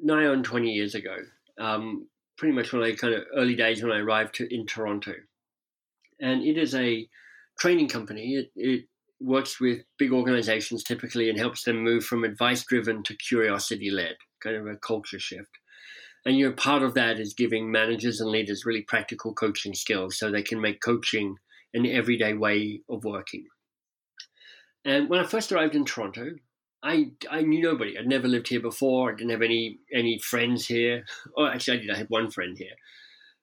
nigh 0.01 0.25
on 0.25 0.41
20 0.41 0.71
years 0.71 0.95
ago. 0.95 1.17
Um, 1.59 2.07
pretty 2.37 2.55
much 2.55 2.71
when 2.71 2.81
I 2.81 2.93
kind 2.93 3.13
of 3.13 3.23
early 3.35 3.55
days 3.55 3.83
when 3.83 3.91
I 3.91 3.99
arrived 3.99 4.35
to, 4.35 4.55
in 4.55 4.65
Toronto. 4.65 5.15
And 6.21 6.43
it 6.43 6.57
is 6.57 6.73
a 6.73 7.09
training 7.59 7.89
company. 7.89 8.35
It, 8.35 8.51
it 8.55 8.85
works 9.19 9.59
with 9.59 9.81
big 9.99 10.13
organizations 10.13 10.85
typically 10.85 11.29
and 11.29 11.37
helps 11.37 11.65
them 11.65 11.83
move 11.83 12.05
from 12.05 12.23
advice 12.23 12.63
driven 12.63 13.03
to 13.03 13.17
curiosity 13.17 13.91
led, 13.91 14.15
kind 14.41 14.56
of 14.56 14.67
a 14.67 14.75
culture 14.75 15.19
shift. 15.19 15.58
And 16.25 16.38
you 16.38 16.49
know, 16.49 16.56
part 16.56 16.84
of 16.84 16.93
that 16.93 17.19
is 17.19 17.34
giving 17.34 17.71
managers 17.71 18.21
and 18.21 18.30
leaders 18.30 18.65
really 18.65 18.84
practical 18.84 19.34
coaching 19.34 19.73
skills 19.73 20.17
so 20.17 20.30
they 20.30 20.43
can 20.43 20.62
make 20.62 20.82
coaching 20.82 21.36
an 21.73 21.86
everyday 21.86 22.34
way 22.34 22.82
of 22.89 23.04
working. 23.04 23.45
And 24.86 25.10
when 25.10 25.19
I 25.19 25.23
first 25.23 25.51
arrived 25.51 25.75
in 25.75 25.86
Toronto, 25.86 26.32
I 26.84 27.12
I 27.30 27.41
knew 27.41 27.62
nobody. 27.62 27.97
I'd 27.97 28.08
never 28.08 28.27
lived 28.27 28.47
here 28.47 28.60
before. 28.60 29.12
I 29.12 29.15
didn't 29.15 29.32
have 29.32 29.41
any 29.41 29.80
any 29.93 30.19
friends 30.19 30.65
here. 30.67 31.06
Oh, 31.38 31.45
actually, 31.45 31.77
I 31.77 31.82
did. 31.82 31.91
I 31.91 31.97
had 31.97 32.10
one 32.10 32.32
friend 32.32 32.58
here. 32.58 32.75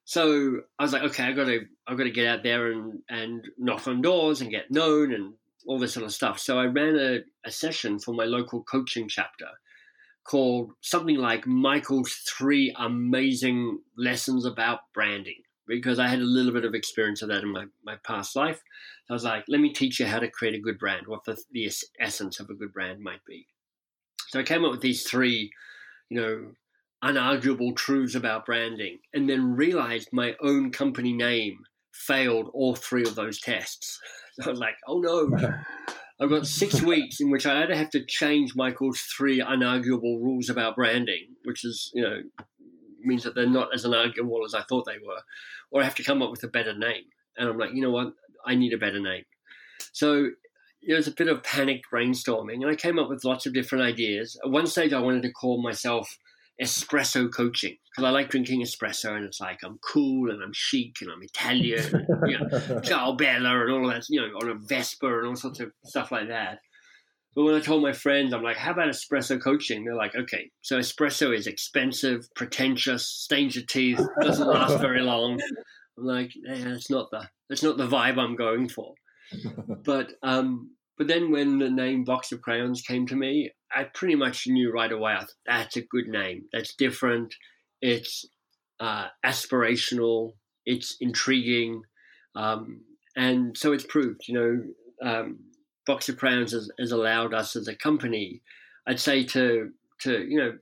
So 0.04 0.61
I 0.78 0.82
was 0.82 0.92
like, 0.92 1.02
okay, 1.02 1.24
I 1.24 1.32
got 1.32 1.44
to, 1.44 1.66
I 1.87 1.94
got 1.94 2.04
to 2.04 2.11
get 2.11 2.26
out 2.26 2.42
there 2.42 2.72
and 2.72 3.00
and 3.08 3.46
knock 3.58 3.87
on 3.87 4.02
doors 4.02 4.40
and 4.40 4.50
get 4.50 4.70
known 4.70 5.12
and 5.12 5.34
all 5.66 5.78
this 5.78 5.92
sort 5.94 6.06
of 6.06 6.14
stuff. 6.14 6.38
So 6.38 6.58
I 6.58 6.64
ran 6.64 6.96
a, 6.98 7.18
a 7.46 7.50
session 7.50 7.98
for 7.98 8.14
my 8.14 8.24
local 8.24 8.62
coaching 8.62 9.08
chapter 9.08 9.48
called 10.28 10.72
something 10.82 11.16
like 11.16 11.46
Michael's 11.46 12.12
three 12.28 12.74
amazing 12.78 13.78
lessons 13.96 14.44
about 14.44 14.80
branding 14.92 15.42
because 15.66 15.98
I 15.98 16.08
had 16.08 16.18
a 16.18 16.24
little 16.24 16.52
bit 16.52 16.64
of 16.64 16.74
experience 16.74 17.22
of 17.22 17.28
that 17.28 17.42
in 17.42 17.52
my, 17.52 17.64
my 17.84 17.96
past 18.04 18.36
life. 18.36 18.56
So 18.56 19.10
I 19.10 19.12
was 19.14 19.24
like, 19.24 19.44
let 19.48 19.60
me 19.60 19.72
teach 19.72 20.00
you 20.00 20.06
how 20.06 20.18
to 20.18 20.30
create 20.30 20.54
a 20.54 20.60
good 20.60 20.78
brand, 20.78 21.06
what 21.06 21.24
the, 21.24 21.40
the 21.52 21.70
essence 22.00 22.40
of 22.40 22.48
a 22.50 22.54
good 22.54 22.72
brand 22.72 23.00
might 23.00 23.24
be. 23.26 23.46
So 24.28 24.40
I 24.40 24.42
came 24.42 24.64
up 24.64 24.70
with 24.70 24.80
these 24.80 25.04
three, 25.04 25.50
you 26.10 26.20
know, 26.20 26.52
unarguable 27.02 27.76
truths 27.76 28.14
about 28.14 28.46
branding, 28.46 28.98
and 29.14 29.28
then 29.28 29.56
realized 29.56 30.08
my 30.12 30.34
own 30.42 30.70
company 30.72 31.12
name 31.12 31.58
failed 31.92 32.50
all 32.52 32.74
three 32.74 33.02
of 33.02 33.14
those 33.14 33.40
tests. 33.40 33.98
So 34.40 34.46
I 34.46 34.50
was 34.50 34.60
like, 34.60 34.76
oh 34.86 35.00
no. 35.00 35.36
I've 36.20 36.31
got 36.31 36.46
six 36.46 36.83
weeks 36.94 37.20
in 37.20 37.31
which 37.31 37.46
I 37.46 37.62
either 37.62 37.76
have 37.76 37.90
to 37.90 38.04
change 38.04 38.54
Michael's 38.54 39.00
three 39.00 39.40
unarguable 39.40 40.20
rules 40.20 40.48
about 40.48 40.76
branding, 40.76 41.28
which 41.44 41.64
is, 41.64 41.90
you 41.94 42.02
know, 42.02 42.20
means 43.00 43.24
that 43.24 43.35
they're 43.35 43.48
not 43.48 43.74
as 43.74 43.85
unarguable 43.85 44.44
as 44.44 44.54
I 44.54 44.62
thought 44.62 44.85
they 44.87 44.98
were, 44.98 45.22
or 45.70 45.81
I 45.81 45.85
have 45.85 45.94
to 45.96 46.02
come 46.02 46.22
up 46.22 46.31
with 46.31 46.42
a 46.42 46.48
better 46.48 46.76
name. 46.76 47.04
And 47.37 47.48
I'm 47.48 47.59
like, 47.59 47.70
you 47.72 47.83
know 47.83 47.90
what? 47.90 48.12
I 48.44 48.54
need 48.54 48.72
a 48.72 48.78
better 48.78 49.00
name. 49.00 49.24
So 49.92 50.31
there 50.83 50.96
was 50.96 51.09
a 51.09 51.12
bit 51.12 51.28
of 51.28 51.42
panic 51.42 51.83
brainstorming, 51.92 52.62
and 52.62 52.70
I 52.70 52.74
came 52.74 52.98
up 52.98 53.09
with 53.09 53.24
lots 53.24 53.46
of 53.46 53.54
different 53.54 53.85
ideas. 53.85 54.38
At 54.44 54.50
one 54.50 54.66
stage, 54.66 54.92
I 54.92 55.00
wanted 55.00 55.22
to 55.22 55.33
call 55.33 55.62
myself 55.62 56.18
espresso 56.62 57.32
coaching 57.32 57.76
because 57.90 58.08
I 58.08 58.10
like 58.10 58.30
drinking 58.30 58.62
espresso 58.62 59.16
and 59.16 59.24
it's 59.24 59.40
like 59.40 59.60
I'm 59.64 59.78
cool 59.78 60.30
and 60.30 60.42
I'm 60.42 60.52
chic 60.52 60.96
and 61.00 61.10
I'm 61.10 61.22
Italian, 61.22 61.94
and, 61.94 62.30
you 62.30 62.38
know, 62.38 62.80
ciao 62.84 63.12
bella 63.12 63.60
and 63.60 63.72
all 63.72 63.88
that, 63.88 64.04
you 64.08 64.20
know, 64.20 64.28
on 64.38 64.50
a 64.50 64.54
Vespa 64.54 65.06
and 65.18 65.26
all 65.28 65.36
sorts 65.36 65.60
of 65.60 65.72
stuff 65.84 66.10
like 66.10 66.28
that. 66.28 66.58
But 67.34 67.44
when 67.44 67.54
I 67.54 67.60
told 67.60 67.82
my 67.82 67.92
friends, 67.92 68.32
I'm 68.32 68.42
like, 68.42 68.56
how 68.56 68.72
about 68.72 68.88
espresso 68.88 69.40
coaching? 69.40 69.84
They're 69.84 69.94
like, 69.94 70.16
okay, 70.16 70.50
so 70.60 70.78
espresso 70.78 71.32
is 71.32 71.46
expensive, 71.46 72.26
pretentious, 72.34 73.06
stains 73.06 73.54
your 73.54 73.64
teeth, 73.64 74.00
doesn't 74.20 74.48
last 74.48 74.78
very 74.80 75.02
long. 75.02 75.40
I'm 75.96 76.04
like, 76.04 76.32
yeah, 76.34 76.64
that's 76.64 76.90
not 76.90 77.10
the 77.10 77.28
that's 77.48 77.62
not 77.62 77.76
the 77.76 77.86
vibe 77.86 78.18
I'm 78.18 78.36
going 78.36 78.68
for. 78.68 78.94
But 79.84 80.12
um, 80.22 80.70
but 80.98 81.06
then 81.06 81.30
when 81.30 81.58
the 81.58 81.70
name 81.70 82.02
Box 82.04 82.32
of 82.32 82.42
Crayons 82.42 82.82
came 82.82 83.06
to 83.06 83.16
me, 83.16 83.52
I 83.74 83.84
pretty 83.84 84.16
much 84.16 84.48
knew 84.48 84.72
right 84.72 84.90
away. 84.90 85.14
Thought, 85.18 85.32
that's 85.46 85.76
a 85.76 85.82
good 85.82 86.08
name. 86.08 86.46
That's 86.52 86.74
different. 86.74 87.34
It's 87.80 88.24
uh, 88.80 89.06
aspirational. 89.24 90.32
It's 90.66 90.96
intriguing, 91.00 91.82
um, 92.34 92.82
and 93.16 93.56
so 93.56 93.72
it's 93.72 93.87
proved. 93.87 94.22
You 94.26 94.34
know, 94.34 95.08
um, 95.08 95.38
Box 95.87 96.08
of 96.08 96.16
Crayons 96.18 96.52
has, 96.52 96.70
has, 96.78 96.92
allowed 96.92 97.32
us 97.32 97.56
as 97.56 97.68
a 97.68 97.76
company, 97.76 98.42
I'd 98.87 99.00
say, 99.00 99.24
to 99.24 99.70
to 100.00 100.26
you 100.28 100.38
know 100.38 100.58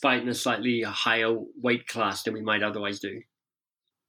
fight 0.00 0.22
in 0.22 0.28
a 0.28 0.34
slightly 0.34 0.82
higher 0.82 1.36
weight 1.60 1.86
class 1.88 2.22
than 2.22 2.34
we 2.34 2.40
might 2.40 2.62
otherwise 2.62 3.00
do. 3.00 3.20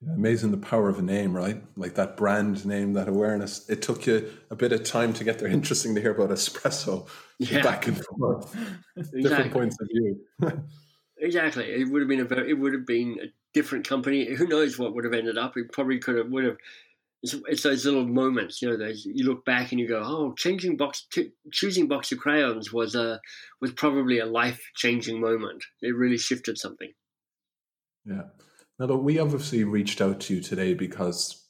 Amazing 0.08 0.52
the 0.52 0.58
power 0.58 0.90
of 0.90 1.00
a 1.00 1.02
name, 1.02 1.36
right? 1.36 1.62
Like 1.76 1.96
that 1.96 2.18
brand 2.18 2.66
name, 2.66 2.94
that 2.94 3.08
awareness. 3.08 3.70
It 3.70 3.82
took 3.82 4.06
you 4.06 4.32
a 4.50 4.56
bit 4.56 4.72
of 4.72 4.84
time 4.84 5.14
to 5.14 5.24
get 5.24 5.40
there. 5.40 5.48
Interesting 5.50 5.96
to 5.96 6.02
hear 6.02 6.12
about 6.12 6.30
espresso 6.30 7.08
yeah. 7.40 7.62
back 7.62 7.88
and 7.88 8.04
forth, 8.04 8.56
exactly. 8.98 9.22
different 9.22 9.54
points 9.54 9.78
of 9.80 9.88
view. 9.88 10.64
exactly, 11.18 11.66
it 11.66 11.90
would 11.90 12.02
have 12.02 12.10
been 12.10 12.20
a 12.20 12.26
very, 12.26 12.50
it 12.50 12.54
would 12.54 12.74
have 12.74 12.86
been 12.86 13.18
a 13.22 13.28
different 13.54 13.88
company. 13.88 14.34
Who 14.34 14.48
knows 14.48 14.78
what 14.78 14.94
would 14.94 15.04
have 15.04 15.14
ended 15.14 15.38
up? 15.38 15.58
It 15.58 15.72
probably 15.72 16.00
could 16.00 16.18
have 16.18 16.30
would 16.30 16.46
have. 16.46 16.58
It's, 17.22 17.36
it's 17.48 17.64
those 17.64 17.86
little 17.86 18.06
moments, 18.06 18.62
you 18.62 18.70
know. 18.70 18.78
Those 18.78 19.06
you 19.06 19.26
look 19.26 19.46
back 19.46 19.72
and 19.72 19.80
you 19.80 19.88
go, 19.88 20.02
"Oh, 20.04 20.34
changing 20.34 20.76
box, 20.76 21.08
t- 21.12 21.32
choosing 21.52 21.88
box 21.88 22.12
of 22.12 22.18
crayons 22.20 22.74
was 22.74 22.96
a 22.96 23.22
was 23.62 23.72
probably 23.72 24.20
a 24.20 24.26
life 24.26 24.62
changing 24.76 25.22
moment. 25.22 25.64
It 25.82 25.96
really 25.96 26.18
shifted 26.18 26.58
something." 26.58 26.92
Yeah. 28.06 28.24
Now, 28.80 28.86
look, 28.88 29.04
we 29.04 29.20
obviously 29.20 29.64
reached 29.64 30.02
out 30.02 30.20
to 30.22 30.36
you 30.36 30.42
today 30.42 30.74
because 30.74 31.44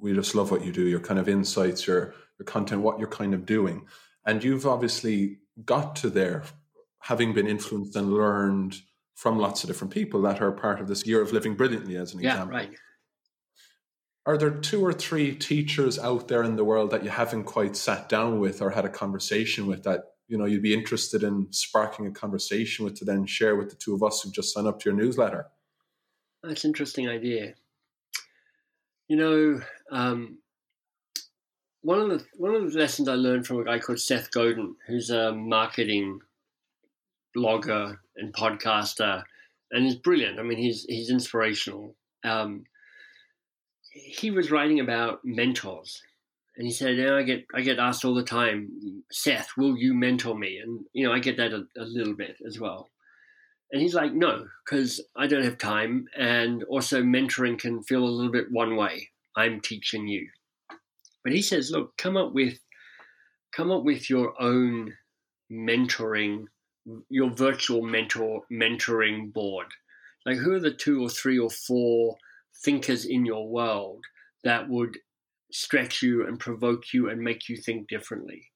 we 0.00 0.12
just 0.12 0.34
love 0.34 0.50
what 0.50 0.64
you 0.64 0.72
do, 0.72 0.82
your 0.82 1.00
kind 1.00 1.20
of 1.20 1.28
insights, 1.28 1.86
your 1.86 2.14
your 2.38 2.46
content, 2.46 2.82
what 2.82 2.98
you're 2.98 3.08
kind 3.08 3.34
of 3.34 3.46
doing, 3.46 3.86
and 4.26 4.42
you've 4.42 4.66
obviously 4.66 5.38
got 5.64 5.94
to 5.96 6.10
there, 6.10 6.42
having 7.00 7.32
been 7.32 7.46
influenced 7.46 7.94
and 7.94 8.12
learned 8.12 8.76
from 9.14 9.38
lots 9.38 9.62
of 9.62 9.68
different 9.68 9.92
people 9.92 10.22
that 10.22 10.42
are 10.42 10.50
part 10.50 10.80
of 10.80 10.88
this 10.88 11.06
year 11.06 11.22
of 11.22 11.32
living 11.32 11.54
brilliantly, 11.54 11.96
as 11.96 12.12
an 12.14 12.20
yeah, 12.20 12.30
example. 12.30 12.56
Right. 12.56 12.72
Are 14.24 14.36
there 14.36 14.50
two 14.50 14.84
or 14.84 14.92
three 14.92 15.34
teachers 15.34 15.98
out 15.98 16.28
there 16.28 16.42
in 16.42 16.56
the 16.56 16.64
world 16.64 16.90
that 16.90 17.04
you 17.04 17.10
haven't 17.10 17.44
quite 17.44 17.76
sat 17.76 18.08
down 18.08 18.38
with 18.38 18.62
or 18.62 18.70
had 18.70 18.84
a 18.84 18.88
conversation 18.88 19.66
with 19.66 19.82
that 19.84 20.04
you 20.28 20.38
know 20.38 20.44
you'd 20.44 20.62
be 20.62 20.74
interested 20.74 21.22
in 21.22 21.48
sparking 21.50 22.06
a 22.06 22.10
conversation 22.10 22.84
with 22.84 22.94
to 22.96 23.04
then 23.04 23.26
share 23.26 23.56
with 23.56 23.70
the 23.70 23.76
two 23.76 23.94
of 23.94 24.02
us 24.02 24.22
who 24.22 24.30
just 24.30 24.52
signed 24.52 24.66
up 24.66 24.80
to 24.80 24.90
your 24.90 24.98
newsletter? 24.98 25.46
That's 26.42 26.64
an 26.64 26.70
interesting 26.70 27.08
idea. 27.08 27.54
You 29.08 29.16
know, 29.16 29.60
um, 29.90 30.38
one 31.82 32.00
of 32.00 32.08
the 32.08 32.24
one 32.36 32.54
of 32.54 32.72
the 32.72 32.78
lessons 32.78 33.08
I 33.08 33.14
learned 33.14 33.46
from 33.46 33.60
a 33.60 33.64
guy 33.64 33.78
called 33.78 34.00
Seth 34.00 34.30
Godin, 34.30 34.76
who's 34.86 35.10
a 35.10 35.32
marketing 35.32 36.20
blogger 37.36 37.98
and 38.16 38.32
podcaster, 38.32 39.24
and 39.70 39.84
he's 39.84 39.96
brilliant. 39.96 40.38
I 40.38 40.42
mean, 40.42 40.58
he's 40.58 40.84
he's 40.84 41.10
inspirational. 41.10 41.94
Um, 42.24 42.64
he 43.92 44.30
was 44.30 44.50
writing 44.50 44.80
about 44.80 45.20
mentors, 45.24 46.02
and 46.56 46.66
he 46.66 46.72
said, 46.72 46.96
"Yeah, 46.96 47.16
I 47.16 47.22
get 47.22 47.44
I 47.54 47.60
get 47.62 47.78
asked 47.78 48.04
all 48.04 48.14
the 48.14 48.22
time, 48.22 49.02
Seth, 49.10 49.50
will 49.56 49.76
you 49.76 49.94
mentor 49.94 50.38
me?" 50.38 50.58
And 50.58 50.84
you 50.92 51.06
know, 51.06 51.12
I 51.12 51.18
get 51.18 51.36
that 51.36 51.52
a, 51.52 51.64
a 51.76 51.84
little 51.84 52.14
bit 52.14 52.36
as 52.46 52.60
well. 52.60 52.91
And 53.72 53.80
he's 53.80 53.94
like, 53.94 54.12
no, 54.12 54.46
because 54.64 55.00
I 55.16 55.26
don't 55.26 55.44
have 55.44 55.56
time. 55.56 56.06
And 56.16 56.62
also, 56.64 57.02
mentoring 57.02 57.58
can 57.58 57.82
feel 57.82 58.04
a 58.04 58.06
little 58.06 58.30
bit 58.30 58.52
one 58.52 58.76
way. 58.76 59.08
I'm 59.34 59.60
teaching 59.60 60.06
you. 60.06 60.28
But 61.24 61.32
he 61.32 61.40
says, 61.40 61.70
look, 61.70 61.96
come 61.96 62.16
up 62.16 62.32
with 62.32 62.58
come 63.52 63.70
up 63.70 63.84
with 63.84 64.08
your 64.08 64.40
own 64.40 64.94
mentoring, 65.50 66.44
your 67.08 67.30
virtual 67.30 67.82
mentor 67.82 68.42
mentoring 68.50 69.32
board. 69.32 69.66
Like 70.24 70.38
who 70.38 70.52
are 70.52 70.60
the 70.60 70.72
two 70.72 71.02
or 71.02 71.08
three 71.08 71.38
or 71.38 71.50
four 71.50 72.16
thinkers 72.64 73.04
in 73.04 73.26
your 73.26 73.48
world 73.48 74.04
that 74.44 74.68
would 74.68 74.98
stretch 75.50 76.02
you 76.02 76.26
and 76.26 76.38
provoke 76.38 76.92
you 76.92 77.08
and 77.10 77.20
make 77.20 77.48
you 77.48 77.56
think 77.56 77.88
differently? 77.88 78.50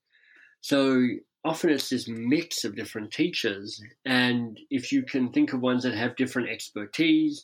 So 0.61 1.07
often 1.47 1.71
it's 1.71 1.89
this 1.89 2.09
mix 2.09 2.65
of 2.65 2.75
different 2.75 3.13
teachers. 3.13 3.81
And 4.05 4.59
if 4.71 4.91
you 4.91 5.05
can 5.05 5.31
think 5.31 5.53
of 5.53 5.61
ones 5.61 5.85
that 5.85 5.95
have 5.95 6.17
different 6.17 6.49
expertise, 6.49 7.43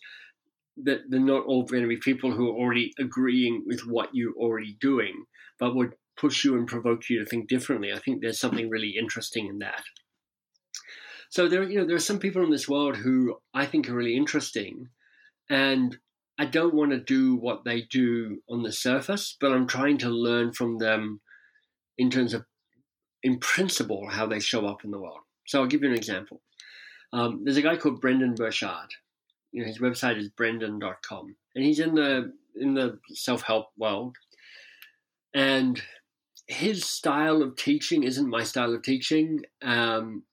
that 0.85 1.03
they're 1.09 1.21
not 1.21 1.45
all 1.47 1.63
going 1.63 1.83
to 1.83 1.89
be 1.89 1.99
people 1.99 2.33
who 2.33 2.49
are 2.49 2.57
already 2.57 2.93
agreeing 2.99 3.63
with 3.65 3.87
what 3.87 4.11
you're 4.13 4.35
already 4.35 4.77
doing, 4.81 5.25
but 5.59 5.77
would 5.77 5.95
push 6.17 6.45
you 6.45 6.57
and 6.57 6.67
provoke 6.67 7.09
you 7.09 7.21
to 7.21 7.27
think 7.27 7.49
differently. 7.49 7.93
I 7.93 7.99
think 7.99 8.21
there's 8.21 8.41
something 8.41 8.69
really 8.69 8.97
interesting 8.99 9.47
in 9.47 9.59
that. 9.61 9.85
So 11.31 11.49
there, 11.49 11.63
you 11.63 11.79
know, 11.79 11.87
there 11.87 11.97
are 11.97 12.01
some 12.01 12.19
people 12.19 12.43
in 12.43 12.51
this 12.51 12.69
world 12.69 12.97
who 12.97 13.37
I 13.55 13.67
think 13.67 13.89
are 13.89 13.95
really 13.95 14.17
interesting, 14.17 14.89
and 15.49 15.97
I 16.39 16.47
don't 16.47 16.75
want 16.75 16.91
to 16.91 16.99
do 16.99 17.37
what 17.37 17.65
they 17.65 17.83
do 17.83 18.43
on 18.51 18.63
the 18.63 18.73
surface, 18.73 19.37
but 19.41 19.53
I'm 19.53 19.67
trying 19.67 19.99
to 19.99 20.11
learn 20.11 20.53
from 20.53 20.79
them 20.79 21.21
in 21.97 22.11
terms 22.11 22.35
of 22.35 22.45
in 23.23 23.39
principle, 23.39 24.09
how 24.09 24.27
they 24.27 24.41
show 24.41 24.67
up 24.67 24.85
in 24.85 24.91
the 24.91 24.99
world. 24.99 25.21
So 25.47 25.61
I'll 25.61 25.67
give 25.67 25.83
you 25.83 25.91
an 25.91 25.97
example. 25.97 26.41
Um, 27.13 27.43
there's 27.45 27.57
a 27.57 27.63
guy 27.63 27.77
called 27.77 28.01
Brendon 28.01 28.35
Burchard. 28.35 28.95
You 29.53 29.63
know, 29.63 29.67
his 29.67 29.79
website 29.79 30.19
is 30.19 30.29
brendon.com, 30.29 31.37
and 31.55 31.65
he's 31.65 31.79
in 31.79 31.95
the 31.95 32.33
in 32.57 32.75
the 32.75 32.99
self 33.09 33.43
help 33.43 33.69
world. 33.77 34.17
And 35.35 35.83
his 36.47 36.85
style 36.85 37.43
of 37.43 37.57
teaching 37.57 38.03
isn't 38.03 38.29
my 38.29 38.45
style 38.45 38.75
of 38.75 38.83
teaching. 38.83 39.45
Um, 39.63 40.25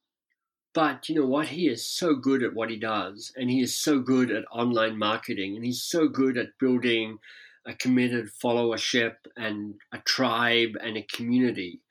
but 0.73 1.09
you 1.09 1.15
know 1.15 1.25
what? 1.25 1.47
He 1.47 1.67
is 1.67 1.85
so 1.85 2.15
good 2.15 2.43
at 2.43 2.53
what 2.53 2.69
he 2.69 2.77
does, 2.77 3.33
and 3.35 3.49
he 3.49 3.61
is 3.61 3.75
so 3.75 3.99
good 3.99 4.31
at 4.31 4.45
online 4.51 4.97
marketing, 4.97 5.55
and 5.55 5.65
he's 5.65 5.81
so 5.81 6.07
good 6.07 6.37
at 6.37 6.57
building 6.59 7.19
a 7.65 7.73
committed 7.73 8.29
followership 8.41 9.15
and 9.35 9.75
a 9.91 9.97
tribe 9.99 10.77
and 10.81 10.95
a 10.95 11.01
community 11.03 11.81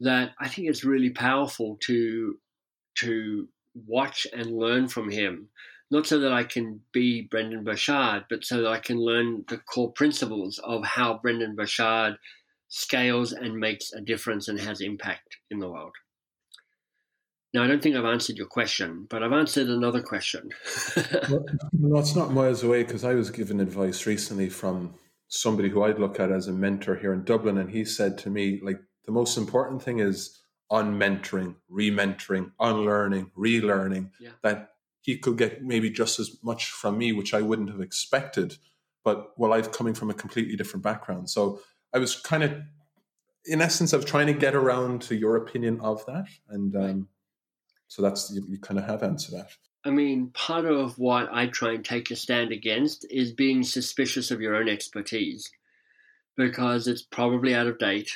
that 0.00 0.32
I 0.38 0.48
think 0.48 0.68
it's 0.68 0.84
really 0.84 1.10
powerful 1.10 1.78
to 1.82 2.38
to 2.98 3.48
watch 3.86 4.26
and 4.32 4.56
learn 4.56 4.88
from 4.88 5.10
him. 5.10 5.48
Not 5.90 6.06
so 6.06 6.18
that 6.20 6.32
I 6.32 6.44
can 6.44 6.80
be 6.92 7.22
Brendon 7.22 7.64
Burchard, 7.64 8.24
but 8.28 8.44
so 8.44 8.62
that 8.62 8.70
I 8.70 8.78
can 8.78 8.98
learn 8.98 9.44
the 9.48 9.58
core 9.58 9.92
principles 9.92 10.58
of 10.58 10.84
how 10.84 11.18
Brendon 11.18 11.54
Burchard 11.54 12.16
scales 12.68 13.32
and 13.32 13.58
makes 13.58 13.92
a 13.92 14.00
difference 14.00 14.48
and 14.48 14.58
has 14.58 14.80
impact 14.80 15.36
in 15.50 15.58
the 15.58 15.68
world. 15.68 15.92
Now, 17.52 17.62
I 17.62 17.68
don't 17.68 17.80
think 17.80 17.94
I've 17.94 18.04
answered 18.04 18.36
your 18.36 18.48
question, 18.48 19.06
but 19.08 19.22
I've 19.22 19.32
answered 19.32 19.68
another 19.68 20.02
question. 20.02 20.50
well, 21.30 21.46
no, 21.72 21.98
it's 21.98 22.16
not 22.16 22.32
miles 22.32 22.64
away 22.64 22.82
because 22.82 23.04
I 23.04 23.14
was 23.14 23.30
given 23.30 23.60
advice 23.60 24.06
recently 24.06 24.48
from 24.48 24.94
somebody 25.28 25.68
who 25.68 25.84
I'd 25.84 26.00
look 26.00 26.18
at 26.18 26.32
as 26.32 26.48
a 26.48 26.52
mentor 26.52 26.96
here 26.96 27.12
in 27.12 27.22
Dublin, 27.22 27.58
and 27.58 27.70
he 27.70 27.84
said 27.84 28.18
to 28.18 28.30
me, 28.30 28.58
like, 28.60 28.80
the 29.06 29.12
most 29.12 29.36
important 29.36 29.82
thing 29.82 29.98
is 29.98 30.40
on 30.70 30.98
mentoring, 30.98 31.54
re-mentoring, 31.68 32.50
unlearning, 32.58 33.30
relearning. 33.36 34.10
Yeah. 34.18 34.30
That 34.42 34.70
he 35.02 35.18
could 35.18 35.36
get 35.36 35.62
maybe 35.62 35.90
just 35.90 36.18
as 36.18 36.38
much 36.42 36.70
from 36.70 36.96
me, 36.96 37.12
which 37.12 37.34
I 37.34 37.42
wouldn't 37.42 37.70
have 37.70 37.80
expected. 37.80 38.56
But 39.04 39.38
well, 39.38 39.52
I've 39.52 39.70
coming 39.70 39.94
from 39.94 40.10
a 40.10 40.14
completely 40.14 40.56
different 40.56 40.82
background, 40.82 41.28
so 41.28 41.60
I 41.92 41.98
was 41.98 42.16
kind 42.16 42.42
of, 42.42 42.54
in 43.44 43.60
essence, 43.60 43.92
I 43.92 43.96
was 43.96 44.06
trying 44.06 44.28
to 44.28 44.32
get 44.32 44.54
around 44.54 45.02
to 45.02 45.14
your 45.14 45.36
opinion 45.36 45.78
of 45.80 46.04
that, 46.06 46.26
and 46.48 46.74
um, 46.74 47.08
so 47.86 48.00
that's 48.00 48.30
you, 48.30 48.42
you 48.48 48.58
kind 48.58 48.80
of 48.80 48.86
have 48.86 49.02
answered 49.02 49.34
that. 49.34 49.50
I 49.84 49.90
mean, 49.90 50.30
part 50.32 50.64
of 50.64 50.98
what 50.98 51.28
I 51.30 51.48
try 51.48 51.74
and 51.74 51.84
take 51.84 52.10
a 52.10 52.16
stand 52.16 52.52
against 52.52 53.06
is 53.10 53.32
being 53.32 53.62
suspicious 53.62 54.30
of 54.30 54.40
your 54.40 54.56
own 54.56 54.70
expertise 54.70 55.50
because 56.36 56.88
it's 56.88 57.02
probably 57.02 57.54
out 57.54 57.66
of 57.66 57.78
date 57.78 58.10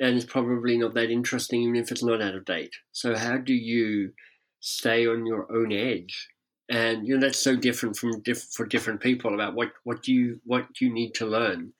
and 0.00 0.16
it's 0.16 0.24
probably 0.24 0.76
not 0.76 0.94
that 0.94 1.10
interesting, 1.10 1.62
even 1.62 1.76
if 1.76 1.90
it's 1.92 2.02
not 2.02 2.22
out 2.22 2.34
of 2.34 2.44
date. 2.44 2.74
So, 2.92 3.16
how 3.16 3.36
do 3.36 3.54
you 3.54 4.12
stay 4.60 5.06
on 5.06 5.26
your 5.26 5.50
own 5.52 5.72
edge? 5.72 6.28
And 6.70 7.06
you 7.06 7.14
know 7.14 7.26
that's 7.26 7.42
so 7.42 7.56
different 7.56 7.96
from 7.96 8.22
diff- 8.22 8.48
for 8.52 8.66
different 8.66 9.00
people 9.00 9.34
about 9.34 9.54
what 9.54 9.72
what 9.84 10.02
do 10.02 10.12
you 10.12 10.40
what 10.44 10.66
you 10.80 10.92
need 10.92 11.12
to 11.14 11.26
learn. 11.26 11.74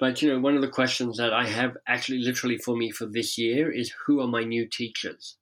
But 0.00 0.20
you 0.20 0.32
know, 0.32 0.40
one 0.40 0.56
of 0.56 0.62
the 0.62 0.68
questions 0.68 1.16
that 1.18 1.32
I 1.32 1.46
have 1.46 1.76
actually 1.86 2.18
literally 2.18 2.58
for 2.58 2.76
me 2.76 2.90
for 2.90 3.06
this 3.06 3.38
year 3.38 3.70
is 3.70 3.94
who 4.06 4.20
are 4.20 4.26
my 4.26 4.42
new 4.42 4.66
teachers? 4.66 5.36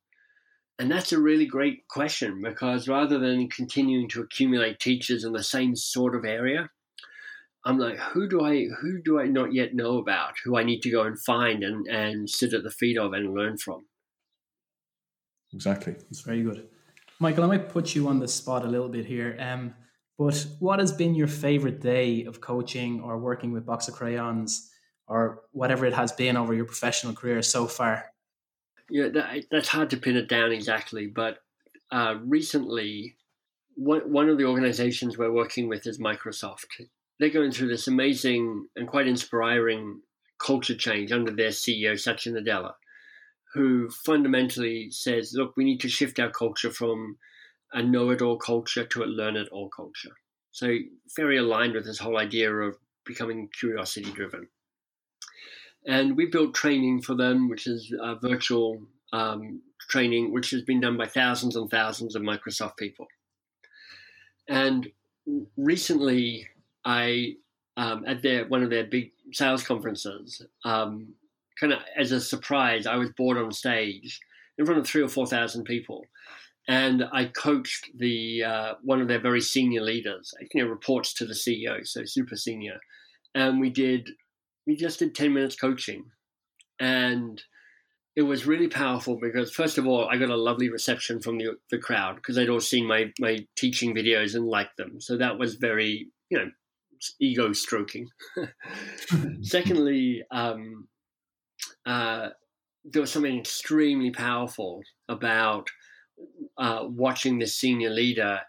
And 0.78 0.90
that's 0.90 1.12
a 1.12 1.20
really 1.20 1.46
great 1.46 1.88
question 1.88 2.42
because 2.42 2.88
rather 2.88 3.18
than 3.18 3.48
continuing 3.48 4.08
to 4.10 4.22
accumulate 4.22 4.78
teachers 4.78 5.24
in 5.24 5.32
the 5.32 5.42
same 5.42 5.76
sort 5.76 6.14
of 6.14 6.24
area, 6.24 6.70
I'm 7.64 7.78
like, 7.78 7.98
who 7.98 8.28
do 8.28 8.42
I 8.42 8.66
who 8.80 9.02
do 9.02 9.20
I 9.20 9.26
not 9.26 9.52
yet 9.52 9.74
know 9.74 9.98
about? 9.98 10.34
Who 10.44 10.56
I 10.56 10.62
need 10.62 10.80
to 10.82 10.90
go 10.90 11.02
and 11.02 11.18
find 11.18 11.62
and 11.62 11.86
and 11.86 12.28
sit 12.28 12.54
at 12.54 12.62
the 12.62 12.70
feet 12.70 12.98
of 12.98 13.12
and 13.12 13.34
learn 13.34 13.58
from. 13.58 13.86
Exactly. 15.52 15.96
It's 16.10 16.20
very 16.20 16.42
good, 16.42 16.68
Michael. 17.18 17.44
I 17.44 17.48
might 17.48 17.68
put 17.68 17.94
you 17.94 18.08
on 18.08 18.18
the 18.18 18.28
spot 18.28 18.64
a 18.64 18.68
little 18.68 18.88
bit 18.88 19.04
here. 19.04 19.36
Um, 19.38 19.74
but 20.18 20.46
what 20.58 20.78
has 20.78 20.92
been 20.92 21.14
your 21.14 21.28
favorite 21.28 21.80
day 21.80 22.24
of 22.24 22.40
coaching 22.40 23.00
or 23.00 23.18
working 23.18 23.52
with 23.52 23.66
Box 23.66 23.88
of 23.88 23.94
Crayons 23.94 24.70
or 25.08 25.42
whatever 25.52 25.86
it 25.86 25.94
has 25.94 26.12
been 26.12 26.36
over 26.36 26.54
your 26.54 26.66
professional 26.66 27.14
career 27.14 27.42
so 27.42 27.66
far? 27.66 28.04
Yeah, 28.90 29.08
that, 29.08 29.44
that's 29.50 29.68
hard 29.68 29.90
to 29.90 29.96
pin 29.96 30.16
it 30.16 30.28
down 30.28 30.52
exactly, 30.52 31.06
but 31.06 31.38
uh, 31.90 32.16
recently, 32.22 33.16
one, 33.76 34.00
one 34.00 34.28
of 34.28 34.36
the 34.36 34.44
organizations 34.44 35.16
we're 35.16 35.32
working 35.32 35.68
with 35.68 35.86
is 35.86 35.98
Microsoft 35.98 36.66
they're 37.20 37.28
going 37.28 37.52
through 37.52 37.68
this 37.68 37.86
amazing 37.86 38.66
and 38.76 38.88
quite 38.88 39.06
inspiring 39.06 40.00
culture 40.38 40.74
change 40.74 41.12
under 41.12 41.30
their 41.30 41.50
CEO, 41.50 42.00
Satya 42.00 42.32
Nadella, 42.32 42.72
who 43.52 43.90
fundamentally 43.90 44.90
says, 44.90 45.34
look, 45.34 45.54
we 45.54 45.64
need 45.64 45.80
to 45.80 45.88
shift 45.88 46.18
our 46.18 46.30
culture 46.30 46.70
from 46.70 47.18
a 47.74 47.82
know 47.82 48.08
it 48.10 48.22
all 48.22 48.38
culture 48.38 48.86
to 48.86 49.04
a 49.04 49.04
learn 49.04 49.36
it 49.36 49.48
all 49.52 49.68
culture. 49.68 50.16
So, 50.50 50.78
very 51.14 51.36
aligned 51.36 51.74
with 51.74 51.84
this 51.84 51.98
whole 51.98 52.16
idea 52.16 52.52
of 52.52 52.76
becoming 53.04 53.50
curiosity 53.56 54.10
driven. 54.10 54.48
And 55.86 56.16
we 56.16 56.26
built 56.26 56.54
training 56.54 57.02
for 57.02 57.14
them, 57.14 57.48
which 57.48 57.66
is 57.66 57.94
virtual 58.22 58.82
um, 59.12 59.60
training, 59.88 60.32
which 60.32 60.50
has 60.50 60.62
been 60.62 60.80
done 60.80 60.96
by 60.96 61.06
thousands 61.06 61.54
and 61.54 61.70
thousands 61.70 62.16
of 62.16 62.22
Microsoft 62.22 62.78
people. 62.78 63.06
And 64.48 64.90
recently, 65.56 66.48
I 66.84 67.34
um, 67.76 68.04
at 68.06 68.22
their 68.22 68.46
one 68.46 68.62
of 68.62 68.70
their 68.70 68.84
big 68.84 69.12
sales 69.32 69.62
conferences, 69.62 70.42
um, 70.64 71.14
kind 71.58 71.72
of 71.72 71.80
as 71.96 72.12
a 72.12 72.20
surprise, 72.20 72.86
I 72.86 72.96
was 72.96 73.10
bored 73.16 73.38
on 73.38 73.52
stage 73.52 74.20
in 74.58 74.66
front 74.66 74.80
of 74.80 74.86
three 74.86 75.02
or 75.02 75.08
four 75.08 75.26
thousand 75.26 75.64
people, 75.64 76.04
and 76.68 77.04
I 77.12 77.26
coached 77.26 77.90
the 77.96 78.44
uh, 78.44 78.74
one 78.82 79.00
of 79.00 79.08
their 79.08 79.20
very 79.20 79.40
senior 79.40 79.82
leaders. 79.82 80.34
You 80.52 80.62
know, 80.62 80.70
reports 80.70 81.14
to 81.14 81.26
the 81.26 81.34
CEO, 81.34 81.86
so 81.86 82.04
super 82.04 82.36
senior, 82.36 82.80
and 83.34 83.60
we 83.60 83.70
did 83.70 84.10
we 84.66 84.76
just 84.76 84.98
did 84.98 85.14
ten 85.14 85.32
minutes 85.32 85.56
coaching, 85.56 86.04
and 86.78 87.42
it 88.16 88.22
was 88.22 88.46
really 88.46 88.68
powerful 88.68 89.18
because 89.20 89.52
first 89.52 89.78
of 89.78 89.86
all, 89.86 90.08
I 90.08 90.16
got 90.16 90.30
a 90.30 90.36
lovely 90.36 90.68
reception 90.68 91.20
from 91.20 91.38
the 91.38 91.56
the 91.70 91.78
crowd 91.78 92.16
because 92.16 92.36
they'd 92.36 92.48
all 92.50 92.60
seen 92.60 92.86
my 92.86 93.12
my 93.18 93.46
teaching 93.56 93.94
videos 93.94 94.34
and 94.34 94.46
liked 94.46 94.76
them. 94.76 95.00
So 95.00 95.16
that 95.16 95.38
was 95.38 95.54
very 95.54 96.08
you 96.28 96.38
know 96.38 96.50
ego 97.20 97.52
stroking. 97.52 98.08
Secondly, 99.42 100.22
um, 100.30 100.88
uh, 101.86 102.30
there 102.84 103.00
was 103.00 103.10
something 103.10 103.38
extremely 103.38 104.10
powerful 104.10 104.82
about 105.08 105.68
uh, 106.58 106.84
watching 106.84 107.38
this 107.38 107.56
senior 107.56 107.90
leader 107.90 108.40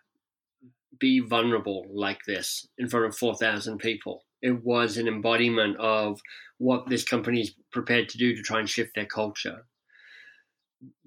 be 0.99 1.19
vulnerable 1.19 1.85
like 1.91 2.19
this 2.27 2.67
in 2.77 2.87
front 2.87 3.07
of 3.07 3.17
4,000 3.17 3.79
people. 3.79 4.23
It 4.41 4.63
was 4.63 4.97
an 4.97 5.07
embodiment 5.07 5.77
of 5.77 6.19
what 6.57 6.87
this 6.87 7.03
company 7.03 7.41
is 7.41 7.55
prepared 7.71 8.09
to 8.09 8.17
do 8.17 8.35
to 8.35 8.41
try 8.41 8.59
and 8.59 8.69
shift 8.69 8.95
their 8.95 9.05
culture. 9.05 9.65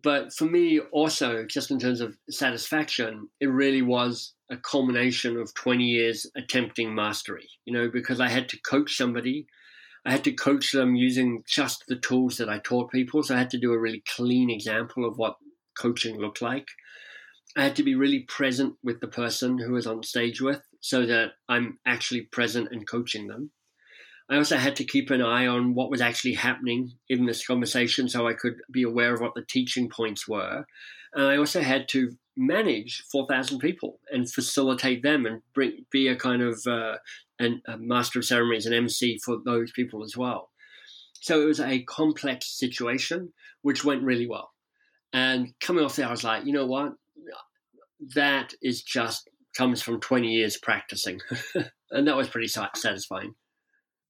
But 0.03 0.33
for 0.33 0.45
me, 0.45 0.81
also, 0.81 1.45
just 1.47 1.71
in 1.71 1.79
terms 1.79 2.01
of 2.01 2.17
satisfaction, 2.29 3.29
it 3.41 3.47
really 3.47 3.83
was 3.83 4.35
a 4.51 4.57
culmination 4.57 5.37
of 5.37 5.55
20 5.55 5.85
years 5.85 6.27
attempting 6.37 6.95
mastery, 6.95 7.49
you 7.65 7.73
know, 7.73 7.89
because 7.89 8.21
I 8.21 8.29
had 8.29 8.49
to 8.51 8.61
coach 8.61 8.97
somebody. 8.97 9.47
I 10.05 10.13
had 10.13 10.25
to 10.25 10.33
coach 10.33 10.73
them 10.73 10.95
using 10.95 11.43
just 11.49 11.85
the 11.89 11.97
tools 11.97 12.37
that 12.37 12.49
I 12.49 12.59
taught 12.59 12.93
people. 12.93 13.23
So 13.23 13.35
I 13.35 13.39
had 13.39 13.51
to 13.51 13.61
do 13.61 13.73
a 13.73 13.79
really 13.79 14.03
clean 14.15 14.51
example 14.51 15.07
of 15.07 15.17
what 15.17 15.37
coaching 15.79 16.19
looked 16.19 16.43
like. 16.43 16.69
I 17.57 17.63
had 17.63 17.77
to 17.77 17.83
be 17.83 17.95
really 17.95 18.21
present 18.21 18.75
with 18.83 19.01
the 19.01 19.09
person 19.09 19.59
who 19.59 19.73
was 19.73 19.87
on 19.87 20.03
stage 20.03 20.41
with 20.41 20.63
so 20.81 21.07
that 21.07 21.33
I'm 21.49 21.79
actually 21.87 22.23
present 22.23 22.69
and 22.71 22.87
coaching 22.87 23.29
them. 23.29 23.51
I 24.29 24.37
also 24.37 24.57
had 24.57 24.77
to 24.77 24.85
keep 24.85 25.11
an 25.11 25.23
eye 25.23 25.47
on 25.47 25.75
what 25.75 25.91
was 25.91 26.01
actually 26.01 26.35
happening 26.35 26.93
in 27.09 27.27
this 27.27 27.47
conversation 27.47 28.09
so 28.09 28.27
I 28.27 28.33
could 28.33 28.57
be 28.71 28.83
aware 28.83 29.15
of 29.15 29.21
what 29.21 29.35
the 29.35 29.45
teaching 29.47 29.89
points 29.89 30.27
were. 30.27 30.65
And 31.13 31.27
I 31.27 31.37
also 31.37 31.61
had 31.61 31.89
to 31.91 32.17
manage 32.37 33.05
4,000 33.11 33.59
people 33.59 34.01
and 34.11 34.31
facilitate 34.31 35.03
them 35.03 35.27
and 35.27 35.43
bring, 35.55 35.85
be 35.91 36.09
a 36.09 36.17
kind 36.17 36.43
of 36.43 36.61
uh, 36.67 36.97
an, 37.39 37.63
a 37.67 37.79
master 37.79 38.19
of 38.19 38.25
ceremonies, 38.25 38.67
and 38.67 38.75
MC 38.75 39.19
for 39.25 39.39
those 39.45 39.73
people 39.73 40.03
as 40.03 40.17
well. 40.17 40.51
So 41.21 41.41
it 41.41 41.47
was 41.47 41.61
a 41.61 41.83
complex 41.85 42.59
situation, 42.59 43.33
which 43.63 43.85
went 43.85 44.03
really 44.03 44.27
well. 44.27 44.51
And 45.13 45.55
coming 45.61 45.85
off 45.85 45.97
there, 45.97 46.09
I 46.09 46.11
was 46.11 46.25
like, 46.25 46.45
you 46.45 46.53
know 46.53 46.67
what? 46.67 46.93
That 48.15 48.53
is 48.61 48.83
just 48.83 49.29
comes 49.57 49.81
from 49.81 50.01
20 50.01 50.29
years 50.29 50.59
practicing. 50.59 51.21
and 51.91 52.09
that 52.09 52.17
was 52.17 52.29
pretty 52.29 52.49
satisfying. 52.49 53.35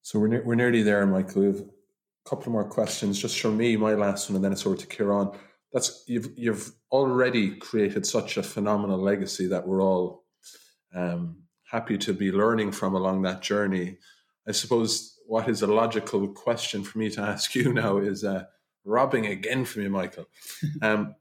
So 0.03 0.19
we're, 0.19 0.29
ne- 0.29 0.41
we're 0.41 0.55
nearly 0.55 0.83
there, 0.83 1.07
Michael. 1.07 1.43
We 1.43 1.47
have 1.49 1.61
a 1.61 2.29
couple 2.29 2.53
more 2.53 2.65
questions 2.65 3.19
just 3.19 3.39
from 3.39 3.59
me, 3.59 3.77
my 3.77 3.95
last 3.95 4.29
one, 4.29 4.37
and 4.37 4.45
then 4.45 4.53
it's 4.53 4.67
over 4.67 4.77
to 4.77 4.87
Kieran 4.87 5.31
that's 5.75 6.05
you've 6.07 6.31
you've 6.37 6.73
already 6.93 7.57
created 7.57 8.07
such 8.07 8.37
a 8.37 8.43
phenomenal 8.43 8.99
legacy 8.99 9.49
that 9.49 9.67
we're 9.67 9.83
all 9.83 10.25
um, 10.95 11.43
happy 11.69 11.99
to 11.99 12.15
be 12.15 12.31
learning 12.31 12.71
from 12.71 12.95
along 12.95 13.23
that 13.23 13.43
journey. 13.43 13.99
I 14.49 14.53
suppose 14.53 15.19
what 15.27 15.49
is 15.49 15.63
a 15.63 15.67
logical 15.67 16.29
question 16.29 16.85
for 16.85 16.99
me 16.99 17.11
to 17.11 17.21
ask 17.33 17.55
you 17.57 17.73
now 17.73 17.99
is 17.99 18.23
uh, 18.25 18.45
robbing 18.85 19.27
again 19.27 19.65
from 19.65 19.83
you, 19.83 19.91
Michael. 19.91 20.27
Um, 20.81 21.17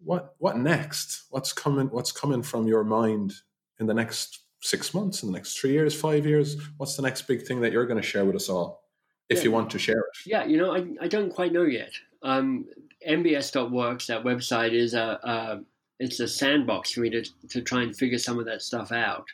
what 0.00 0.36
what 0.38 0.56
next? 0.56 1.24
What's 1.30 1.52
coming? 1.52 1.88
What's 1.88 2.12
coming 2.12 2.42
from 2.42 2.66
your 2.66 2.84
mind 2.84 3.34
in 3.80 3.86
the 3.86 3.94
next 3.94 4.40
six 4.62 4.94
months, 4.94 5.22
in 5.22 5.30
the 5.30 5.36
next 5.36 5.58
three 5.58 5.72
years, 5.72 5.94
five 5.94 6.24
years? 6.24 6.56
What's 6.76 6.96
the 6.96 7.02
next 7.02 7.22
big 7.22 7.42
thing 7.42 7.60
that 7.60 7.72
you're 7.72 7.86
going 7.86 8.00
to 8.00 8.08
share 8.08 8.24
with 8.24 8.36
us 8.36 8.48
all, 8.48 8.84
if 9.28 9.38
yeah. 9.38 9.44
you 9.44 9.50
want 9.50 9.70
to 9.70 9.78
share 9.78 9.98
it? 9.98 10.16
Yeah, 10.24 10.44
you 10.44 10.56
know, 10.56 10.74
I 10.74 10.86
I 11.00 11.08
don't 11.08 11.34
quite 11.34 11.52
know 11.52 11.64
yet. 11.64 11.90
Um, 12.22 12.66
MBS.works, 13.06 14.06
that 14.06 14.24
website 14.24 14.72
is 14.72 14.94
a, 14.94 15.18
a, 15.22 15.60
it's 16.00 16.20
a 16.20 16.28
sandbox 16.28 16.92
for 16.92 17.00
me 17.00 17.10
to 17.10 17.24
to 17.48 17.62
try 17.62 17.82
and 17.82 17.96
figure 17.96 18.18
some 18.18 18.38
of 18.38 18.46
that 18.46 18.62
stuff 18.62 18.92
out. 18.92 19.26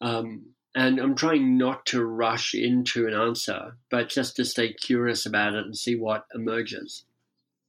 Um, 0.00 0.46
and 0.74 1.00
I'm 1.00 1.14
trying 1.14 1.58
not 1.58 1.84
to 1.86 2.04
rush 2.04 2.54
into 2.54 3.06
an 3.06 3.14
answer, 3.14 3.76
but 3.90 4.08
just 4.08 4.36
to 4.36 4.44
stay 4.44 4.72
curious 4.72 5.26
about 5.26 5.54
it 5.54 5.64
and 5.64 5.76
see 5.76 5.96
what 5.96 6.26
emerges. 6.34 7.04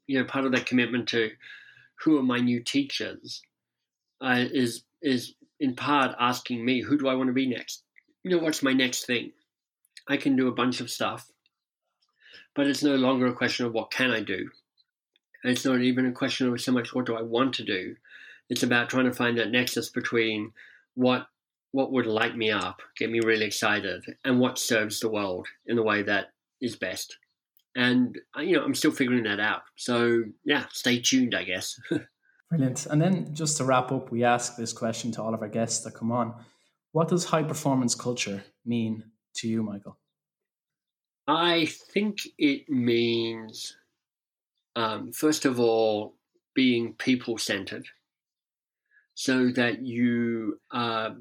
You 0.08 0.20
know, 0.20 0.26
part 0.26 0.46
of 0.46 0.52
that 0.52 0.68
commitment 0.68 1.08
to 1.10 1.32
who 2.04 2.18
are 2.20 2.24
my 2.24 2.40
new 2.40 2.62
teachers 2.64 3.42
uh, 4.22 4.46
is 4.52 4.84
is 5.02 5.34
in 5.60 5.76
part 5.76 6.16
asking 6.20 6.64
me 6.64 6.82
who 6.82 6.98
do 6.98 7.08
I 7.08 7.16
want 7.16 7.28
to 7.28 7.34
be 7.34 7.48
next. 7.48 7.84
You 8.24 8.32
know, 8.32 8.44
what's 8.44 8.64
my 8.64 8.74
next 8.74 9.06
thing? 9.06 9.32
I 10.08 10.18
can 10.18 10.36
do 10.36 10.48
a 10.48 10.54
bunch 10.54 10.82
of 10.82 10.92
stuff, 10.92 11.32
but 12.56 12.68
it's 12.68 12.84
no 12.84 12.96
longer 12.96 13.28
a 13.28 13.34
question 13.34 13.66
of 13.66 13.74
what 13.74 13.92
can 13.92 14.12
I 14.12 14.22
do 14.22 14.50
And 15.44 15.52
it's 15.52 15.66
not 15.66 15.82
even 15.82 16.06
a 16.06 16.12
question 16.12 16.48
of 16.48 16.62
so 16.62 16.72
much 16.72 16.94
what 16.94 17.06
do 17.06 17.16
I 17.16 17.22
want 17.22 17.56
to 17.56 17.64
do. 17.64 17.96
It's 18.50 18.64
about 18.64 18.90
trying 18.90 19.06
to 19.06 19.14
find 19.14 19.38
that 19.38 19.52
nexus 19.52 19.90
between 19.90 20.52
what 20.96 21.28
what 21.74 21.92
would 21.94 22.06
light 22.06 22.36
me 22.36 22.52
up, 22.52 22.82
get 22.98 23.10
me 23.10 23.22
really 23.22 23.46
excited, 23.46 24.04
and 24.26 24.40
what 24.40 24.60
serves 24.60 25.00
the 25.00 25.10
world 25.10 25.48
in 25.66 25.78
the 25.78 25.84
way 25.84 26.04
that 26.04 26.34
is 26.60 26.76
best. 26.76 27.18
And 27.76 28.20
uh, 28.38 28.42
you 28.42 28.58
know, 28.58 28.64
I'm 28.64 28.76
still 28.76 28.92
figuring 28.92 29.24
that 29.24 29.40
out. 29.40 29.62
So 29.78 30.24
yeah, 30.44 30.66
stay 30.72 31.00
tuned, 31.00 31.34
I 31.34 31.44
guess. 31.44 31.80
Brilliant. 32.50 32.86
And 32.88 33.02
then 33.02 33.34
just 33.34 33.56
to 33.58 33.64
wrap 33.64 33.94
up, 33.94 34.12
we 34.12 34.26
ask 34.26 34.58
this 34.58 34.74
question 34.74 35.12
to 35.14 35.22
all 35.22 35.34
of 35.34 35.42
our 35.42 35.48
guests 35.48 35.86
that 35.86 35.94
come 35.94 36.12
on. 36.12 36.34
What 36.92 37.08
does 37.08 37.24
high 37.24 37.44
performance 37.44 37.96
culture 37.96 38.44
mean 38.66 39.06
to 39.36 39.48
you, 39.48 39.64
Michael? 39.64 39.98
I 41.28 41.68
think 41.94 42.18
it 42.38 42.68
means, 42.68 43.78
um, 44.76 45.12
first 45.12 45.46
of 45.46 45.60
all, 45.60 46.16
being 46.54 46.94
people 46.94 47.38
centered 47.38 47.88
so 49.14 49.50
that 49.52 49.82
you 49.82 50.60
are 50.72 51.16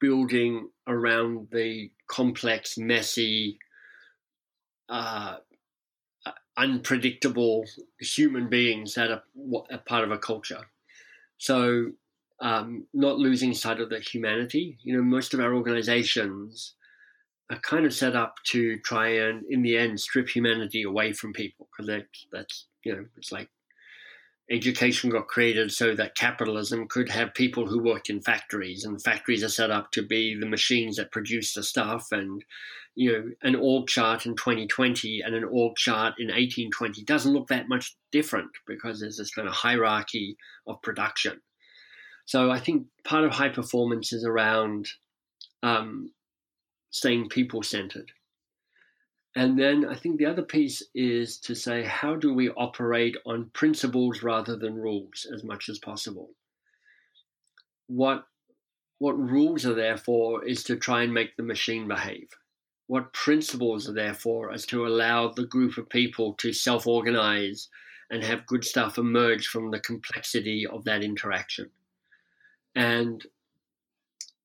building 0.00 0.68
around 0.86 1.48
the 1.50 1.90
complex, 2.08 2.76
messy, 2.76 3.58
uh, 4.88 5.36
unpredictable 6.56 7.64
human 8.00 8.48
beings 8.48 8.94
that 8.94 9.10
are 9.10 9.22
a 9.70 9.78
part 9.78 10.04
of 10.04 10.10
a 10.10 10.18
culture. 10.18 10.66
So, 11.38 11.92
um, 12.40 12.86
not 12.92 13.18
losing 13.18 13.54
sight 13.54 13.80
of 13.80 13.90
the 13.90 14.00
humanity. 14.00 14.78
You 14.82 14.96
know, 14.96 15.02
most 15.02 15.34
of 15.34 15.40
our 15.40 15.54
organizations 15.54 16.74
are 17.50 17.60
kind 17.60 17.86
of 17.86 17.94
set 17.94 18.16
up 18.16 18.36
to 18.44 18.78
try 18.80 19.08
and, 19.08 19.44
in 19.48 19.62
the 19.62 19.76
end, 19.76 20.00
strip 20.00 20.28
humanity 20.28 20.82
away 20.82 21.12
from 21.12 21.32
people. 21.32 21.68
Because 21.70 22.04
that's, 22.32 22.66
you 22.84 22.94
know, 22.94 23.04
it's 23.16 23.32
like 23.32 23.48
education 24.50 25.10
got 25.10 25.28
created 25.28 25.72
so 25.72 25.94
that 25.94 26.16
capitalism 26.16 26.86
could 26.88 27.08
have 27.08 27.34
people 27.34 27.66
who 27.66 27.82
worked 27.82 28.10
in 28.10 28.20
factories 28.20 28.84
and 28.84 29.02
factories 29.02 29.42
are 29.42 29.48
set 29.48 29.70
up 29.70 29.90
to 29.92 30.02
be 30.02 30.38
the 30.38 30.46
machines 30.46 30.96
that 30.96 31.12
produce 31.12 31.52
the 31.54 31.62
stuff. 31.62 32.08
And 32.12 32.44
you 32.96 33.12
know 33.12 33.30
an 33.42 33.54
org 33.54 33.86
chart 33.86 34.26
in 34.26 34.34
2020 34.34 35.20
and 35.20 35.34
an 35.34 35.44
org 35.44 35.76
chart 35.76 36.14
in 36.18 36.28
1820 36.28 37.04
doesn't 37.04 37.32
look 37.32 37.48
that 37.48 37.68
much 37.68 37.94
different 38.10 38.50
because 38.66 39.00
there's 39.00 39.18
this 39.18 39.30
kind 39.30 39.46
of 39.46 39.54
hierarchy 39.54 40.36
of 40.66 40.82
production. 40.82 41.40
So 42.24 42.50
i 42.50 42.58
think 42.58 42.86
part 43.04 43.24
of 43.24 43.32
high 43.32 43.50
performance 43.50 44.12
is 44.12 44.24
around 44.24 44.88
um, 45.62 46.10
staying 46.96 47.28
people 47.28 47.62
centered 47.62 48.10
and 49.36 49.58
then 49.58 49.84
I 49.84 49.94
think 49.94 50.16
the 50.16 50.24
other 50.24 50.42
piece 50.42 50.82
is 50.94 51.36
to 51.40 51.54
say, 51.54 51.84
how 51.84 52.16
do 52.16 52.32
we 52.32 52.48
operate 52.48 53.18
on 53.26 53.50
principles 53.52 54.22
rather 54.22 54.56
than 54.56 54.74
rules 54.74 55.26
as 55.32 55.44
much 55.44 55.68
as 55.68 55.78
possible? 55.78 56.30
What, 57.86 58.24
what 58.98 59.18
rules 59.18 59.66
are 59.66 59.74
there 59.74 59.98
for 59.98 60.42
is 60.42 60.64
to 60.64 60.76
try 60.76 61.02
and 61.02 61.12
make 61.12 61.36
the 61.36 61.42
machine 61.42 61.86
behave. 61.86 62.30
What 62.86 63.12
principles 63.12 63.90
are 63.90 63.92
there 63.92 64.14
for 64.14 64.54
is 64.54 64.64
to 64.66 64.86
allow 64.86 65.28
the 65.28 65.44
group 65.44 65.76
of 65.76 65.90
people 65.90 66.32
to 66.38 66.54
self 66.54 66.86
organize 66.86 67.68
and 68.10 68.24
have 68.24 68.46
good 68.46 68.64
stuff 68.64 68.96
emerge 68.96 69.48
from 69.48 69.70
the 69.70 69.80
complexity 69.80 70.66
of 70.66 70.84
that 70.84 71.04
interaction. 71.04 71.68
And 72.74 73.22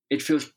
it 0.09 0.21
feels 0.21 0.51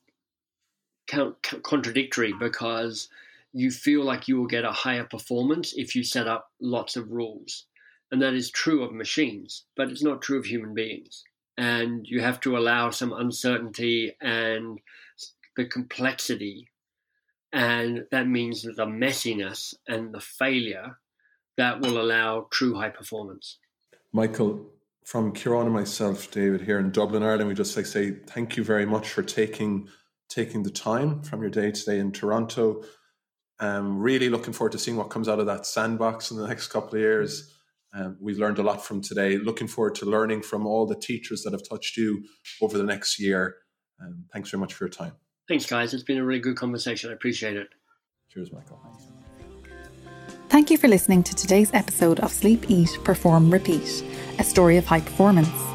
contradictory 1.07 2.33
because 2.39 3.09
you 3.53 3.71
feel 3.71 4.03
like 4.03 4.27
you 4.27 4.37
will 4.37 4.47
get 4.47 4.65
a 4.65 4.73
higher 4.73 5.05
performance 5.05 5.75
if 5.77 5.95
you 5.95 6.03
set 6.03 6.27
up 6.27 6.51
lots 6.61 6.97
of 6.97 7.11
rules. 7.13 7.67
And 8.11 8.21
that 8.21 8.35
is 8.35 8.51
true 8.51 8.83
of 8.83 8.93
machines, 8.93 9.65
but 9.77 9.91
it's 9.91 10.03
not 10.03 10.23
true 10.23 10.39
of 10.39 10.45
human 10.45 10.75
beings. 10.75 11.25
And 11.57 12.07
you 12.07 12.21
have 12.21 12.41
to 12.41 12.57
allow 12.57 12.91
some 12.91 13.13
uncertainty 13.13 14.17
and 14.21 14.81
the 15.57 15.65
complexity. 15.65 16.69
And 17.53 18.07
that 18.11 18.27
means 18.27 18.63
the 18.63 18.87
messiness 18.87 19.75
and 19.87 20.13
the 20.13 20.21
failure 20.21 20.99
that 21.57 21.81
will 21.81 22.01
allow 22.01 22.49
true 22.51 22.75
high 22.75 22.91
performance. 22.91 23.59
Michael, 24.13 24.67
from 25.05 25.33
Kieran 25.33 25.67
and 25.67 25.73
myself, 25.73 26.31
David, 26.31 26.63
here 26.63 26.79
in 26.79 26.91
Dublin, 26.91 27.23
Ireland, 27.23 27.49
we 27.49 27.55
just 27.55 27.77
like 27.77 27.87
say 27.87 28.13
thank 28.27 28.57
you 28.57 28.65
very 28.65 28.87
much 28.87 29.11
for 29.11 29.23
taking 29.23 29.89
taking 30.29 30.63
the 30.63 30.71
time 30.71 31.23
from 31.23 31.41
your 31.41 31.51
day 31.51 31.71
today 31.71 31.99
in 31.99 32.13
Toronto 32.13 32.83
um, 33.61 33.99
really 33.99 34.29
looking 34.29 34.53
forward 34.53 34.73
to 34.73 34.79
seeing 34.79 34.97
what 34.97 35.11
comes 35.11 35.29
out 35.29 35.39
of 35.39 35.47
that 35.47 35.67
sandbox 35.67 36.31
in 36.31 36.37
the 36.37 36.47
next 36.47 36.69
couple 36.69 36.95
of 36.95 37.01
years. 37.01 37.51
Um, 37.95 38.17
we've 38.21 38.39
learned 38.39 38.59
a 38.59 38.63
lot 38.63 38.85
from 38.85 39.01
today. 39.01 39.39
Looking 39.39 39.69
forward 39.69 39.95
to 39.97 40.07
learning 40.07 40.43
from 40.43 40.67
all 40.67 40.87
the 40.87 40.97
teachers 40.97 41.43
that 41.43 41.53
have 41.53 41.63
touched 41.69 41.97
you 41.97 42.25
over 42.61 42.77
the 42.77 42.85
next 42.85 43.21
year. 43.21 43.55
Um, 44.03 44.25
thanks 44.33 44.51
very 44.51 44.61
much 44.61 44.75
for 44.75 44.85
your 44.85 44.91
time. 44.91 45.13
Thanks, 45.47 45.67
guys. 45.67 45.95
It's 45.95 46.03
been 46.03 46.19
a 46.19 46.25
really 46.25 46.41
good 46.41 46.57
conversation. 46.57 47.11
I 47.11 47.13
appreciate 47.13 47.57
it. 47.57 47.69
Cheers, 48.31 48.53
Michael. 48.53 48.81
Thank 50.49 50.71
you 50.71 50.77
for 50.77 50.89
listening 50.89 51.23
to 51.25 51.35
today's 51.35 51.73
episode 51.73 52.21
of 52.21 52.33
Sleep, 52.33 52.69
Eat, 52.69 52.99
Perform, 53.05 53.51
Repeat, 53.51 54.05
a 54.39 54.45
story 54.45 54.77
of 54.77 54.87
high 54.87 55.01
performance. 55.01 55.74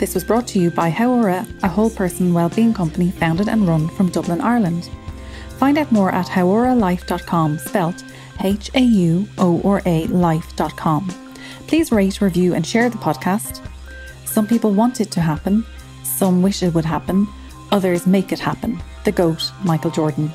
This 0.00 0.14
was 0.14 0.24
brought 0.24 0.48
to 0.48 0.58
you 0.58 0.70
by 0.70 0.90
Hauora, 0.90 1.46
a 1.62 1.68
whole 1.68 1.90
person 1.90 2.32
wellbeing 2.32 2.72
company 2.72 3.10
founded 3.10 3.50
and 3.50 3.68
run 3.68 3.86
from 3.90 4.08
Dublin, 4.08 4.40
Ireland. 4.40 4.88
Find 5.58 5.76
out 5.76 5.92
more 5.92 6.10
at 6.10 6.24
hauoralife.com, 6.24 7.58
spelt 7.58 8.02
H 8.42 8.70
A 8.74 8.80
U 8.80 9.28
O 9.36 9.60
R 9.62 9.82
A 9.84 10.06
life.com. 10.06 11.10
Please 11.66 11.92
rate, 11.92 12.22
review, 12.22 12.54
and 12.54 12.66
share 12.66 12.88
the 12.88 12.96
podcast. 12.96 13.60
Some 14.24 14.46
people 14.46 14.72
want 14.72 15.02
it 15.02 15.10
to 15.10 15.20
happen, 15.20 15.66
some 16.02 16.40
wish 16.40 16.62
it 16.62 16.72
would 16.72 16.86
happen, 16.86 17.28
others 17.70 18.06
make 18.06 18.32
it 18.32 18.38
happen. 18.38 18.82
The 19.04 19.12
GOAT, 19.12 19.52
Michael 19.64 19.90
Jordan. 19.90 20.32